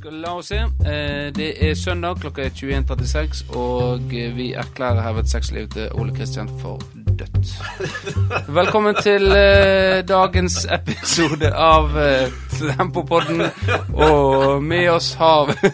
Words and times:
skal 0.00 0.20
la 0.20 0.32
oss 0.34 0.46
se. 0.48 0.56
Eh, 0.56 1.32
Det 1.36 1.48
er 1.70 1.74
søndag, 1.74 2.16
klokka 2.20 2.42
er 2.46 2.50
21.36, 2.56 3.56
og 3.56 4.00
eh, 4.16 4.36
vi 4.36 4.52
erklærer 4.56 5.02
herved 5.04 5.24
sexlivet 5.28 5.70
til 5.76 5.88
Ole 6.00 6.14
Kristian 6.16 6.48
for 6.62 6.80
dødt. 7.18 7.50
Velkommen 8.60 8.94
til 9.02 9.28
eh, 9.36 10.00
dagens 10.08 10.64
episode 10.72 11.52
av 11.52 11.90
Tempopodden, 12.56 13.42
og 13.92 14.62
med 14.62 14.88
oss 14.90 15.12
har 15.20 15.46
vi 15.50 15.54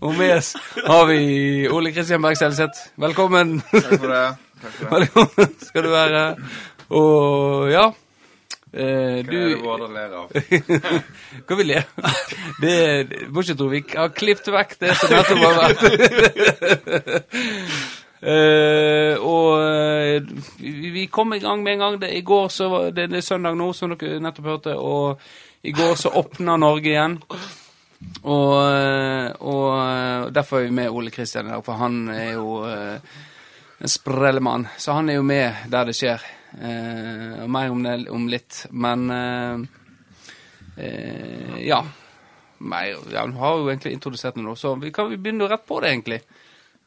Og 0.00 0.14
med 0.16 0.32
oss 0.38 0.54
har 0.86 1.06
vi 1.06 1.68
Ole 1.68 1.92
Kristian 1.92 2.22
Berg 2.22 2.36
Selseth. 2.40 2.78
Velkommen. 2.98 3.60
Takk 3.70 3.98
for 4.00 4.06
det. 4.10 4.28
Takk 4.62 4.72
for 4.72 4.84
det. 4.84 4.92
Velkommen 4.98 5.58
skal 5.62 5.84
du 5.86 5.90
være. 5.94 6.22
Og 6.90 7.70
ja 7.70 7.90
eh, 8.72 9.20
Hva 9.26 9.34
er 9.34 9.48
det 9.52 9.60
Vårdal 9.62 9.92
ler 9.94 10.16
av? 10.20 10.26
Hva 11.46 11.58
vil 11.60 11.72
jeg? 11.74 11.84
Det, 12.60 12.74
det 13.10 13.20
må 13.30 13.44
ikke 13.44 13.58
tro 13.58 13.68
vi 13.72 13.82
har 13.92 14.12
klippet 14.16 14.50
vekk 14.54 14.76
det 14.82 14.96
som 15.00 15.14
nettopp 15.14 15.42
har 15.44 15.54
vært. 15.60 15.80
Uh, 18.20 19.14
og 19.32 19.50
eh, 19.64 20.18
vi, 20.60 20.90
vi 20.92 21.06
kom 21.12 21.32
i 21.34 21.40
gang 21.42 21.64
med 21.64 21.78
en 21.78 21.86
gang. 21.86 22.00
Det, 22.02 22.12
I 22.18 22.26
går 22.26 22.50
så 22.52 22.68
var 22.72 22.90
det, 22.90 23.08
det 23.14 23.22
er 23.22 23.26
søndag 23.30 23.56
nå, 23.58 23.72
som 23.76 23.94
dere 23.94 24.20
nettopp 24.22 24.52
hørte, 24.54 24.76
og 24.76 25.20
i 25.62 25.72
går 25.76 25.96
så 25.98 26.12
åpna 26.20 26.56
Norge 26.60 26.92
igjen. 26.92 27.18
Og, 28.24 28.54
eh, 28.64 29.28
og 29.44 30.32
derfor 30.32 30.60
er 30.60 30.68
vi 30.68 30.76
med 30.76 30.90
Ole 30.90 31.12
Kristian 31.12 31.48
i 31.48 31.52
dag, 31.52 31.64
for 31.64 31.80
han 31.80 32.08
er 32.12 32.32
jo 32.32 32.62
uh, 32.64 33.18
en 33.80 33.92
sprellemann. 33.92 34.68
Så 34.78 34.96
han 34.96 35.10
er 35.10 35.20
jo 35.20 35.26
med 35.26 35.68
der 35.72 35.88
det 35.88 35.96
skjer. 35.96 36.24
Eh, 36.58 37.46
mer 37.46 37.70
om 37.70 37.82
det 37.82 38.08
om 38.10 38.28
litt. 38.28 38.66
Men 38.70 39.10
eh, 39.10 39.58
eh, 40.76 41.58
ja. 41.66 41.84
Mer, 42.58 42.96
ja. 43.12 43.20
Han 43.20 43.32
har 43.32 43.58
jo 43.58 43.68
egentlig 43.70 43.92
introdusert 43.96 44.34
det 44.36 44.42
nå, 44.44 44.54
så 44.56 44.74
vi 44.76 44.90
kan 44.92 45.08
vi 45.10 45.16
begynne 45.16 45.48
rett 45.48 45.66
på 45.66 45.80
det, 45.80 45.88
egentlig. 45.94 46.20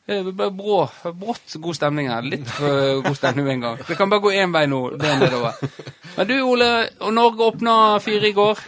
vi 0.05 0.17
Det 0.23 0.33
ble 0.35 0.49
brå, 0.51 0.81
brått 1.15 1.55
god 1.63 1.75
stemning 1.79 2.09
her. 2.11 2.21
Litt 2.21 2.49
for 2.51 3.01
god 3.05 3.15
stemning 3.17 3.45
med 3.47 3.53
en 3.53 3.61
gang. 3.61 3.77
Det 3.87 3.95
kan 3.97 4.09
bare 4.11 4.21
gå 4.21 4.33
én 4.35 4.51
vei 4.53 4.65
nå. 4.67 4.81
Det 4.99 5.07
er 5.09 5.19
nedover. 5.23 5.53
Men 6.17 6.27
du, 6.29 6.35
Ole, 6.45 6.67
og 6.99 7.13
Norge 7.15 7.47
åpna 7.47 7.75
fire 8.03 8.29
i 8.29 8.35
går. 8.37 8.59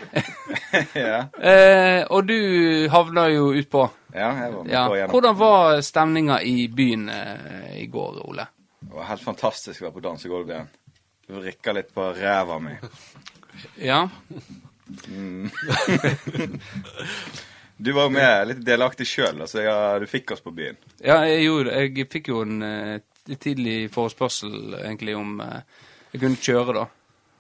ja. 1.06 1.20
Eh, 1.38 2.02
og 2.10 2.26
du 2.26 2.88
havna 2.90 3.28
jo 3.36 3.52
utpå. 3.54 3.84
ja, 4.16 4.32
jeg 4.46 4.54
var 4.56 4.64
med 4.64 4.72
Ja. 4.73 4.88
på 4.88 4.96
igjen. 4.96 5.10
Hvordan 5.12 5.38
var 5.38 5.82
stemninga 5.82 6.40
i 6.42 6.68
byen 6.72 7.10
eh, 7.10 7.78
i 7.84 7.86
går, 7.92 8.22
Ole? 8.26 8.48
Det 8.82 8.96
var 8.96 9.12
helt 9.12 9.22
fantastisk 9.28 9.82
å 9.82 9.90
være 9.90 9.98
på 10.00 10.06
dansegulvet 10.08 10.56
igjen. 10.56 10.73
Vrikka 11.28 11.73
litt 11.73 11.94
på 11.94 12.12
ræva 12.14 12.59
mi. 12.62 12.76
Ja. 13.81 14.04
Du 17.78 17.92
var 17.92 18.06
jo 18.08 18.12
med 18.16 18.48
litt 18.48 18.62
delaktig 18.64 19.04
sjøl, 19.09 19.42
altså 19.44 19.59
ja, 19.66 19.73
du 20.00 20.06
fikk 20.08 20.32
oss 20.32 20.44
på 20.44 20.54
byen. 20.56 20.78
Ja, 21.04 21.17
jeg 21.28 21.42
gjorde. 21.44 21.73
Jeg 21.76 22.06
fikk 22.08 22.30
jo 22.32 22.38
en 22.45 22.62
eh, 22.64 23.02
tidlig 23.36 23.90
forespørsel 23.92 24.78
egentlig 24.80 25.16
om 25.20 25.42
eh, 25.44 25.58
jeg 26.14 26.22
kunne 26.22 26.40
kjøre, 26.40 26.76
da. 26.78 26.86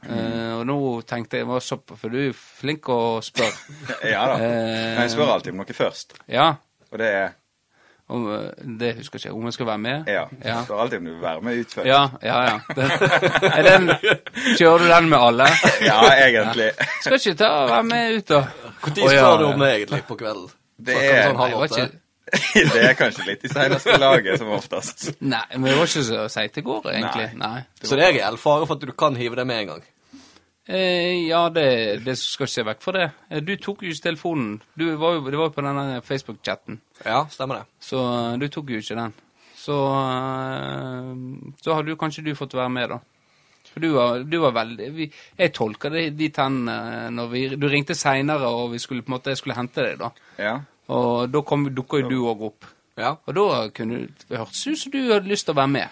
Eh, 0.09 0.51
og 0.57 0.65
nå 0.67 0.77
tenkte 1.07 1.39
jeg, 1.39 1.47
var 1.47 1.63
såpass, 1.63 2.01
for 2.01 2.11
du 2.11 2.19
er 2.25 2.35
flink 2.35 2.91
å 2.91 2.99
spørre. 3.23 3.77
Ja 4.13 4.25
da. 4.33 4.35
Men 4.41 5.01
jeg 5.05 5.15
spør 5.15 5.33
alltid 5.37 5.55
om 5.55 5.63
noe 5.63 5.77
først, 5.79 6.17
Ja, 6.27 6.49
og 6.91 6.99
det 6.99 7.09
er 7.21 7.33
om, 8.07 8.25
eh, 8.33 8.65
det 8.79 8.91
husker 8.99 9.19
jeg 9.19 9.25
ikke. 9.25 9.37
Om 9.37 9.45
jeg 9.49 9.53
skal 9.53 9.65
være 9.65 9.77
med? 9.77 10.03
ja. 10.07 10.23
Ja. 10.43 10.55
Jeg 10.55 10.63
spør 10.65 10.81
alltid 10.83 10.97
om 10.97 11.05
du 11.05 11.11
vil 11.11 11.21
være 11.21 11.41
med 11.41 11.59
ut 11.59 11.73
først. 11.73 11.87
Ja, 11.87 12.01
ja, 12.23 12.41
ja. 12.41 12.59
Den, 12.75 12.91
er 13.49 13.63
den, 13.69 13.89
kjører 14.57 14.77
du 14.77 14.87
den 14.93 15.09
med 15.09 15.17
alle? 15.17 15.47
Ja, 15.89 15.99
egentlig. 16.27 16.71
Skal 17.01 17.19
ikke 17.19 17.35
ta 17.41 17.51
og 17.63 17.69
være 17.69 17.83
med 17.83 18.17
ut, 18.17 18.29
da. 18.29 18.41
Når 18.85 18.91
oh, 18.91 19.13
ja, 19.13 19.19
spør 19.19 19.37
du 19.37 19.45
ja. 19.47 19.53
om 19.53 19.59
det 19.59 19.69
egentlig 19.75 20.01
på 20.07 20.19
kvelden? 20.21 20.49
Det 20.85 20.97
er- 21.01 21.23
sånn 21.29 21.39
halv 21.39 21.55
det 21.55 21.69
åtte? 21.69 21.87
Det 22.55 22.81
er 22.81 22.95
kanskje 22.97 23.25
litt 23.27 23.43
i 23.45 23.49
seneste 23.53 23.97
laget, 24.01 24.39
som 24.41 24.49
oftest. 24.55 25.03
nei, 25.21 25.45
men 25.55 25.69
det 25.69 25.75
var 25.77 25.89
ikke 25.89 26.05
så 26.07 26.23
seigt 26.33 26.57
i 26.57 26.63
går, 26.65 26.87
egentlig. 26.93 27.27
Nei. 27.37 27.59
Så 27.83 27.97
det 27.97 28.07
er 28.07 28.15
reell 28.17 28.37
fare 28.41 28.65
for 28.65 28.79
at 28.79 28.85
du 28.85 28.95
kan 28.97 29.17
hive 29.19 29.37
det 29.37 29.45
med 29.47 29.61
en 29.61 29.69
gang? 29.75 29.83
Eh, 30.67 31.27
ja, 31.27 31.43
det, 31.53 31.65
det 32.05 32.15
skal 32.17 32.47
ikke 32.47 32.53
se 32.55 32.63
vekk 32.65 32.81
fra 32.81 32.93
det. 32.97 33.03
Eh, 33.29 33.41
Du 33.45 33.51
tok 33.61 33.83
jo 33.85 33.91
ikke 33.93 34.07
telefonen. 34.07 34.61
Du 34.77 34.85
var 34.97 35.13
jo, 35.19 35.25
det 35.29 35.37
var 35.37 35.51
jo 35.51 35.53
på 35.53 35.61
denne 35.65 36.01
Facebook-chatten, 36.01 36.79
Ja, 37.05 37.25
stemmer 37.29 37.59
det. 37.61 37.65
så 37.79 37.99
eh, 38.33 38.37
du 38.41 38.47
tok 38.49 38.69
jo 38.73 38.79
ikke 38.81 38.97
den. 38.97 39.13
Så, 39.55 39.75
eh, 40.35 41.53
så 41.61 41.73
har 41.73 41.83
du 41.83 41.95
kanskje 41.95 42.23
du 42.25 42.33
fått 42.37 42.53
være 42.57 42.69
med, 42.73 42.89
da. 42.89 42.99
For 43.73 43.79
du 43.83 43.89
var, 43.93 44.23
du 44.23 44.37
var 44.39 44.53
veldig 44.55 44.87
vi, 44.95 45.07
Jeg 45.37 45.51
tolka 45.53 45.89
det 45.91 46.05
dit 46.17 46.37
hen 46.37 46.61
når 47.11 47.27
vi 47.31 47.41
Du 47.59 47.65
ringte 47.67 47.95
seinere, 47.97 48.47
og 48.47 48.71
vi 48.71 48.79
skulle 48.79 49.01
på 49.03 49.09
en 49.11 49.15
måte, 49.17 49.33
jeg 49.33 49.37
skulle 49.41 49.57
hente 49.57 49.83
deg, 49.83 49.97
da. 49.99 50.11
Ja. 50.39 50.53
Og 50.89 51.29
da 51.33 51.41
kom- 51.41 51.69
dukka 51.75 51.99
jo 52.03 52.09
du 52.09 52.19
òg 52.29 52.41
opp. 52.45 52.65
Ja. 52.97 53.15
Og 53.27 53.33
da 53.35 53.67
kunne 53.75 54.07
det 54.29 54.37
hørtes 54.37 54.65
ut 54.67 54.77
som 54.79 54.91
du 54.93 55.01
hadde 55.11 55.27
lyst 55.27 55.45
til 55.45 55.53
å 55.53 55.57
være 55.57 55.67
med. 55.73 55.89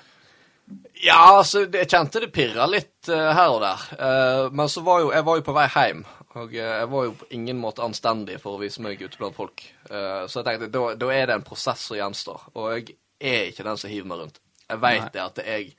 Ja, 1.03 1.19
altså, 1.38 1.66
jeg 1.67 1.89
kjente 1.91 2.22
det 2.23 2.31
pirra 2.35 2.66
litt 2.69 3.09
uh, 3.11 3.31
her 3.35 3.51
og 3.51 3.61
der. 3.63 3.85
Uh, 4.00 4.45
men 4.56 4.69
så 4.72 4.84
var 4.85 5.01
jo 5.03 5.11
jeg 5.13 5.25
var 5.28 5.39
jo 5.39 5.45
på 5.47 5.56
vei 5.57 5.66
hjem, 5.73 6.03
og 6.34 6.53
uh, 6.53 6.59
jeg 6.59 6.89
var 6.94 7.07
jo 7.07 7.13
på 7.19 7.29
ingen 7.38 7.59
måte 7.61 7.84
anstendig 7.85 8.39
for 8.41 8.56
å 8.56 8.61
vise 8.61 8.84
meg 8.84 9.01
ute 9.01 9.19
blant 9.19 9.35
folk. 9.38 9.66
Så 9.89 10.39
jeg 10.39 10.47
tenkte 10.47 10.72
da, 10.73 10.84
da 10.97 11.09
er 11.13 11.28
det 11.29 11.38
en 11.38 11.45
prosess 11.45 11.84
som 11.89 11.97
gjenstår, 12.00 12.47
og 12.56 12.69
jeg 12.73 12.95
er 13.19 13.51
ikke 13.51 13.66
den 13.67 13.79
som 13.79 13.91
hiver 13.91 14.09
meg 14.09 14.23
rundt. 14.23 14.39
Jeg 14.69 14.81
veit 14.81 15.09
det 15.13 15.22
at 15.22 15.41
jeg 15.44 15.73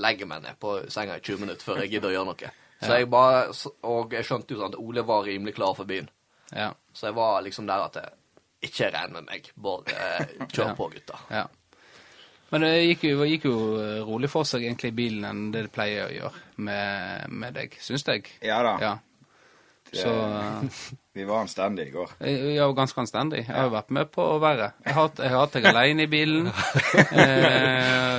legger 0.00 0.30
meg 0.30 0.44
ned 0.46 0.56
på 0.62 0.78
senga 0.88 1.18
i 1.18 1.24
20 1.24 1.42
minutter 1.42 1.66
før 1.66 1.82
jeg 1.82 1.92
gidder 1.96 2.12
å 2.12 2.14
gjøre 2.14 2.30
noe. 2.30 2.52
Så 2.80 2.96
jeg 2.96 3.10
bare, 3.12 3.50
Og 3.90 4.14
jeg 4.16 4.24
skjønte 4.24 4.54
jo 4.54 4.62
sånn 4.62 4.72
at 4.72 4.78
Ole 4.80 5.02
var 5.04 5.26
rimelig 5.26 5.52
klar 5.58 5.74
for 5.76 5.88
byen. 5.88 6.08
Ja. 6.54 6.70
Så 6.96 7.10
jeg 7.10 7.18
var 7.18 7.42
liksom 7.44 7.66
der 7.68 7.84
at 7.84 7.98
jeg 8.00 8.70
ikke 8.70 8.88
regn 8.94 9.12
med 9.18 9.26
meg. 9.28 9.50
Bare 9.60 9.98
kjør 10.46 10.64
Ja. 10.70 10.76
på, 10.78 10.88
gutta. 10.94 11.18
Ja. 11.28 11.44
Men 12.50 12.64
det 12.66 12.70
gikk 12.82 13.04
jo, 13.12 13.24
gikk 13.30 13.44
jo 13.46 13.58
eh, 13.78 14.00
rolig 14.06 14.30
for 14.32 14.44
seg 14.48 14.64
egentlig 14.66 14.90
i 14.90 14.96
bilen 15.02 15.24
enn 15.28 15.44
det 15.54 15.66
det 15.68 15.72
pleier 15.74 16.08
å 16.08 16.14
gjøre 16.14 16.40
med, 16.66 17.28
med 17.30 17.54
deg, 17.54 17.76
syns 17.82 18.02
jeg. 18.08 18.26
Ja 18.42 18.62
da. 18.66 18.72
Ja. 18.82 18.96
Det- 19.90 20.00
Så 20.02 20.10
eh, 20.10 20.80
Vi 21.18 21.24
var 21.26 21.40
anstendige 21.42 21.88
i 21.88 21.90
går. 21.90 22.10
jeg 22.22 22.52
jeg 22.54 22.62
ganske 22.78 23.00
anstendig. 23.02 23.40
Jeg 23.42 23.54
har 23.56 23.64
jo 23.66 23.72
vært 23.74 23.88
med 23.90 24.10
på 24.14 24.22
å 24.22 24.36
være. 24.42 24.68
jeg 25.18 25.30
har 25.32 25.40
hatt 25.42 25.56
deg 25.58 25.64
alene 25.72 26.04
i 26.06 26.10
bilen. 26.12 26.50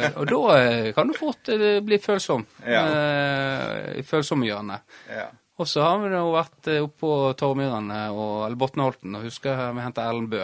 Eh, 0.02 0.08
og 0.18 0.26
da 0.28 0.40
eh, 0.58 0.88
kan 0.96 1.08
du 1.08 1.14
fort 1.18 1.50
eh, 1.54 1.80
bli 1.86 1.98
følsom. 2.02 2.44
Ja. 2.66 2.82
Eh, 2.90 4.00
hjørnet. 4.48 4.84
Ja. 5.10 5.28
Og 5.62 5.68
så 5.70 5.84
har 5.86 6.00
vi 6.02 6.10
jo 6.14 6.32
vært 6.34 6.68
eh, 6.74 6.82
oppe 6.84 7.00
på 7.04 7.12
Torvmyrene 7.40 8.00
eller 8.48 8.58
Botnholten, 8.60 9.16
og 9.20 9.28
husker 9.28 9.60
vi 9.78 9.86
henta 9.86 10.08
Erlend 10.10 10.32
Bø. 10.34 10.44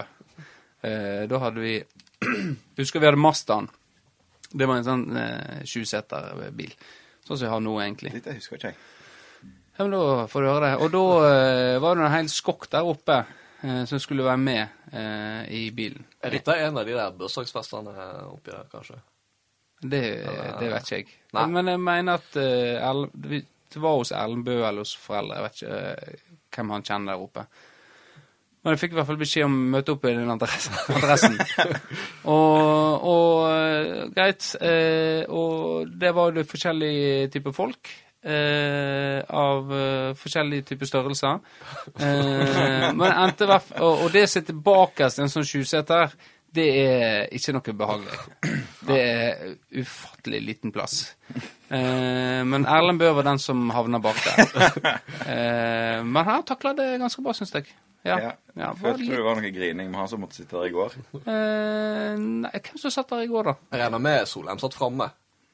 Eh, 0.86 1.24
da 1.30 1.40
hadde 1.42 1.64
vi 1.64 1.76
Husker 2.78 3.00
vi 3.04 3.08
hadde 3.10 3.20
Mazdaen. 3.22 3.68
Det 4.52 4.68
var 4.70 4.80
en 4.80 4.86
sånn 4.88 5.06
eh, 5.20 5.64
sjuseter-bil. 5.68 6.72
Sånn 7.28 7.36
som 7.38 7.46
jeg 7.48 7.52
har 7.52 7.64
nå, 7.66 7.74
egentlig. 7.84 8.14
Dette 8.16 8.38
husker 8.38 8.56
ikke 8.60 8.72
jeg. 8.72 8.78
Ja, 9.78 9.84
men 9.86 9.92
da 9.94 10.24
får 10.32 10.42
du 10.42 10.48
høre 10.50 10.70
det. 10.72 10.78
Og 10.86 10.94
da 10.94 11.02
eh, 11.28 11.80
var 11.84 11.98
det 12.00 12.06
en 12.08 12.14
hel 12.16 12.30
skokk 12.32 12.70
der 12.72 12.88
oppe 12.88 13.18
eh, 13.20 13.84
som 13.90 14.00
skulle 14.02 14.24
være 14.26 14.40
med 14.42 14.64
eh, 14.94 15.44
i 15.54 15.66
bilen. 15.76 16.06
Er 16.24 16.34
dette 16.34 16.56
en 16.64 16.80
av 16.80 16.88
de 16.88 16.96
der 16.98 17.14
bursdagsfestene 17.20 17.94
oppi 18.32 18.54
der, 18.56 18.66
kanskje? 18.72 18.98
Det, 19.84 20.02
det 20.58 20.72
vet 20.72 20.88
ikke 20.88 20.98
jeg. 21.04 21.12
Nei. 21.38 21.44
Men 21.54 21.70
jeg 21.76 21.84
mener 21.84 22.18
at 22.24 22.40
eh, 22.42 22.80
Erl- 22.82 23.12
vi- 23.28 23.44
det 23.68 23.82
var 23.84 23.98
hos 24.00 24.14
Erlend 24.16 24.46
Bø 24.48 24.56
eller 24.64 24.82
hos 24.82 24.96
foreldre. 24.98 25.36
Jeg 25.38 25.44
vet 25.46 25.60
ikke 25.60 25.82
eh, 25.92 26.38
hvem 26.56 26.72
han 26.74 26.86
kjenner 26.88 27.12
der 27.14 27.26
oppe. 27.28 27.44
Men 28.68 28.76
jeg 28.76 28.82
fikk 28.82 28.98
i 28.98 28.98
hvert 28.98 29.08
fall 29.08 29.20
beskjed 29.22 29.46
om 29.48 29.54
å 29.56 29.68
møte 29.78 29.94
opp 29.94 30.06
i 30.10 30.12
den 30.12 30.32
adressen. 30.34 31.38
og, 32.34 33.06
og 33.08 33.46
eh, 33.48 34.02
greit. 34.12 34.50
eh, 34.60 35.22
og 35.32 35.94
det 35.96 36.12
var 36.12 36.36
jo 36.36 36.44
forskjellige 36.52 37.30
typer 37.32 37.56
folk. 37.56 37.94
eh, 38.28 39.24
av 39.30 39.72
eh, 39.72 40.10
forskjellige 40.20 40.66
typer 40.74 40.90
størrelser. 40.90 41.40
Eh, 41.96 42.90
men 42.92 43.08
endte 43.08 43.48
Og, 43.80 44.04
og 44.04 44.12
det 44.12 44.26
sitter 44.28 44.58
sitte 44.58 44.58
bakerst 44.68 45.24
en 45.24 45.32
sånn 45.32 45.48
sjuseter, 45.48 46.12
det 46.58 46.68
er 46.82 47.28
ikke 47.38 47.54
noe 47.56 47.74
behagelig. 47.80 48.20
Det 48.88 48.98
er 49.02 49.56
ufattelig 49.82 50.40
liten 50.46 50.74
plass. 50.76 51.00
Eh, 51.70 52.42
men 52.48 52.66
Erlend 52.66 53.02
Bøe 53.02 53.14
var 53.18 53.28
den 53.28 53.42
som 53.44 53.68
havna 53.76 54.00
bak 54.04 54.22
der. 54.26 55.02
Eh, 55.28 56.00
men 56.08 56.24
han 56.24 56.46
takla 56.48 56.72
det 56.78 56.86
ganske 57.02 57.20
bra, 57.26 57.34
syns 57.36 57.52
jeg. 57.58 57.66
Ja. 58.08 58.16
Ja. 58.24 58.30
ja 58.56 58.70
Følte 58.80 59.04
du 59.04 59.12
det 59.18 59.24
var 59.26 59.36
noe 59.36 59.50
grining 59.52 59.90
med 59.92 60.00
han 60.00 60.08
som 60.08 60.22
måtte 60.24 60.38
sitte 60.40 60.56
der 60.56 60.70
i 60.70 60.72
går? 60.72 60.94
eh, 61.20 62.14
nei, 62.16 62.52
hvem 62.54 62.80
som 62.80 62.94
satt 62.94 63.10
der 63.12 63.26
i 63.26 63.32
går, 63.32 63.50
da? 63.50 63.56
Jeg 63.74 63.82
regner 63.82 64.04
med 64.06 64.28
Solheim 64.32 64.62
satt 64.62 64.78
framme. 64.78 65.10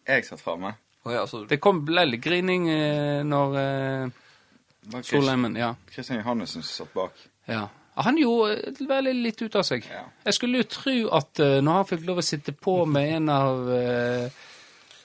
Jeg 0.06 0.28
satt 0.28 0.44
framme. 0.44 0.76
Oh, 1.04 1.12
ja, 1.16 1.24
så 1.28 1.42
Det 1.50 1.58
kom 1.64 1.82
litt 1.90 2.22
grining 2.24 2.70
eh, 2.72 3.24
når 3.28 3.58
eh, 3.60 5.00
Solheimen 5.04 5.58
Ja. 5.60 5.74
Kristian 5.90 6.22
Johannessen 6.22 6.62
som 6.62 6.86
satt 6.86 6.94
bak. 6.94 7.18
ja. 7.50 7.66
Han 7.96 8.18
gjorde 8.18 8.74
vel 8.80 8.90
veldig 8.90 9.14
litt 9.22 9.42
ut 9.42 9.56
av 9.60 9.68
seg. 9.68 9.86
Ja. 9.90 10.06
Jeg 10.26 10.38
skulle 10.40 10.64
jo 10.64 10.70
tro 10.70 10.96
at 11.14 11.40
eh, 11.44 11.60
når 11.62 11.80
han 11.80 11.92
fikk 11.92 12.08
lov 12.08 12.24
å 12.24 12.26
sitte 12.26 12.56
på 12.58 12.80
med 12.90 13.12
en 13.20 13.30
av 13.30 13.70
uh, 13.70 14.42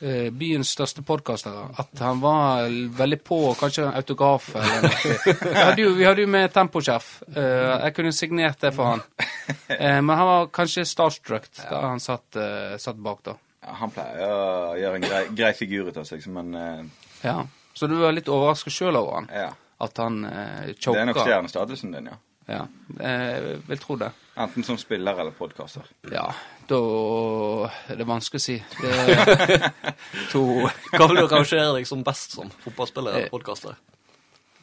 eh, 0.00 0.31
byens 0.32 0.70
største 0.76 1.02
podkastere. 1.06 1.67
At 1.79 1.99
han 2.02 2.20
var 2.20 2.69
veldig 2.99 3.19
på, 3.25 3.40
kanskje 3.58 3.87
en 3.87 3.99
autograf 3.99 4.49
eller 4.56 4.87
noe. 4.87 5.17
Vi 5.43 5.55
hadde 5.58 5.85
jo, 5.85 5.93
vi 5.99 6.06
hadde 6.06 6.25
jo 6.25 6.31
med 6.31 6.52
temposjef. 6.55 7.11
Uh, 7.35 7.85
jeg 7.85 7.94
kunne 7.96 8.14
signert 8.14 8.61
det 8.62 8.73
for 8.76 8.94
han. 8.94 9.05
Uh, 9.69 10.00
men 10.00 10.14
han 10.14 10.26
var 10.31 10.50
kanskje 10.55 10.87
starstruck 10.88 11.49
da 11.58 11.82
han 11.88 12.02
satt, 12.02 12.37
eh, 12.37 12.76
satt 12.81 12.99
bak, 13.02 13.23
da. 13.26 13.34
Ja, 13.64 13.75
han 13.81 13.93
pleier 13.93 14.32
å 14.32 14.75
gjøre 14.79 15.00
en 15.00 15.05
grei, 15.05 15.23
grei 15.37 15.52
figur 15.56 15.91
ut 15.91 15.96
av 16.00 16.06
seg, 16.08 16.25
men 16.32 16.55
eh, 16.55 16.84
Ja. 17.26 17.41
Så 17.79 17.87
du 17.87 17.94
var 18.00 18.14
litt 18.14 18.29
overraska 18.32 18.73
sjøl 18.75 18.96
over 18.99 19.20
han? 19.20 19.32
ja. 19.34 19.50
At 19.79 19.94
han 20.02 20.25
choka? 20.75 20.96
Det 20.96 21.00
er 21.05 21.06
nok 21.06 21.19
stjernestatusen 21.20 21.93
din, 21.94 22.08
ja. 22.11 22.17
Ja, 22.49 22.62
jeg 22.99 23.59
vil 23.69 23.81
tro 23.83 23.97
det. 24.00 24.09
Enten 24.39 24.65
som 24.65 24.79
spiller 24.81 25.19
eller 25.21 25.35
podkaster. 25.37 25.85
Ja, 26.12 26.29
da 26.71 26.79
er 27.91 27.99
det 27.99 28.06
vanskelig 28.09 28.41
å 28.41 28.45
si. 28.45 28.56
Det 28.79 29.69
to 30.33 30.43
Hva 30.95 31.09
vil 31.11 31.21
du 31.21 31.27
rangere 31.29 31.75
deg 31.77 31.89
som 31.91 32.05
best 32.06 32.39
som 32.39 32.50
fotballspiller 32.65 33.12
Eh, 33.12 33.21
eller 33.25 33.35
podkaster? 33.35 33.77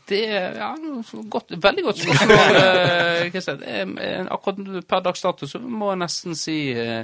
Det 0.05 0.21
er 0.29 0.57
ja, 0.61 0.71
godt, 1.33 1.53
veldig 1.61 1.83
godt 1.87 2.01
spørsmål. 2.01 2.57
eh, 2.63 3.23
Kristian. 3.33 3.63
Eh, 3.65 4.25
Akkurat 4.33 4.85
per 4.87 5.05
dags 5.05 5.21
dato 5.25 5.49
så 5.49 5.61
må 5.61 5.91
jeg 5.93 6.01
nesten 6.03 6.37
si 6.37 6.57
eh, 6.73 7.01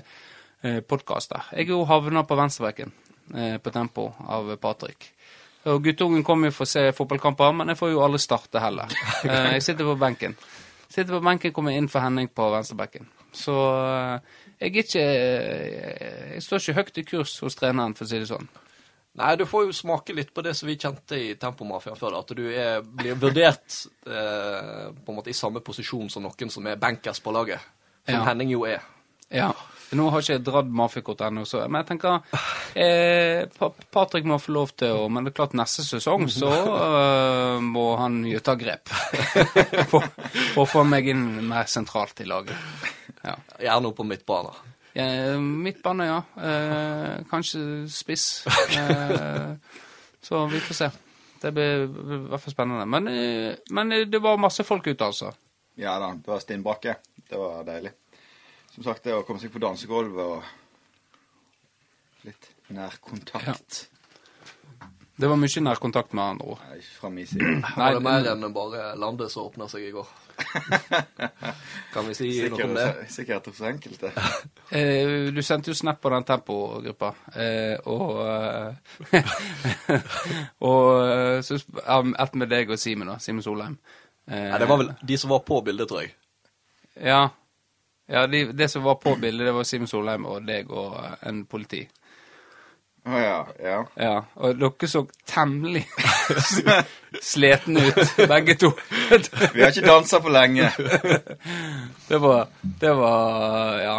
eh, 0.63 0.79
podkaster. 0.85 1.49
Jeg 1.51 1.67
er 1.69 1.73
jo 1.75 1.83
havna 1.89 2.23
på 2.29 2.37
venstrebekken 2.37 2.93
eh, 3.35 3.57
på 3.61 3.73
tempo 3.73 4.11
av 4.29 4.53
Patrick. 4.61 5.09
Og 5.69 5.83
Guttungen 5.85 6.23
kommer 6.25 6.49
jo 6.49 6.55
for 6.57 6.65
å 6.65 6.71
se 6.71 6.87
fotballkamper, 6.97 7.51
men 7.53 7.69
jeg 7.69 7.77
får 7.77 7.91
jo 7.93 7.99
aldri 8.05 8.21
starte 8.23 8.61
heller. 8.63 8.89
Eh, 9.29 9.51
Jeg 9.57 9.65
sitter 9.67 9.85
på 9.91 9.97
benken. 10.01 10.33
Sitter 10.91 11.15
på 11.15 11.23
benken, 11.23 11.53
kommer 11.55 11.71
inn 11.75 11.87
for 11.91 12.03
Henning 12.03 12.27
på 12.35 12.49
venstrebekken. 12.51 13.07
Så 13.31 13.53
eh, 13.55 14.41
jeg 14.59 14.71
er 14.73 14.81
ikke 14.81 15.03
eh, 15.05 16.33
Jeg 16.35 16.43
står 16.43 16.59
ikke 16.59 16.75
høyt 16.81 16.99
i 16.99 17.05
kurs 17.07 17.37
hos 17.45 17.55
treneren, 17.55 17.95
for 17.95 18.03
å 18.05 18.11
si 18.11 18.19
det 18.19 18.27
sånn. 18.31 18.49
Nei, 19.19 19.33
du 19.35 19.43
får 19.47 19.65
jo 19.67 19.73
smake 19.75 20.13
litt 20.15 20.29
på 20.35 20.43
det 20.45 20.53
som 20.55 20.69
vi 20.69 20.77
kjente 20.79 21.17
i 21.19 21.33
Tempomafiaen 21.39 21.99
før. 21.99 22.15
At 22.21 22.29
du 22.35 22.45
er, 22.47 22.79
blir 22.83 23.17
vurdert 23.19 23.81
eh, 24.07 24.87
på 24.95 25.11
en 25.11 25.17
måte 25.17 25.31
i 25.33 25.35
samme 25.35 25.59
posisjon 25.63 26.11
som 26.11 26.23
noen 26.23 26.51
som 26.53 26.67
er 26.71 26.79
bankers 26.79 27.19
på 27.23 27.33
laget. 27.35 27.59
Som 28.07 28.21
Ja. 28.21 28.25
Henning 28.29 28.53
jo 28.53 28.63
er. 28.67 28.83
Ja. 29.31 29.49
Nå 29.97 30.05
har 30.13 30.23
ikke 30.23 30.33
jeg 30.37 30.43
dratt 30.47 30.69
mafiakort 30.71 31.21
ennå, 31.27 31.43
så 31.47 31.65
men 31.67 31.81
jeg 31.81 31.87
tenker 31.89 32.21
eh, 32.79 33.41
Pa- 33.59 33.73
Patrick 33.91 34.25
må 34.29 34.37
få 34.39 34.53
lov 34.55 34.71
til 34.79 34.93
å 34.95 35.09
Men 35.11 35.25
det 35.27 35.33
er 35.33 35.37
klart, 35.41 35.55
neste 35.59 35.83
sesong 35.83 36.29
så 36.31 36.51
eh, 36.55 37.59
må 37.65 37.85
han 37.99 38.21
jo 38.29 38.39
ta 38.39 38.55
grep. 38.59 38.87
for, 39.91 40.07
å 40.61 40.65
få 40.69 40.83
meg 40.87 41.11
inn 41.11 41.25
mer 41.49 41.67
sentralt 41.71 42.23
i 42.23 42.27
laget. 42.29 42.55
Ja. 43.25 43.35
Gjerne 43.61 43.91
opp 43.91 43.99
på 43.99 44.07
midtbanen. 44.07 44.67
Ja, 44.91 45.05
Midtbane, 45.39 46.03
ja. 46.09 46.17
Eh, 46.35 47.21
kanskje 47.31 47.61
spiss. 47.91 48.25
Eh, 48.75 49.53
så 50.21 50.41
vi 50.51 50.59
får 50.59 50.75
se. 50.81 50.89
Det 51.41 51.51
blir 51.55 51.85
i 51.87 52.17
hvert 52.27 52.43
fall 52.43 52.53
spennende. 52.53 52.83
Men, 52.91 53.07
eh, 53.07 53.55
men 53.71 53.91
eh, 53.95 54.03
det 54.11 54.19
var 54.21 54.35
masse 54.41 54.65
folk 54.67 54.87
ute, 54.91 55.05
altså. 55.07 55.31
Ja 55.79 55.95
da, 56.03 56.11
det 56.19 56.27
var 56.27 56.43
Stinn 56.43 56.63
Brakke. 56.65 56.97
Det 57.29 57.39
var 57.39 57.63
deilig. 57.65 57.93
Som 58.71 58.83
sagt, 58.87 59.03
det 59.03 59.13
å 59.17 59.23
komme 59.27 59.41
seg 59.41 59.51
på 59.53 59.59
dansegulvet 59.59 60.25
og 60.37 60.43
litt 62.27 62.51
nærkontakt. 62.71 63.87
Det 65.21 65.27
var 65.29 65.37
mye 65.37 65.61
nærkontakt 65.61 66.13
med 66.17 66.23
andre 66.23 66.45
ord. 66.53 66.61
Nei, 66.69 66.77
ikke 66.79 66.95
fra 67.01 67.09
min 67.13 67.27
side. 67.29 67.49
Var 67.77 67.97
det 67.97 68.03
mer 68.05 68.29
enn 68.31 68.47
bare 68.55 68.85
landet 68.97 69.29
som 69.33 69.49
åpna 69.49 69.67
seg 69.69 69.83
i 69.89 69.91
går? 69.93 70.07
Kan 71.93 72.07
vi 72.07 72.15
si 72.17 72.29
noe 72.49 72.63
om 72.65 72.71
det? 72.73 72.85
Sikkert, 72.87 73.11
sikkert 73.13 73.49
hos 73.51 73.61
enkelte. 73.69 74.13
Eh, 74.71 75.27
du 75.35 75.41
sendte 75.43 75.67
jo 75.67 75.75
snap 75.75 75.97
på 75.99 76.07
den 76.13 76.23
tempogruppa, 76.23 77.09
eh, 77.35 77.75
og 77.91 78.21
eh, 78.23 78.71
Og 80.69 80.85
eh, 81.11 81.41
så 81.43 81.57
sp- 81.59 81.81
ett 81.83 82.37
med 82.39 82.47
deg 82.53 82.71
og 82.71 82.79
Simen, 82.79 83.11
da. 83.11 83.17
Simen 83.19 83.43
Solheim. 83.43 83.75
Eh, 84.31 84.45
Nei, 84.47 84.61
det 84.63 84.69
var 84.71 84.79
vel 84.79 84.93
de 85.03 85.17
som 85.19 85.33
var 85.35 85.43
på 85.43 85.59
bildet, 85.67 85.91
tror 85.91 86.05
jeg. 86.05 86.13
Ja. 87.03 87.25
Ja 88.11 88.27
de, 88.27 88.43
det 88.51 88.67
som 88.71 88.83
var 88.83 88.99
på 89.01 89.15
bildet, 89.15 89.47
det 89.47 89.55
var 89.55 89.67
Simen 89.67 89.89
Solheim 89.89 90.27
og 90.29 90.45
deg 90.47 90.69
og 90.71 90.97
eh, 90.99 91.17
en 91.31 91.43
politi. 91.49 91.85
Å 93.01 93.17
ja. 93.17 93.37
Ja. 93.63 93.77
Ja, 93.97 94.15
Og 94.37 94.59
dere 94.61 94.87
så 94.89 95.01
temmelig 95.25 95.87
slitne 97.31 97.87
ut, 97.87 98.01
begge 98.29 98.55
to. 98.61 98.69
Vi 99.55 99.63
har 99.63 99.71
ikke 99.71 99.87
dansa 99.87 100.19
på 100.21 100.29
lenge. 100.29 100.69
Det 102.09 102.19
var 102.21 102.47
Det 102.61 102.93
var 102.99 103.79
Ja. 103.81 103.95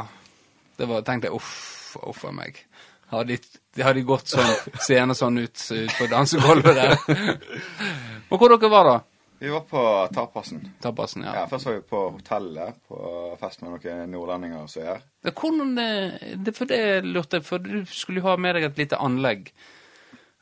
Det 0.78 0.86
var 0.88 1.02
tenkte 1.06 1.28
jeg 1.28 1.36
uff, 1.36 1.96
uff 2.08 2.22
a 2.26 2.30
meg. 2.34 2.56
Har 3.12 3.26
de, 3.28 3.36
de 3.76 3.82
hadde 3.84 4.06
gått 4.08 4.30
sånn, 4.32 4.54
seende 4.80 5.14
sånn 5.14 5.36
ut, 5.42 5.58
ut 5.68 5.92
på 5.98 6.06
dansegulvet 6.10 6.78
der. 6.78 6.94
Og 8.32 8.40
hvor 8.40 8.54
dere 8.54 8.70
var 8.72 8.88
da? 8.88 8.94
Vi 9.42 9.50
var 9.50 9.60
på 9.66 9.80
tapasen. 10.14 10.60
Tapasen, 10.80 11.22
Ja, 11.26 11.32
ja. 11.40 11.46
Først 11.50 11.66
var 11.66 11.72
vi 11.74 11.80
på 11.90 12.00
hotellet 12.14 12.76
på 12.88 12.98
fest 13.40 13.62
med 13.64 13.72
noen 13.74 14.10
nordlendinger 14.12 14.66
som 14.70 14.82
er 14.84 14.86
her. 14.92 15.00
Det, 15.26 15.32
hvordan, 15.34 15.72
eh, 15.82 16.34
det, 16.46 16.52
for 16.54 16.70
det 16.70 16.82
lurte 17.04 17.40
jeg, 17.40 17.44
for 17.48 17.58
du 17.64 17.80
skulle 17.90 18.20
jo 18.22 18.28
ha 18.28 18.36
med 18.38 18.54
deg 18.54 18.68
et 18.68 18.78
lite 18.78 19.00
anlegg. 19.02 19.50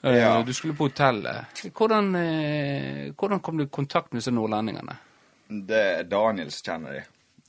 Eh, 0.05 0.19
Ja. 0.19 0.43
Du 0.45 0.53
skulle 0.53 0.77
på 0.77 0.91
hotellet. 0.91 1.63
Hvordan, 1.73 2.11
eh, 2.17 3.13
hvordan 3.17 3.41
kom 3.41 3.57
du 3.57 3.65
i 3.65 3.69
kontakt 3.73 4.13
med 4.13 4.21
disse 4.21 4.31
nordlendingene? 4.37 4.99
Det 5.49 5.81
er 6.01 6.05
Daniels 6.05 6.61
kjenner 6.63 6.93
de. 6.93 7.03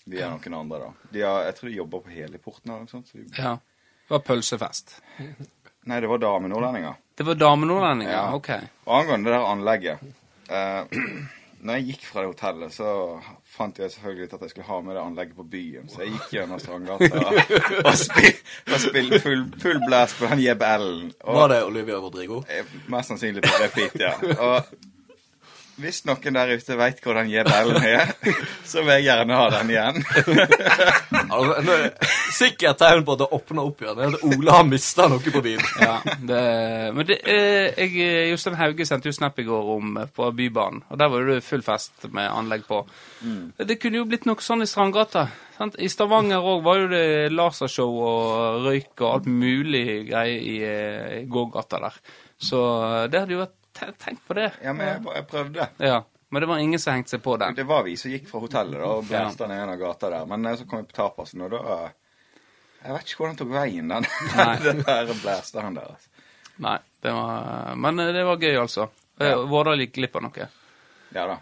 De 0.05 0.21
er 0.21 0.29
noen 0.31 0.53
andre, 0.61 0.79
da. 0.79 0.93
De 1.11 1.21
har, 1.21 1.43
jeg 1.49 1.55
tror 1.59 1.69
de 1.69 1.75
jobber 1.75 1.99
på 1.99 2.09
Heliporten 2.15 2.71
eller 2.71 2.79
noe 2.87 2.87
sånt. 2.95 3.07
Så 3.11 3.17
de, 3.19 3.27
Ja. 3.37 3.57
Det 4.07 4.15
var 4.15 4.19
pølsefest. 4.19 4.95
nei, 5.85 5.99
det 5.99 6.07
var 6.07 6.17
damenordlendinger. 6.17 6.95
Det 7.15 7.23
var 7.27 7.35
damenordlendinger? 7.35 8.13
Ja. 8.13 8.33
Ok. 8.33 8.49
Og 8.87 8.95
angående 9.01 9.29
det 9.29 9.35
der 9.35 9.51
anlegget 9.51 9.99
eh, 10.49 10.83
Når 11.61 11.77
jeg 11.77 11.85
gikk 11.91 12.05
fra 12.09 12.23
det 12.23 12.31
hotellet, 12.31 12.73
så 12.73 12.91
fant 13.45 13.77
jeg 13.77 13.91
selvfølgelig 13.93 14.27
ut 14.27 14.33
at 14.33 14.45
jeg 14.47 14.49
skulle 14.53 14.67
ha 14.67 14.77
med 14.81 14.95
det 14.97 15.01
anlegget 15.03 15.35
på 15.37 15.43
byen. 15.51 15.89
Så 15.93 16.01
jeg 16.01 16.15
gikk 16.15 16.31
gjennom 16.33 16.61
Strandgata 16.61 17.19
og, 17.85 17.91
spil, 17.99 18.39
og 18.71 18.79
spilte 18.81 19.19
full, 19.21 19.43
full 19.61 19.81
blast 19.85 20.17
på 20.17 20.29
den 20.31 20.41
JBL-en. 20.41 21.11
Var 21.21 21.53
det 21.53 21.59
Olivia 21.67 21.99
Rodrigo? 22.01 22.41
Eh, 22.49 22.65
Mest 22.89 23.13
sannsynlig 23.13 23.43
på 23.45 23.53
repeat, 23.61 23.99
ja. 24.01 24.15
Og 24.41 24.73
hvis 25.81 26.03
noen 26.07 26.37
der 26.37 26.53
ute 26.57 26.77
veit 26.79 27.01
hvordan 27.03 27.29
jeg 27.31 27.45
JBL-en 27.45 27.87
er, 27.89 28.13
så 28.71 28.83
vil 28.85 28.93
jeg 28.97 29.07
gjerne 29.09 29.39
ha 29.39 29.49
den 29.57 29.75
igjen. 29.75 30.01
Altså, 31.31 31.73
er 31.77 32.09
Sikkert 32.35 32.79
tegn 32.81 33.05
på 33.07 33.13
at 33.15 33.21
det 33.21 33.27
åpner 33.37 33.67
opp 33.69 33.83
igjen. 33.83 34.15
At 34.17 34.23
Ole 34.27 34.51
har 34.51 34.65
mista 34.67 35.05
noe 35.07 35.21
på 35.23 35.43
bilen. 35.43 35.67
Ja, 35.79 35.93
det, 36.03 36.41
men 36.95 37.07
det, 37.07 37.17
eh, 37.23 37.77
jeg, 37.77 38.31
Jostein 38.33 38.57
Hauge 38.59 38.87
sendte 38.87 39.07
jo 39.07 39.15
snap 39.15 39.39
i 39.39 39.45
går 39.47 39.69
om 39.75 40.01
eh, 40.01 40.09
på 40.11 40.27
Bybanen, 40.35 40.83
og 40.89 40.99
der 40.99 41.11
var 41.13 41.29
det 41.29 41.37
full 41.45 41.63
fest 41.63 42.09
med 42.11 42.27
anlegg 42.27 42.65
på. 42.67 42.81
Det 43.57 43.77
kunne 43.79 44.01
jo 44.01 44.09
blitt 44.09 44.27
noe 44.27 44.43
sånn 44.43 44.65
i 44.65 44.69
Strandgata. 44.69 45.27
Sant? 45.61 45.77
I 45.77 45.91
Stavanger 45.93 46.41
òg 46.41 46.63
var 46.65 46.79
jo 46.79 46.89
det 46.89 47.05
lasershow 47.35 47.97
og 48.01 48.65
røyk 48.65 49.03
og 49.03 49.07
alt 49.11 49.27
mulig 49.29 49.85
greier 50.09 50.37
i, 50.41 50.55
eh, 50.65 51.17
i 51.21 51.25
gågata 51.29 51.81
der. 51.83 51.99
Så 52.41 52.61
eh, 52.81 53.07
det 53.11 53.21
hadde 53.21 53.35
jo 53.35 53.43
vært 53.43 53.57
Tenk 53.73 54.19
på 54.27 54.33
det. 54.37 54.51
Ja, 54.63 54.73
men 54.73 54.87
jeg, 54.87 55.03
jeg 55.15 55.27
prøvde. 55.27 55.67
Ja, 55.77 56.03
Men 56.29 56.41
det 56.41 56.47
var 56.47 56.57
ingen 56.63 56.79
som 56.79 56.93
hengte 56.93 57.09
seg 57.15 57.21
på 57.23 57.33
den. 57.37 57.55
Det 57.55 57.63
var 57.67 57.83
vi 57.83 57.97
som 57.99 58.11
gikk 58.11 58.29
fra 58.29 58.39
hotellet 58.39 58.79
da, 58.79 58.85
og 58.87 59.03
Ja. 59.09 59.23
blæsta 59.25 59.47
ned 59.47 59.57
gjennom 59.59 59.79
gata 59.81 60.09
der. 60.13 60.25
Men 60.31 60.45
eh, 60.45 60.55
så 60.55 60.67
kom 60.67 60.79
vi 60.83 60.87
på 60.91 60.95
tapasen, 60.95 61.41
og 61.41 61.51
da 61.51 61.59
eh, 61.75 61.89
Jeg 62.85 62.93
vet 62.95 63.11
ikke 63.11 63.23
hvordan 63.23 63.37
tok 63.41 63.51
veien, 63.51 63.91
den. 63.91 64.07
Den 64.65 64.83
der 64.87 65.11
blæsteren 65.21 65.75
der. 65.75 65.91
Altså. 65.91 66.09
Nei, 66.61 66.77
det 67.03 67.11
var, 67.13 67.75
men 67.75 67.99
eh, 67.99 68.11
det 68.15 68.23
var 68.25 68.37
gøy, 68.41 68.55
altså. 68.61 68.87
Ja. 69.21 69.35
Vårdal 69.45 69.83
gikk 69.83 69.95
glipp 69.99 70.15
av 70.17 70.23
noe. 70.29 70.47
Ja 71.13 71.27
da. 71.27 71.37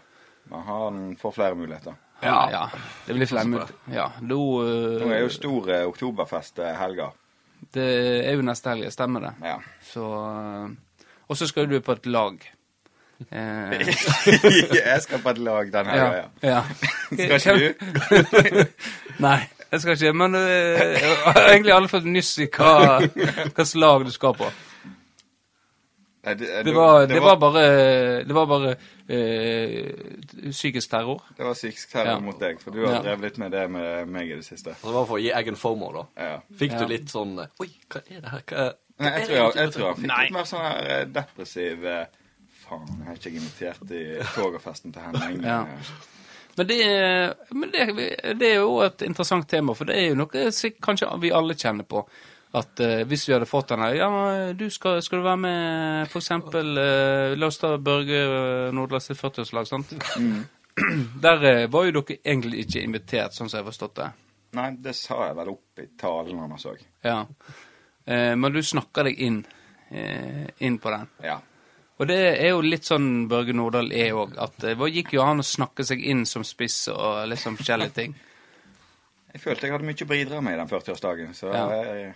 Man 0.50 0.62
han 0.66 1.00
får 1.20 1.32
flere 1.38 1.54
muligheter. 1.54 1.94
Ja, 2.20 2.50
ja. 2.52 2.64
Det 3.06 3.14
blir 3.14 3.26
flere 3.30 3.46
muligheter. 3.48 3.76
Ja, 3.94 4.10
nå 4.20 4.40
uh, 4.60 4.98
Nå 5.00 5.06
er 5.14 5.22
jo 5.22 5.30
stor 5.32 5.70
eh, 5.72 5.86
oktoberfest-helga. 5.88 7.06
Det 7.72 7.86
er 8.26 8.34
jo 8.36 8.42
neste 8.44 8.72
helg, 8.74 8.90
stemmer 8.92 9.24
det. 9.28 9.30
Ja. 9.46 9.54
Så 9.86 10.04
eh, 10.26 10.66
Og 11.30 11.38
så 11.38 11.46
skal 11.46 11.68
du 11.70 11.76
på 11.84 11.94
et 11.94 12.06
lag. 12.10 12.40
Eh, 13.30 13.72
jeg 14.80 15.02
skal 15.04 15.20
på 15.22 15.30
et 15.34 15.38
lag 15.44 15.68
den 15.72 15.86
helga, 15.92 16.24
ja. 16.42 16.48
ja. 16.48 16.62
Skal 17.12 17.36
ikke 17.36 17.58
du? 17.60 18.64
Nei, 19.26 19.36
jeg 19.70 19.82
skal 19.84 19.94
ikke. 19.94 20.12
Men 20.16 20.34
eh, 20.40 20.96
jeg 20.96 21.14
har 21.26 21.40
egentlig 21.52 21.74
alle 21.76 21.90
fått 21.92 22.08
nyss 22.10 22.32
i 22.42 22.48
hva 22.50 22.98
slags 23.54 23.76
lag 23.78 24.04
du 24.08 24.10
skal 24.14 24.34
på. 24.40 24.48
Nei, 26.20 26.34
det, 26.36 26.48
Det 26.66 26.72
var, 26.76 27.06
det 27.08 27.20
var 27.24 27.36
bare, 27.40 27.60
det 28.28 28.34
var 28.36 28.44
bare 28.50 28.74
øh, 29.08 30.50
psykisk 30.50 30.90
terror. 30.92 31.22
Det 31.38 31.46
var 31.46 31.54
psykisk 31.56 31.92
terror 31.94 32.10
Ja. 32.10 32.18
mot 32.20 32.36
deg, 32.40 32.58
for 32.60 32.70
du 32.76 32.82
har 32.86 32.98
Ja. 32.98 33.02
drevet 33.06 33.20
litt 33.28 33.38
med 33.38 33.50
det 33.52 33.70
med 33.70 34.08
meg 34.08 34.28
i 34.28 34.36
det 34.36 34.44
siste. 34.44 34.70
Altså, 34.74 34.86
det 34.90 34.94
var 34.98 35.06
for 35.08 35.16
å 35.16 35.22
gi 35.22 35.30
egen 35.32 35.56
formål, 35.56 35.94
da. 35.94 36.04
Ja. 36.26 36.36
Fikk 36.60 36.72
Ja. 36.72 36.78
du 36.78 36.86
litt 36.92 37.08
sånn 37.08 37.38
Oi, 37.40 37.70
hva 37.88 38.02
er 38.10 38.20
det 38.20 38.28
her? 38.34 38.42
Hva, 38.48 38.66
hva 38.66 38.74
Nei, 39.00 39.12
jeg 39.16 39.26
tror 39.26 39.36
jeg, 39.36 39.52
jeg, 39.56 39.74
tror 39.74 39.86
jeg 39.86 39.98
fikk 39.98 40.10
Nei. 40.10 40.22
litt 40.22 40.34
mer 40.36 40.48
sånn 40.48 40.64
her 40.66 40.88
eh, 40.94 41.04
depressiv 41.18 41.86
eh, 41.88 42.02
Faen, 42.60 42.88
jeg 42.98 43.06
har 43.08 43.20
ikke 43.20 43.30
invitert 43.34 43.94
i 43.96 44.02
togerfesten 44.34 44.92
til 44.94 45.06
Henning. 45.06 45.40
Ja. 45.46 45.62
Men, 46.58 46.66
det, 46.68 46.76
men 47.56 47.72
det, 47.72 47.86
det 48.36 48.50
er 48.50 48.60
jo 48.60 48.76
et 48.84 49.02
interessant 49.06 49.48
tema, 49.48 49.74
for 49.74 49.88
det 49.88 49.96
er 49.96 50.10
jo 50.10 50.18
noe 50.20 50.50
som 50.54 50.76
kanskje 50.82 51.08
vi 51.22 51.32
alle 51.34 51.56
kjenner 51.58 51.88
på. 51.88 52.04
At 52.52 52.80
uh, 52.82 53.02
hvis 53.06 53.28
vi 53.28 53.34
hadde 53.34 53.46
fått 53.46 53.68
den 53.70 53.82
her 53.84 53.94
Ja, 53.94 54.08
du 54.58 54.64
skal, 54.74 54.98
skal 55.06 55.20
du 55.20 55.26
være 55.28 55.38
med 55.38 56.08
for 56.10 56.18
eksempel 56.18 56.72
Laustad 56.74 57.38
La 57.38 57.46
oss 57.46 57.60
ta 57.62 57.76
Børge 57.78 58.22
eh, 58.24 58.72
Nordland 58.74 59.04
sitt 59.04 59.20
40-årslag, 59.20 59.68
sant? 59.70 59.92
Der 61.22 61.44
uh, 61.44 61.70
var 61.70 61.86
jo 61.86 61.94
dere 62.00 62.18
egentlig 62.24 62.64
ikke 62.64 62.82
invitert, 62.82 63.36
sånn 63.36 63.50
som 63.50 63.60
jeg 63.60 63.62
har 63.62 63.70
forstått 63.70 63.96
det. 64.00 64.08
Nei, 64.58 64.70
det 64.82 64.96
sa 64.98 65.20
jeg 65.28 65.36
vel 65.38 65.52
opp 65.52 65.82
i 65.82 65.86
talen 66.00 66.40
hans 66.42 66.66
så. 66.66 66.74
Ja. 67.06 67.20
Eh, 68.10 68.34
men 68.36 68.52
du 68.52 68.58
snakker 68.66 69.06
deg 69.06 69.20
inn, 69.22 69.38
eh, 69.94 70.46
inn 70.66 70.78
på 70.82 70.90
den. 70.90 71.06
Ja. 71.22 71.38
Og 72.00 72.08
det 72.08 72.16
er 72.40 72.48
jo 72.54 72.62
litt 72.64 72.86
sånn 72.88 73.28
Børge 73.28 73.52
Nordahl 73.54 73.90
er 73.92 74.14
òg, 74.16 74.32
at 74.40 74.56
det 74.64 74.76
var- 74.80 74.88
gikk 74.88 75.12
jo 75.12 75.22
an 75.22 75.42
å 75.42 75.46
snakke 75.46 75.84
seg 75.84 76.00
inn 76.02 76.24
som 76.26 76.42
spiss 76.42 76.88
og 76.88 77.28
litt 77.28 77.38
sånn 77.42 77.58
forskjellige 77.58 77.92
ting. 77.94 78.14
Jeg 79.32 79.42
følte 79.42 79.62
jeg 79.68 79.72
hadde 79.72 79.84
mye 79.84 79.94
å 80.04 80.08
bidra 80.08 80.40
med 80.42 80.58
den 80.58 80.66
40-årsdagen, 80.68 81.34
så 81.36 81.52
Ja. 81.52 81.68
jeg, 81.70 82.14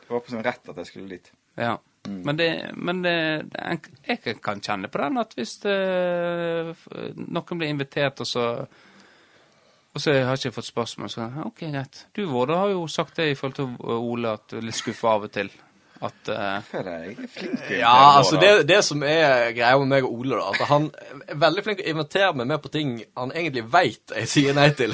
det 0.00 0.08
var 0.10 0.20
på 0.20 0.30
sin 0.30 0.42
rett 0.42 0.68
at 0.68 0.76
jeg 0.76 0.86
skulle 0.86 1.08
dit. 1.08 1.30
Ja. 1.56 1.76
Men, 2.08 2.36
det, 2.36 2.70
men 2.76 3.02
det, 3.02 3.50
det, 3.50 3.80
jeg 4.06 4.40
kan 4.40 4.60
kjenne 4.60 4.88
på 4.88 4.98
den 4.98 5.18
at 5.18 5.34
hvis 5.34 5.58
det, 5.60 6.76
noen 7.16 7.58
blir 7.58 7.68
invitert, 7.68 8.20
og 8.20 8.26
så 8.26 8.44
og 9.96 10.02
så 10.02 10.12
har 10.12 10.34
jeg 10.34 10.50
ikke 10.50 10.58
fått 10.58 10.68
spørsmål, 10.68 11.08
så 11.08 11.26
OK, 11.46 11.62
greit. 11.70 12.02
Du, 12.12 12.26
Våre, 12.28 12.58
har 12.60 12.74
jo 12.74 12.82
sagt 12.92 13.16
det 13.16 13.30
i 13.30 13.38
forhold 13.38 13.54
til 13.56 13.94
Ole, 13.96 14.34
at 14.36 14.50
du 14.50 14.58
er 14.58 14.66
litt 14.68 14.76
skuffa 14.76 15.14
av 15.16 15.24
og 15.24 15.32
til. 15.32 15.48
At 16.04 16.28
eh, 16.28 16.66
Jeg 16.74 17.14
er 17.24 17.30
flink 17.32 17.62
til 17.64 17.78
Ja, 17.80 18.18
altså 18.18 18.36
det, 18.36 18.50
det 18.68 18.82
som 18.84 19.00
er 19.00 19.54
greia 19.56 19.78
med 19.80 19.88
meg 19.94 20.04
og 20.04 20.18
Ole, 20.18 20.36
da, 20.36 20.50
at 20.52 20.68
han 20.68 20.90
er 21.24 21.38
veldig 21.40 21.64
flink 21.64 21.80
til 21.80 21.88
å 21.88 21.94
invitere 21.94 22.36
meg 22.36 22.50
med 22.52 22.60
på 22.60 22.72
ting 22.74 22.92
han 23.16 23.32
egentlig 23.32 23.64
veit 23.72 24.12
jeg 24.12 24.28
sier 24.28 24.58
nei 24.58 24.68
til. 24.76 24.92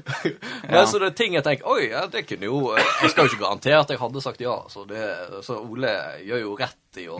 Men 0.70 0.86
så 0.86 1.02
det 1.02 1.10
er 1.10 1.18
ting 1.18 1.34
jeg 1.34 1.46
tenker 1.48 1.74
Oi, 1.74 1.90
ja, 1.90 2.04
det 2.12 2.22
kunne 2.28 2.46
jo 2.46 2.62
Jeg 2.76 3.10
skal 3.10 3.26
jo 3.26 3.32
ikke 3.32 3.42
garantere 3.42 3.82
at 3.82 3.90
jeg 3.90 4.02
hadde 4.04 4.22
sagt 4.22 4.46
ja, 4.46 4.54
så, 4.70 4.86
det, 4.86 5.02
så 5.46 5.58
Ole 5.64 5.96
gjør 6.28 6.44
jo 6.46 6.56
rett 6.62 7.02
i 7.02 7.10
å 7.10 7.18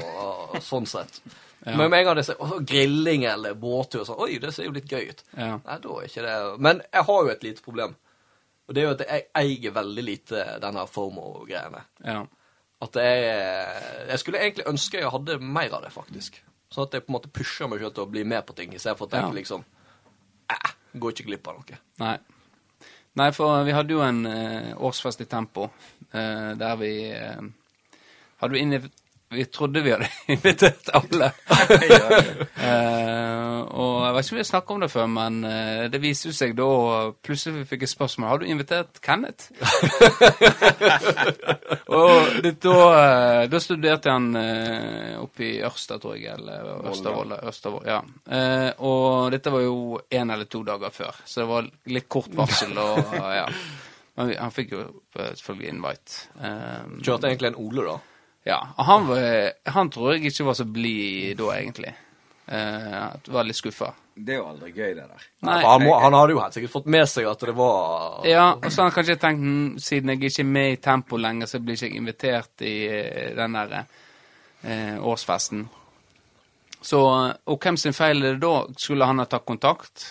Sånn 0.62 0.86
sett. 0.86 1.24
Men 1.66 1.90
med 1.90 1.98
en 1.98 2.04
gang 2.08 2.16
det 2.16 2.24
ser 2.24 2.38
«Å, 2.40 2.58
grilling 2.64 3.24
eller 3.28 3.52
båttur 3.60 4.06
sånn 4.08 4.20
Oi, 4.24 4.38
det 4.40 4.52
ser 4.56 4.64
jo 4.64 4.72
litt 4.72 4.88
gøy 4.88 5.10
ut. 5.10 5.18
Ja. 5.36 5.58
Nei, 5.60 5.74
da 5.84 5.96
er 6.00 6.06
ikke 6.08 6.22
det 6.24 6.36
Men 6.64 6.80
jeg 6.86 7.04
har 7.10 7.18
jo 7.26 7.32
et 7.34 7.42
lite 7.44 7.64
problem. 7.66 7.96
Og 8.68 8.74
det 8.74 8.80
er 8.80 8.86
jo 8.86 8.94
at 8.94 9.02
jeg 9.04 9.26
eier 9.42 9.74
veldig 9.76 10.04
lite 10.06 10.44
denne 10.62 10.86
FOMO-greiene. 10.88 11.82
Ja. 12.06 12.22
At 12.80 12.96
jeg, 12.96 13.24
jeg 14.08 14.22
skulle 14.22 14.40
egentlig 14.40 14.68
ønske 14.70 15.02
jeg 15.02 15.12
hadde 15.12 15.36
mer 15.42 15.74
av 15.76 15.84
det, 15.84 15.90
faktisk. 15.92 16.38
Sånn 16.72 16.86
at 16.86 16.94
jeg 16.96 17.04
på 17.04 17.10
en 17.12 17.16
måte 17.18 17.32
pusher 17.34 17.68
meg 17.68 17.82
selv 17.82 17.96
til 17.98 18.06
å 18.06 18.12
bli 18.14 18.22
med 18.24 18.46
på 18.48 18.54
ting, 18.56 18.72
istedenfor 18.72 19.08
å 19.08 19.12
tenke 19.12 19.32
Ja. 19.34 19.38
liksom 19.42 19.64
eh, 20.54 20.70
Går 21.02 21.12
ikke 21.12 21.26
glipp 21.28 21.50
av 21.50 21.58
noe. 21.60 21.80
Nei. 22.00 22.14
Nei, 23.20 23.28
for 23.34 23.66
vi 23.66 23.74
hadde 23.74 23.92
jo 23.98 24.00
en 24.06 24.22
eh, 24.30 24.70
årsfest 24.78 25.20
i 25.20 25.26
Tempo, 25.28 25.66
eh, 26.14 26.52
der 26.58 26.76
vi 26.80 26.92
eh, 27.10 27.42
hadde 28.40 28.54
vi 28.54 28.62
Vi 29.32 29.44
trodde 29.44 29.80
vi 29.80 29.90
hadde 29.94 30.08
invitert 30.34 30.88
alle. 30.92 31.28
uh, 32.66 33.60
og 33.70 34.00
jeg 34.02 34.14
vet 34.16 34.24
ikke 34.24 34.34
om 34.34 34.36
vi 34.36 34.40
har 34.42 34.48
snakket 34.48 34.72
om 34.74 34.80
det 34.82 34.88
før, 34.90 35.06
men 35.12 35.36
uh, 35.46 35.84
det 35.92 36.00
viste 36.02 36.32
seg 36.34 36.56
da 36.58 36.66
Plutselig 37.22 37.62
fikk 37.70 37.84
jeg 37.86 37.92
spørsmål 37.92 38.28
Har 38.32 38.40
du 38.42 38.46
invitert 38.50 38.98
Kenneth. 39.04 39.46
og 42.00 42.42
det, 42.42 42.56
da, 42.64 42.74
uh, 42.74 43.44
da 43.52 43.60
studerte 43.62 44.10
han 44.16 44.26
oppe 45.20 45.46
i 45.46 45.52
Ørsta, 45.66 46.00
tror 46.02 46.16
jeg, 46.18 46.34
eller 46.34 46.88
Østervoll. 46.90 47.36
Østervoll 47.50 47.86
ja. 47.86 48.00
Eh, 48.30 48.70
og 48.86 49.30
dette 49.34 49.50
var 49.52 49.62
jo 49.62 49.98
én 50.10 50.30
eller 50.32 50.46
to 50.50 50.62
dager 50.66 50.90
før, 50.94 51.14
så 51.28 51.40
det 51.42 51.48
var 51.50 51.68
litt 51.94 52.08
kort 52.10 52.32
varsel. 52.36 52.72
og 52.78 53.14
ja. 53.14 53.46
Men 54.16 54.28
vi- 54.32 54.38
han 54.40 54.50
fikk 54.54 54.72
jo 54.74 54.80
selvfølgelig 55.14 55.68
invite. 55.74 56.10
Um, 56.40 56.96
Kjørte 57.04 57.28
egentlig 57.30 57.48
en 57.52 57.60
Ole, 57.62 57.82
da. 57.86 57.96
Ja, 58.48 58.60
og 58.76 58.84
han, 58.88 59.08
var, 59.08 59.50
han 59.74 59.90
tror 59.92 60.14
jeg 60.14 60.30
ikke 60.30 60.46
var 60.48 60.56
så 60.56 60.64
blid 60.64 61.36
da, 61.40 61.50
egentlig. 61.58 61.92
Uh, 62.50 63.12
var 63.30 63.46
litt 63.46 63.58
skuffa. 63.58 63.92
Det 64.20 64.34
er 64.34 64.40
jo 64.40 64.46
aldri 64.50 64.72
gøy, 64.74 64.94
det 64.96 65.04
der. 65.06 65.26
Nei. 65.46 65.58
Han, 65.62 65.84
må, 65.84 65.92
han 66.02 66.16
hadde 66.16 66.34
jo 66.34 66.40
helt 66.42 66.56
sikkert 66.56 66.72
fått 66.72 66.88
med 66.90 67.06
seg 67.08 67.28
at 67.30 67.44
det 67.46 67.54
var 67.56 68.26
Ja, 68.26 68.46
og 68.56 68.66
så 68.66 68.82
har 68.82 68.88
han 68.88 68.96
kanskje 68.96 69.18
tenkt 69.22 69.44
hm, 69.44 69.68
siden 69.80 70.12
jeg 70.12 70.22
ikke 70.24 70.42
er 70.42 70.48
med 70.56 70.72
i 70.72 70.80
Tempo 70.82 71.20
lenger, 71.20 71.50
så 71.50 71.60
blir 71.62 71.78
ikke 71.78 71.88
jeg 71.88 72.00
invitert 72.00 72.64
i 72.66 72.74
eh, 72.90 73.28
den 73.38 73.54
der 73.54 73.76
uh, 73.78 74.96
årsfesten. 75.12 75.68
Så, 76.80 77.00
og 77.00 77.60
hvem 77.60 77.78
sin 77.80 77.96
feil 77.96 78.24
er 78.24 78.34
det 78.34 78.42
da? 78.42 78.64
Skulle 78.80 79.08
han 79.08 79.20
ha 79.22 79.28
tatt 79.30 79.46
kontakt? 79.48 80.08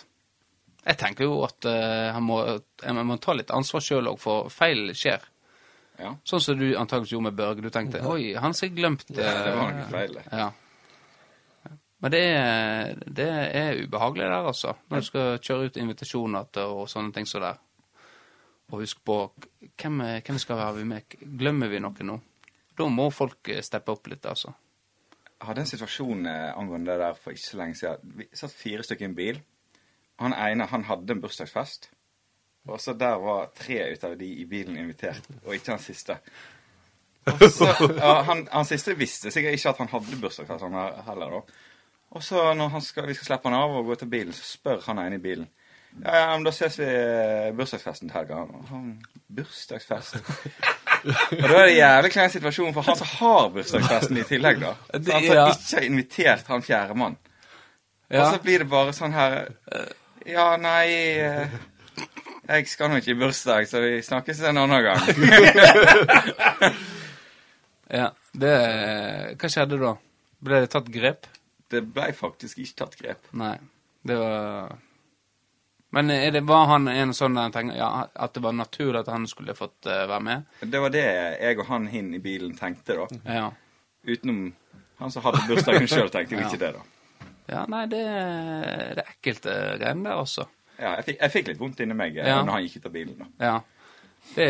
Jeg 0.85 0.97
tenker 1.01 1.27
jo 1.27 1.41
at 1.45 1.67
uh, 1.67 2.13
han 2.15 2.23
må, 2.23 2.39
jeg 2.81 3.09
må 3.09 3.19
ta 3.21 3.35
litt 3.35 3.51
ansvar 3.53 3.83
sjøl 3.83 4.13
òg, 4.13 4.21
for 4.21 4.53
feil 4.53 4.93
skjer. 4.97 5.25
Ja. 5.99 6.13
Sånn 6.27 6.41
som 6.43 6.59
du 6.59 6.69
antakeligvis 6.79 7.13
gjorde 7.13 7.27
med 7.27 7.37
Børge. 7.37 7.63
Du 7.65 7.69
tenkte 7.73 8.01
oi, 8.07 8.33
han 8.39 8.55
har 8.55 8.73
glemt 8.75 9.05
Det 9.09 9.25
var 9.25 9.49
eh, 9.51 9.77
noe 9.77 9.87
feil. 9.91 10.19
Ja. 10.31 10.49
Men 11.99 12.13
det 12.13 12.21
er, 12.31 13.01
det 13.03 13.27
er 13.59 13.81
ubehagelig 13.83 14.23
der, 14.23 14.45
altså. 14.53 14.77
Når 14.87 15.01
du 15.01 15.07
skal 15.09 15.33
kjøre 15.43 15.67
ut 15.67 15.79
invitasjoner 15.81 16.61
og 16.63 16.85
sånne 16.87 17.11
ting 17.15 17.27
som 17.27 17.43
der. 17.43 17.59
Og 18.69 18.83
husk 18.85 19.01
på 19.03 19.17
hvem, 19.81 19.99
hvem 20.23 20.39
skal 20.39 20.61
være 20.61 20.87
med? 20.87 21.19
Glemmer 21.19 21.71
vi 21.71 21.81
noe 21.83 22.07
nå? 22.07 22.15
Da 22.79 22.87
må 22.87 23.09
folk 23.11 23.51
eh, 23.51 23.63
steppe 23.65 23.91
opp 23.91 24.07
litt, 24.07 24.23
altså. 24.29 24.53
Jeg 25.39 25.47
hadde 25.47 25.63
en 25.63 25.71
situasjon 25.71 26.27
eh, 26.27 26.49
angående 26.55 26.93
det 26.93 27.01
der 27.01 27.19
for 27.19 27.35
ikke 27.35 27.47
så 27.47 27.59
lenge 27.59 27.79
siden. 27.79 28.13
Vi 28.19 28.27
satt 28.35 28.55
fire 28.55 28.85
stykker 28.85 29.07
i 29.07 29.09
en 29.09 29.17
bil. 29.17 29.41
Han 30.19 30.35
ene 30.35 30.67
han 30.67 30.85
hadde 30.87 31.15
en 31.15 31.23
bursdagsfest. 31.23 31.89
Og 32.67 32.81
så 32.81 32.93
der 32.93 33.15
var 33.21 33.51
tre 33.55 33.93
ut 33.93 34.03
av 34.03 34.17
de 34.19 34.27
i 34.41 34.45
bilen 34.45 34.77
invitert, 34.77 35.25
og 35.45 35.55
ikke 35.55 35.71
han 35.71 35.83
siste. 35.83 36.19
Så, 37.29 37.67
ja, 37.97 38.21
han, 38.25 38.47
han 38.51 38.65
siste 38.65 38.95
visste 38.97 39.29
sikkert 39.29 39.53
ikke 39.53 39.69
at 39.69 39.81
han 39.83 39.89
hadde 39.91 40.17
bursdagsfest 40.21 40.63
han 40.65 40.77
heller. 41.05 41.35
da. 41.35 41.41
Og 42.17 42.23
så 42.25 42.53
når 42.57 42.71
han 42.73 42.81
skal, 42.81 43.05
vi 43.07 43.13
skal 43.13 43.27
slippe 43.27 43.49
han 43.51 43.57
av 43.59 43.75
og 43.77 43.85
gå 43.91 43.97
til 43.99 44.09
bilen, 44.09 44.33
så 44.33 44.45
spør 44.47 44.81
han 44.87 45.01
ene 45.03 45.19
i 45.19 45.21
bilen. 45.21 45.49
Ja, 46.03 46.15
ja, 46.15 46.25
men 46.31 46.45
da 46.45 46.51
ses 46.53 46.77
vi 46.79 46.87
i 46.87 47.53
bursdagsfesten 47.57 48.09
til 48.09 48.17
helga. 48.17 48.43
Bursdagsfest? 49.35 50.19
Og 50.19 51.45
da 51.45 51.55
er 51.59 51.65
det 51.65 51.71
en 51.73 51.77
jævlig 51.77 52.11
klein 52.13 52.33
situasjon 52.33 52.73
for 52.75 52.87
han 52.87 52.97
som 52.99 53.09
har 53.13 53.49
bursdagsfesten 53.55 54.21
i 54.21 54.25
tillegg, 54.29 54.61
da. 54.63 54.75
Så 54.93 55.15
han 55.15 55.27
som 55.27 55.51
ikke 55.53 55.79
har 55.79 55.87
invitert 55.87 56.53
han 56.53 56.65
fjerde 56.65 56.97
mann. 56.97 57.17
Og 58.09 58.21
så 58.25 58.41
blir 58.43 58.63
det 58.63 58.69
bare 58.71 58.93
sånn 58.97 59.13
her 59.13 59.35
eh, 59.69 59.91
Ja, 60.29 60.47
nei 60.57 60.85
eh, 61.21 61.51
Jeg 62.49 62.65
skal 62.71 62.89
nå 62.89 62.97
ikke 62.97 63.11
i 63.13 63.19
bursdag, 63.19 63.67
så 63.69 63.77
vi 63.83 63.99
snakkes 64.01 64.39
en 64.49 64.57
annen 64.57 64.81
gang. 64.81 65.03
ja. 67.99 68.09
Det 68.39 68.53
Hva 69.41 69.49
skjedde 69.49 69.77
da? 69.81 69.95
Ble 70.45 70.59
det 70.63 70.69
tatt 70.73 70.89
grep? 70.93 71.25
Det 71.69 71.81
ble 71.93 72.11
faktisk 72.17 72.59
ikke 72.61 72.77
tatt 72.83 72.95
grep. 72.99 73.29
Nei. 73.37 73.55
Det 74.05 74.15
var 74.17 74.75
Men 75.93 76.11
er 76.13 76.31
det, 76.33 76.43
var 76.47 76.67
han 76.69 76.87
en 76.89 77.13
sånn 77.17 77.37
der 77.37 77.49
tenker, 77.53 77.77
ja, 77.77 77.89
at 78.13 78.33
det 78.37 78.43
var 78.45 78.53
naturlig 78.57 78.99
at 79.01 79.09
han 79.09 79.25
skulle 79.29 79.55
fått 79.57 79.87
eh, 79.89 80.03
være 80.09 80.21
med? 80.25 80.45
Det 80.61 80.81
var 80.83 80.93
det 80.93 81.01
jeg 81.05 81.57
og 81.57 81.65
han 81.71 81.87
hin 81.89 82.11
i 82.13 82.19
bilen 82.21 82.53
tenkte, 82.57 82.93
da. 82.99 83.07
Ja. 83.25 83.47
Utenom 84.05 84.51
han 85.01 85.13
som 85.13 85.25
hadde 85.25 85.41
bursdagen 85.49 85.89
sjøl, 85.89 86.11
tenkte 86.13 86.37
jo 86.37 86.41
Ja. 86.45 86.51
ikke 86.51 86.61
det, 86.61 86.71
da. 86.77 86.83
Ja, 87.49 87.63
nei, 87.73 87.81
det, 87.89 88.03
det 88.05 89.01
er 89.01 89.09
ekkelte 89.15 89.55
greiene 89.81 90.05
der 90.11 90.21
også. 90.21 90.45
Ja, 90.79 90.95
jeg 90.95 91.05
fikk, 91.05 91.17
jeg 91.21 91.31
fikk 91.31 91.47
litt 91.47 91.59
vondt 91.59 91.79
inni 91.83 91.93
meg 91.95 92.17
eh, 92.17 92.27
Ja. 92.27 92.41
når 92.43 92.51
han 92.51 92.63
gikk 92.63 92.77
ut 92.77 92.85
av 92.85 92.91
bilen. 92.91 93.17
da. 93.19 93.25
Ja. 93.45 93.61
Det 94.35 94.49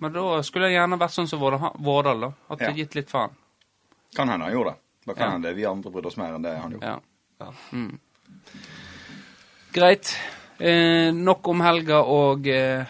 Men 0.00 0.12
da 0.12 0.42
skulle 0.42 0.68
jeg 0.68 0.76
gjerne 0.78 0.98
vært 1.00 1.14
sånn 1.16 1.28
som 1.28 1.40
Vårdal, 1.40 2.20
da. 2.20 2.32
At 2.50 2.58
du 2.58 2.64
Ja. 2.64 2.72
gitt 2.72 2.94
litt 2.94 3.10
faen. 3.10 3.30
Kan 4.14 4.28
hende 4.28 4.44
han 4.44 4.52
gjorde 4.54 4.70
det. 4.74 4.78
Da 5.06 5.12
kan 5.14 5.26
Ja. 5.26 5.30
hende 5.32 5.54
vi 5.54 5.64
andre 5.66 5.90
brydde 5.90 6.06
oss 6.06 6.16
mer 6.16 6.34
enn 6.34 6.42
det 6.42 6.56
han 6.58 6.72
gjorde. 6.72 7.00
Ja. 7.40 7.52
Mm. 7.72 7.98
Greit. 9.72 10.16
Eh, 10.60 11.10
nok 11.12 11.48
om 11.48 11.60
helga 11.60 11.98
og 12.04 12.46
eh, 12.46 12.84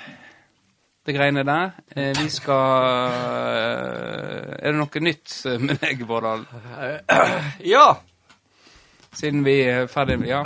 det 1.06 1.14
greiene 1.16 1.44
der. 1.44 1.72
Eh, 1.96 2.12
vi 2.20 2.28
skal 2.28 2.76
eh, 2.84 4.58
Er 4.64 4.72
det 4.72 4.78
noe 4.78 5.00
nytt 5.00 5.32
med 5.60 5.78
deg, 5.80 6.04
Vårdal? 6.08 6.44
Ja! 7.64 7.96
Siden 9.14 9.44
vi 9.44 9.60
er 9.62 9.86
ferdige 9.86 10.26
Ja. 10.28 10.42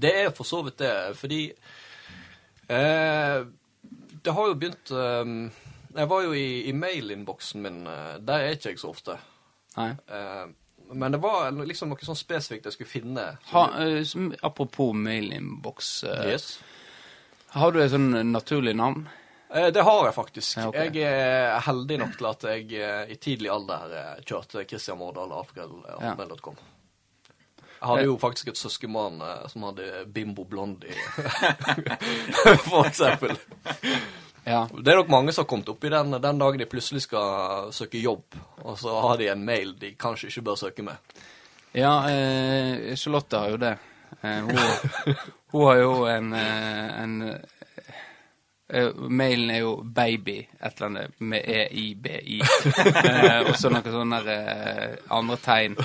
Det 0.00 0.12
er 0.24 0.30
for 0.36 0.48
så 0.48 0.62
vidt 0.66 0.78
det, 0.80 0.92
fordi 1.18 1.40
eh, 2.68 3.40
Det 4.22 4.32
har 4.36 4.48
jo 4.50 4.54
begynt 4.60 4.90
eh, 4.94 5.34
Jeg 5.98 6.08
var 6.12 6.22
jo 6.26 6.32
i, 6.36 6.46
i 6.70 6.72
mailinnboksen 6.76 7.62
min. 7.64 7.80
eh, 7.86 8.16
der 8.22 8.46
er 8.46 8.56
ikke 8.56 8.70
jeg 8.74 8.78
så 8.82 8.90
ofte. 8.94 9.18
Nei. 9.76 9.90
Eh, 10.08 10.44
men 10.92 11.12
det 11.14 11.20
var 11.22 11.50
liksom 11.54 11.90
noe 11.92 12.02
sånn 12.06 12.18
spesifikt 12.18 12.66
jeg 12.66 12.74
skulle 12.76 12.90
finne. 12.90 13.24
Ha, 13.52 13.64
eh, 13.82 14.02
som- 14.04 14.32
apropos 14.42 14.92
mailinnboks. 14.94 16.04
Eh, 16.04 16.28
Yes. 16.32 16.58
Har 17.50 17.72
du 17.74 17.80
et 17.82 17.90
sånn 17.90 18.12
naturlig 18.30 18.76
navn? 18.78 19.08
Eh, 19.52 19.70
det 19.74 19.82
har 19.82 20.04
jeg 20.06 20.14
faktisk. 20.14 20.56
Ja, 20.60 20.68
okay. 20.68 20.90
Jeg 20.94 21.02
er 21.02 21.60
heldig 21.66 21.98
nok 21.98 22.12
til 22.18 22.26
at 22.30 22.42
jeg 22.46 23.10
i 23.10 23.16
tidlig 23.18 23.50
alder 23.50 24.20
kjørte 24.22 24.62
Christian 24.70 24.98
Mårdal 24.98 25.32
alfred.com. 25.34 26.54
Jeg 27.80 27.88
hadde 27.88 28.08
jo 28.10 28.16
faktisk 28.20 28.50
et 28.52 28.60
søskenbarn 28.60 29.20
eh, 29.24 29.44
som 29.48 29.64
hadde 29.70 30.04
Bimbo 30.12 30.44
Blondie, 30.44 30.94
for 32.68 32.84
eksempel. 32.84 33.36
Ja. 34.44 34.66
Det 34.72 34.92
er 34.92 35.00
nok 35.00 35.12
mange 35.12 35.32
som 35.32 35.44
har 35.44 35.48
kommet 35.48 35.68
opp 35.72 35.84
i 35.84 35.92
den, 35.92 36.16
den 36.20 36.40
dagen 36.40 36.60
de 36.60 36.68
plutselig 36.68 37.04
skal 37.06 37.72
søke 37.72 38.00
jobb, 38.00 38.36
og 38.64 38.78
så 38.80 39.00
har 39.06 39.20
de 39.20 39.30
en 39.32 39.44
mail 39.44 39.72
de 39.80 39.94
kanskje 39.96 40.28
ikke 40.28 40.44
bør 40.50 40.60
søke 40.60 40.84
med. 40.84 41.20
Ja, 41.72 41.94
eh, 42.10 42.96
Charlotte 42.96 43.38
har 43.38 43.54
jo 43.54 43.62
det. 43.62 43.76
Eh, 44.20 44.38
hun, 44.38 44.58
hun 45.52 45.66
har 45.66 45.76
jo 45.76 45.92
en, 46.06 46.32
eh, 46.32 47.02
en 47.02 47.22
eh, 48.68 48.90
Mailen 48.94 49.50
er 49.50 49.58
jo 49.58 49.82
baby, 49.82 50.38
et 50.60 50.76
eller 50.76 50.86
annet 50.86 51.20
med 51.20 51.42
E 51.46 51.62
EIBI. 51.70 52.40
og 53.48 53.56
så 53.58 53.70
noen 53.72 53.88
sånne 53.90 54.36
andre 55.10 55.38
tegn. 55.42 55.78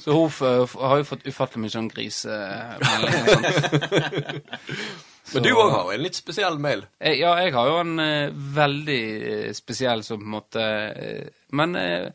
Så 0.00 0.14
hun 0.16 0.30
har 0.80 0.96
jo 1.02 1.04
fått 1.04 1.26
ufattelig 1.28 1.60
mye 1.66 1.72
sånn 1.74 1.90
grisemelding. 1.92 3.26
og. 3.28 4.40
Men 5.34 5.42
du 5.44 5.48
Så- 5.50 5.60
òg 5.62 5.70
har 5.70 5.84
jo 5.84 5.90
en 5.94 6.02
litt 6.02 6.16
spesiell 6.18 6.56
mail. 6.58 6.86
Jeg, 7.00 7.18
Ja, 7.20 7.34
jeg 7.38 7.52
har 7.54 7.66
jo 7.68 7.76
en 7.82 7.98
eh, 8.02 8.30
veldig 8.32 9.00
eh, 9.32 9.52
spesiell 9.54 10.02
som 10.02 10.18
på 10.18 10.24
en 10.26 10.32
måte 10.34 10.64
eh, 10.64 11.28
Men 11.52 11.76
eh, 11.76 12.08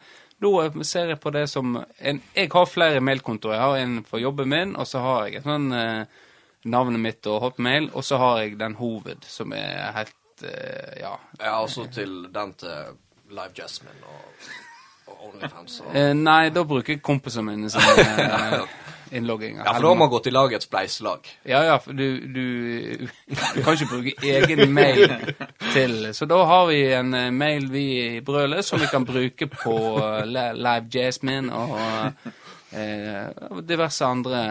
nå 0.43 0.51
ser 0.83 1.07
jeg 1.13 1.19
på 1.23 1.31
det 1.31 1.45
som 1.47 1.77
en, 1.99 2.21
Jeg 2.35 2.49
har 2.51 2.65
flere 2.67 2.99
mailkontoer. 2.99 3.53
Jeg 3.55 3.61
har 3.61 3.77
en 3.77 4.03
for 4.03 4.19
jobben 4.19 4.49
min, 4.51 4.75
og 4.75 4.87
så 4.89 4.99
har 5.05 5.27
jeg 5.29 5.43
sånn 5.45 5.69
eh, 5.71 6.03
navnet 6.65 6.99
mitt 6.99 7.27
og 7.29 7.39
hotmail, 7.45 7.91
og 7.93 8.03
så 8.03 8.17
har 8.17 8.39
jeg 8.41 8.57
den 8.59 8.75
hoved, 8.75 9.23
som 9.29 9.53
er 9.53 9.93
helt 9.95 10.43
eh, 10.43 10.99
Ja. 11.05 11.15
Ja, 11.39 11.61
altså 11.61 11.85
til 11.93 12.25
den 12.33 12.53
til 12.59 12.97
Live 13.29 13.53
Jasmine 13.55 14.01
og 14.03 14.23
Onlyfans. 15.25 15.79
Og... 15.85 15.93
Eh, 15.95 16.11
nei, 16.17 16.49
da 16.53 16.63
bruker 16.67 16.95
jeg 16.95 17.01
kompisene 17.05 17.51
mine 17.51 17.69
som 17.73 17.81
eh, 17.81 18.59
innlogginger. 19.17 19.63
Ja, 19.65 19.73
for 19.75 19.85
da 19.85 19.91
har 19.91 19.99
man 19.99 20.11
gått 20.11 20.29
i 20.29 20.33
lag 20.33 20.53
et 20.53 20.65
spleiselag. 20.65 21.29
Ja, 21.47 21.61
ja, 21.67 21.75
for 21.81 21.97
du, 21.97 22.05
du, 22.35 22.45
du 23.29 23.61
kan 23.63 23.75
ikke 23.75 23.89
bruke 23.91 24.15
egen 24.21 24.73
mail 24.73 25.13
til 25.73 26.09
Så 26.17 26.27
da 26.29 26.41
har 26.49 26.65
vi 26.71 26.79
en 26.93 27.13
eh, 27.17 27.31
mail 27.33 27.69
vi 27.71 27.85
i 28.17 28.23
Brølet 28.25 28.65
som 28.65 28.81
vi 28.81 28.89
kan 28.91 29.05
bruke 29.07 29.49
på 29.51 29.75
eh, 30.01 30.25
Live 30.55 30.89
Jasmine 30.93 31.53
og 31.53 31.77
eh, 32.75 33.61
diverse 33.67 34.05
andre 34.05 34.41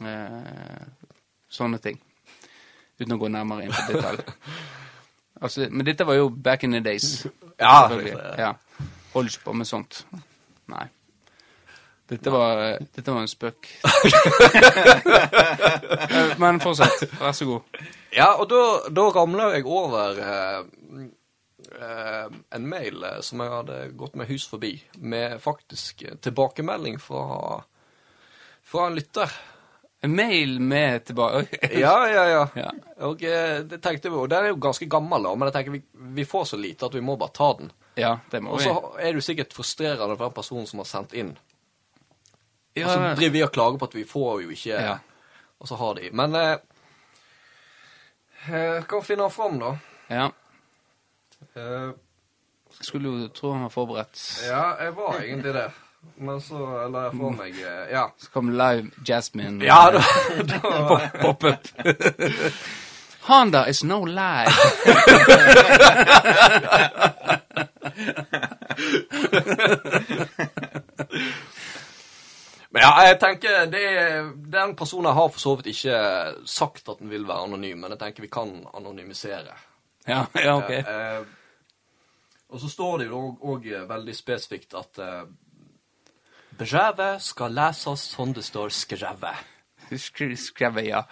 eh, 0.00 0.84
sånne 1.50 1.80
ting. 1.82 1.98
Uten 3.00 3.16
å 3.16 3.20
gå 3.20 3.32
nærmere 3.32 3.66
inn 3.66 3.74
på 3.74 3.96
detalj. 3.96 4.24
Altså, 5.40 5.70
men 5.72 5.86
dette 5.88 6.04
var 6.04 6.18
jo 6.18 6.26
back 6.28 6.66
in 6.66 6.74
the 6.76 6.82
days. 6.84 7.22
Ja, 7.56 7.88
det, 7.88 8.10
Ja. 8.36 8.50
Holder 9.12 9.30
ikke 9.34 9.44
på 9.44 9.52
med 9.58 9.66
sånt. 9.68 10.04
Nei. 10.70 10.86
Dette 12.10 12.30
var, 12.34 12.60
dette 12.80 13.12
var 13.14 13.20
en 13.22 13.30
spøk. 13.30 13.68
Eh, 16.10 16.38
Men 16.42 16.58
fortsett. 16.62 17.04
Vær 17.20 17.32
så 17.36 17.46
god. 17.46 17.60
Ja, 18.14 18.32
og 18.42 18.48
da, 18.50 18.62
da 18.90 19.04
ramla 19.14 19.52
jeg 19.54 19.66
over 19.70 20.18
eh, 20.18 21.04
eh, 21.78 22.26
en 22.58 22.66
mail 22.66 23.04
eh, 23.06 23.20
som 23.22 23.42
jeg 23.44 23.52
hadde 23.54 23.78
gått 23.98 24.18
med 24.18 24.30
hus 24.30 24.48
forbi, 24.50 24.72
med 24.98 25.38
faktisk 25.42 26.02
eh, 26.08 26.18
tilbakemelding 26.22 26.98
fra, 27.02 27.60
fra 28.66 28.88
en 28.88 28.98
lytter. 28.98 29.30
En 30.02 30.14
mail 30.16 30.54
med 30.64 31.04
tilbake 31.04 31.58
Ja, 31.76 32.08
ja, 32.08 32.22
ja. 32.26 32.44
Ja. 32.56 32.70
Og 33.06 33.22
eh, 33.22 33.58
det 33.68 33.82
tenkte 33.84 34.08
vi, 34.10 34.16
og 34.16 34.30
den 34.32 34.48
er 34.48 34.54
jo 34.54 34.62
ganske 34.66 34.88
gammel, 34.90 35.28
da, 35.28 35.34
men 35.36 35.50
jeg 35.50 35.58
tenker 35.58 35.76
vi, 35.76 35.82
vi 36.16 36.24
får 36.26 36.44
så 36.54 36.58
lite 36.58 36.88
at 36.88 36.96
vi 36.96 37.04
må 37.04 37.18
bare 37.20 37.36
ta 37.36 37.52
den. 37.58 37.70
Ja, 37.96 38.18
det 38.30 38.40
må 38.42 38.50
Og 38.54 38.58
vi. 38.60 38.64
så 38.64 38.92
er 39.00 39.12
du 39.12 39.20
sikkert 39.20 39.52
frustrerende 39.52 40.16
for 40.16 40.24
den 40.28 40.32
personen 40.36 40.66
som 40.66 40.78
har 40.78 40.84
sendt 40.88 41.12
inn. 41.12 41.34
Ja, 42.76 42.86
Og 42.86 42.92
så 42.92 42.98
driver 43.18 43.32
vi 43.34 43.42
og 43.42 43.52
klager 43.52 43.78
på 43.78 43.84
at 43.90 43.94
vi 43.98 44.04
får 44.04 44.42
jo 44.42 44.48
ikke 44.54 44.70
Ja. 44.80 44.94
Og 45.60 45.68
så 45.68 45.74
har 45.76 45.94
de. 45.94 46.10
Men 46.12 46.34
eh, 46.34 46.56
jeg 48.48 48.86
kan 48.88 49.02
finne 49.04 49.22
den 49.26 49.30
fram, 49.34 49.58
da. 49.60 49.74
ja. 50.10 50.28
Eh, 51.56 51.90
Skulle 52.80 53.08
jo 53.10 53.28
tro 53.28 53.52
han 53.52 53.62
var 53.62 53.68
forberedt. 53.74 54.22
ja, 54.46 54.62
jeg 54.84 54.96
var 54.96 55.18
egentlig 55.20 55.54
det. 55.54 55.70
Men 56.16 56.40
så 56.40 56.88
la 56.88 57.02
jeg 57.08 57.12
fra 57.18 57.30
meg 57.36 57.54
eh, 57.60 57.90
Ja. 57.92 58.06
Så 58.18 58.30
kom 58.32 58.48
Live 58.50 58.90
Jasmine. 59.04 59.64
Ja, 59.64 59.90
da, 59.90 60.00
da 60.50 60.60
Pop 61.20 61.44
up. 61.44 61.66
Honda 63.28 63.66
is 63.68 63.84
no 63.84 64.04
lie. 64.04 64.46
Men 72.70 72.84
ja, 72.84 72.90
jeg 73.08 73.16
tenker 73.18 73.66
det, 73.66 73.86
Den 74.52 74.76
personen 74.78 75.10
har 75.14 75.28
for 75.32 75.40
så 75.42 75.56
vidt 75.58 75.66
ikke 75.72 75.96
sagt 76.46 76.88
at 76.88 76.98
den 77.02 77.10
vil 77.10 77.26
være 77.26 77.42
anonym, 77.48 77.78
men 77.82 77.90
jeg 77.96 78.02
tenker 78.04 78.22
vi 78.22 78.30
kan 78.30 78.66
anonymisere. 78.74 79.54
Ja, 80.06 80.26
ja, 80.46 80.52
ok. 80.54 80.70
Eh, 80.78 81.22
og 82.50 82.60
så 82.62 82.68
står 82.70 82.98
det 83.02 83.06
jo 83.10 83.36
òg 83.52 83.62
veldig 83.90 84.14
spesifikt 84.14 84.74
at 84.78 84.98
eh, 85.02 85.24
brevet 86.60 87.22
skal 87.22 87.58
leses 87.58 88.00
sånn 88.14 88.34
det 88.36 88.44
står 88.46 88.68
skrevet. 88.74 89.38
Skrevet, 89.98 90.86
ja. 90.86 91.02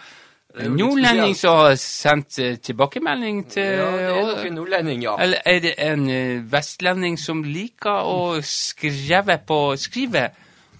En 0.57 0.73
nordlending 0.73 1.35
som 1.37 1.59
har 1.61 1.75
sendt 1.77 2.39
eh, 2.41 2.57
tilbakemelding 2.57 3.43
til 3.53 3.67
Ja, 3.77 3.89
det 3.93 4.05
er 4.09 4.29
nok 4.31 4.47
en 4.47 4.55
nordlending, 4.57 5.03
ja. 5.05 5.17
Eller 5.21 5.43
er 5.45 5.59
det 5.61 5.75
en 5.85 6.07
eh, 6.11 6.53
vestlending 6.53 7.19
som 7.21 7.43
liker 7.45 8.09
å 8.09 8.39
skrive 8.41 9.37
på 9.45 9.59
Skrive 9.77 10.31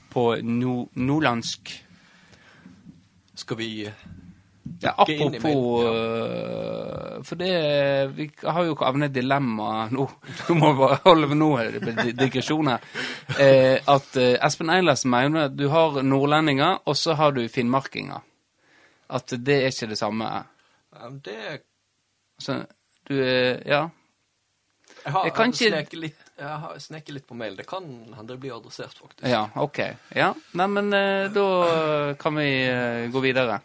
på 0.09 0.25
no, 0.43 0.87
nordlandsk? 0.97 1.75
Skal 3.39 3.61
vi 3.61 3.69
Ja, 4.81 4.95
apropos 4.97 5.85
ja. 5.85 7.21
For 7.29 7.37
det 7.37 7.53
Vi 8.17 8.31
har 8.45 8.65
jo 8.65 8.73
ikke 8.73 8.89
avnet 8.89 9.13
dilemma 9.15 9.89
nå. 9.93 10.07
Du 10.47 10.55
må 10.57 10.73
bare 10.79 11.01
holde 11.05 11.29
med 11.29 11.41
nå, 11.43 11.51
er 11.61 12.15
digresjoner. 12.17 12.81
Eh, 13.37 13.77
at 13.85 14.17
eh, 14.17 14.39
Espen 14.47 14.73
Eilertsen 14.73 15.13
mener 15.13 15.49
at 15.49 15.59
du 15.59 15.67
har 15.69 16.01
nordlendinger, 16.03 16.81
og 16.87 16.97
så 16.97 17.19
har 17.19 17.37
du 17.37 17.45
finnmarkinger. 17.53 18.25
At 19.11 19.33
det 19.45 19.55
er 19.63 19.71
ikke 19.73 19.89
det 19.89 19.99
samme. 19.99 20.29
Det 21.25 21.37
Altså, 22.39 22.67
du 23.09 23.15
er 23.23 23.63
Ja. 23.67 23.89
Jeg 25.05 25.13
har 25.13 25.25
Jeg 25.25 25.35
kan 25.35 25.53
ikke- 25.53 25.69
sneket 25.71 26.01
litt, 26.01 26.19
sneket 26.79 27.09
litt 27.15 27.27
på 27.27 27.35
mail. 27.35 27.57
Det 27.57 27.67
kan 27.67 27.85
hende 28.15 28.27
det 28.29 28.41
blir 28.41 28.57
adressert, 28.57 28.95
faktisk. 28.99 29.23
Ja, 29.29 29.49
OK. 29.57 29.79
Ja, 30.15 30.33
Neimen, 30.55 30.93
eh, 30.93 31.29
da 31.29 32.15
kan 32.15 32.35
vi 32.35 32.67
eh, 32.67 33.09
gå 33.11 33.21
videre. 33.21 33.61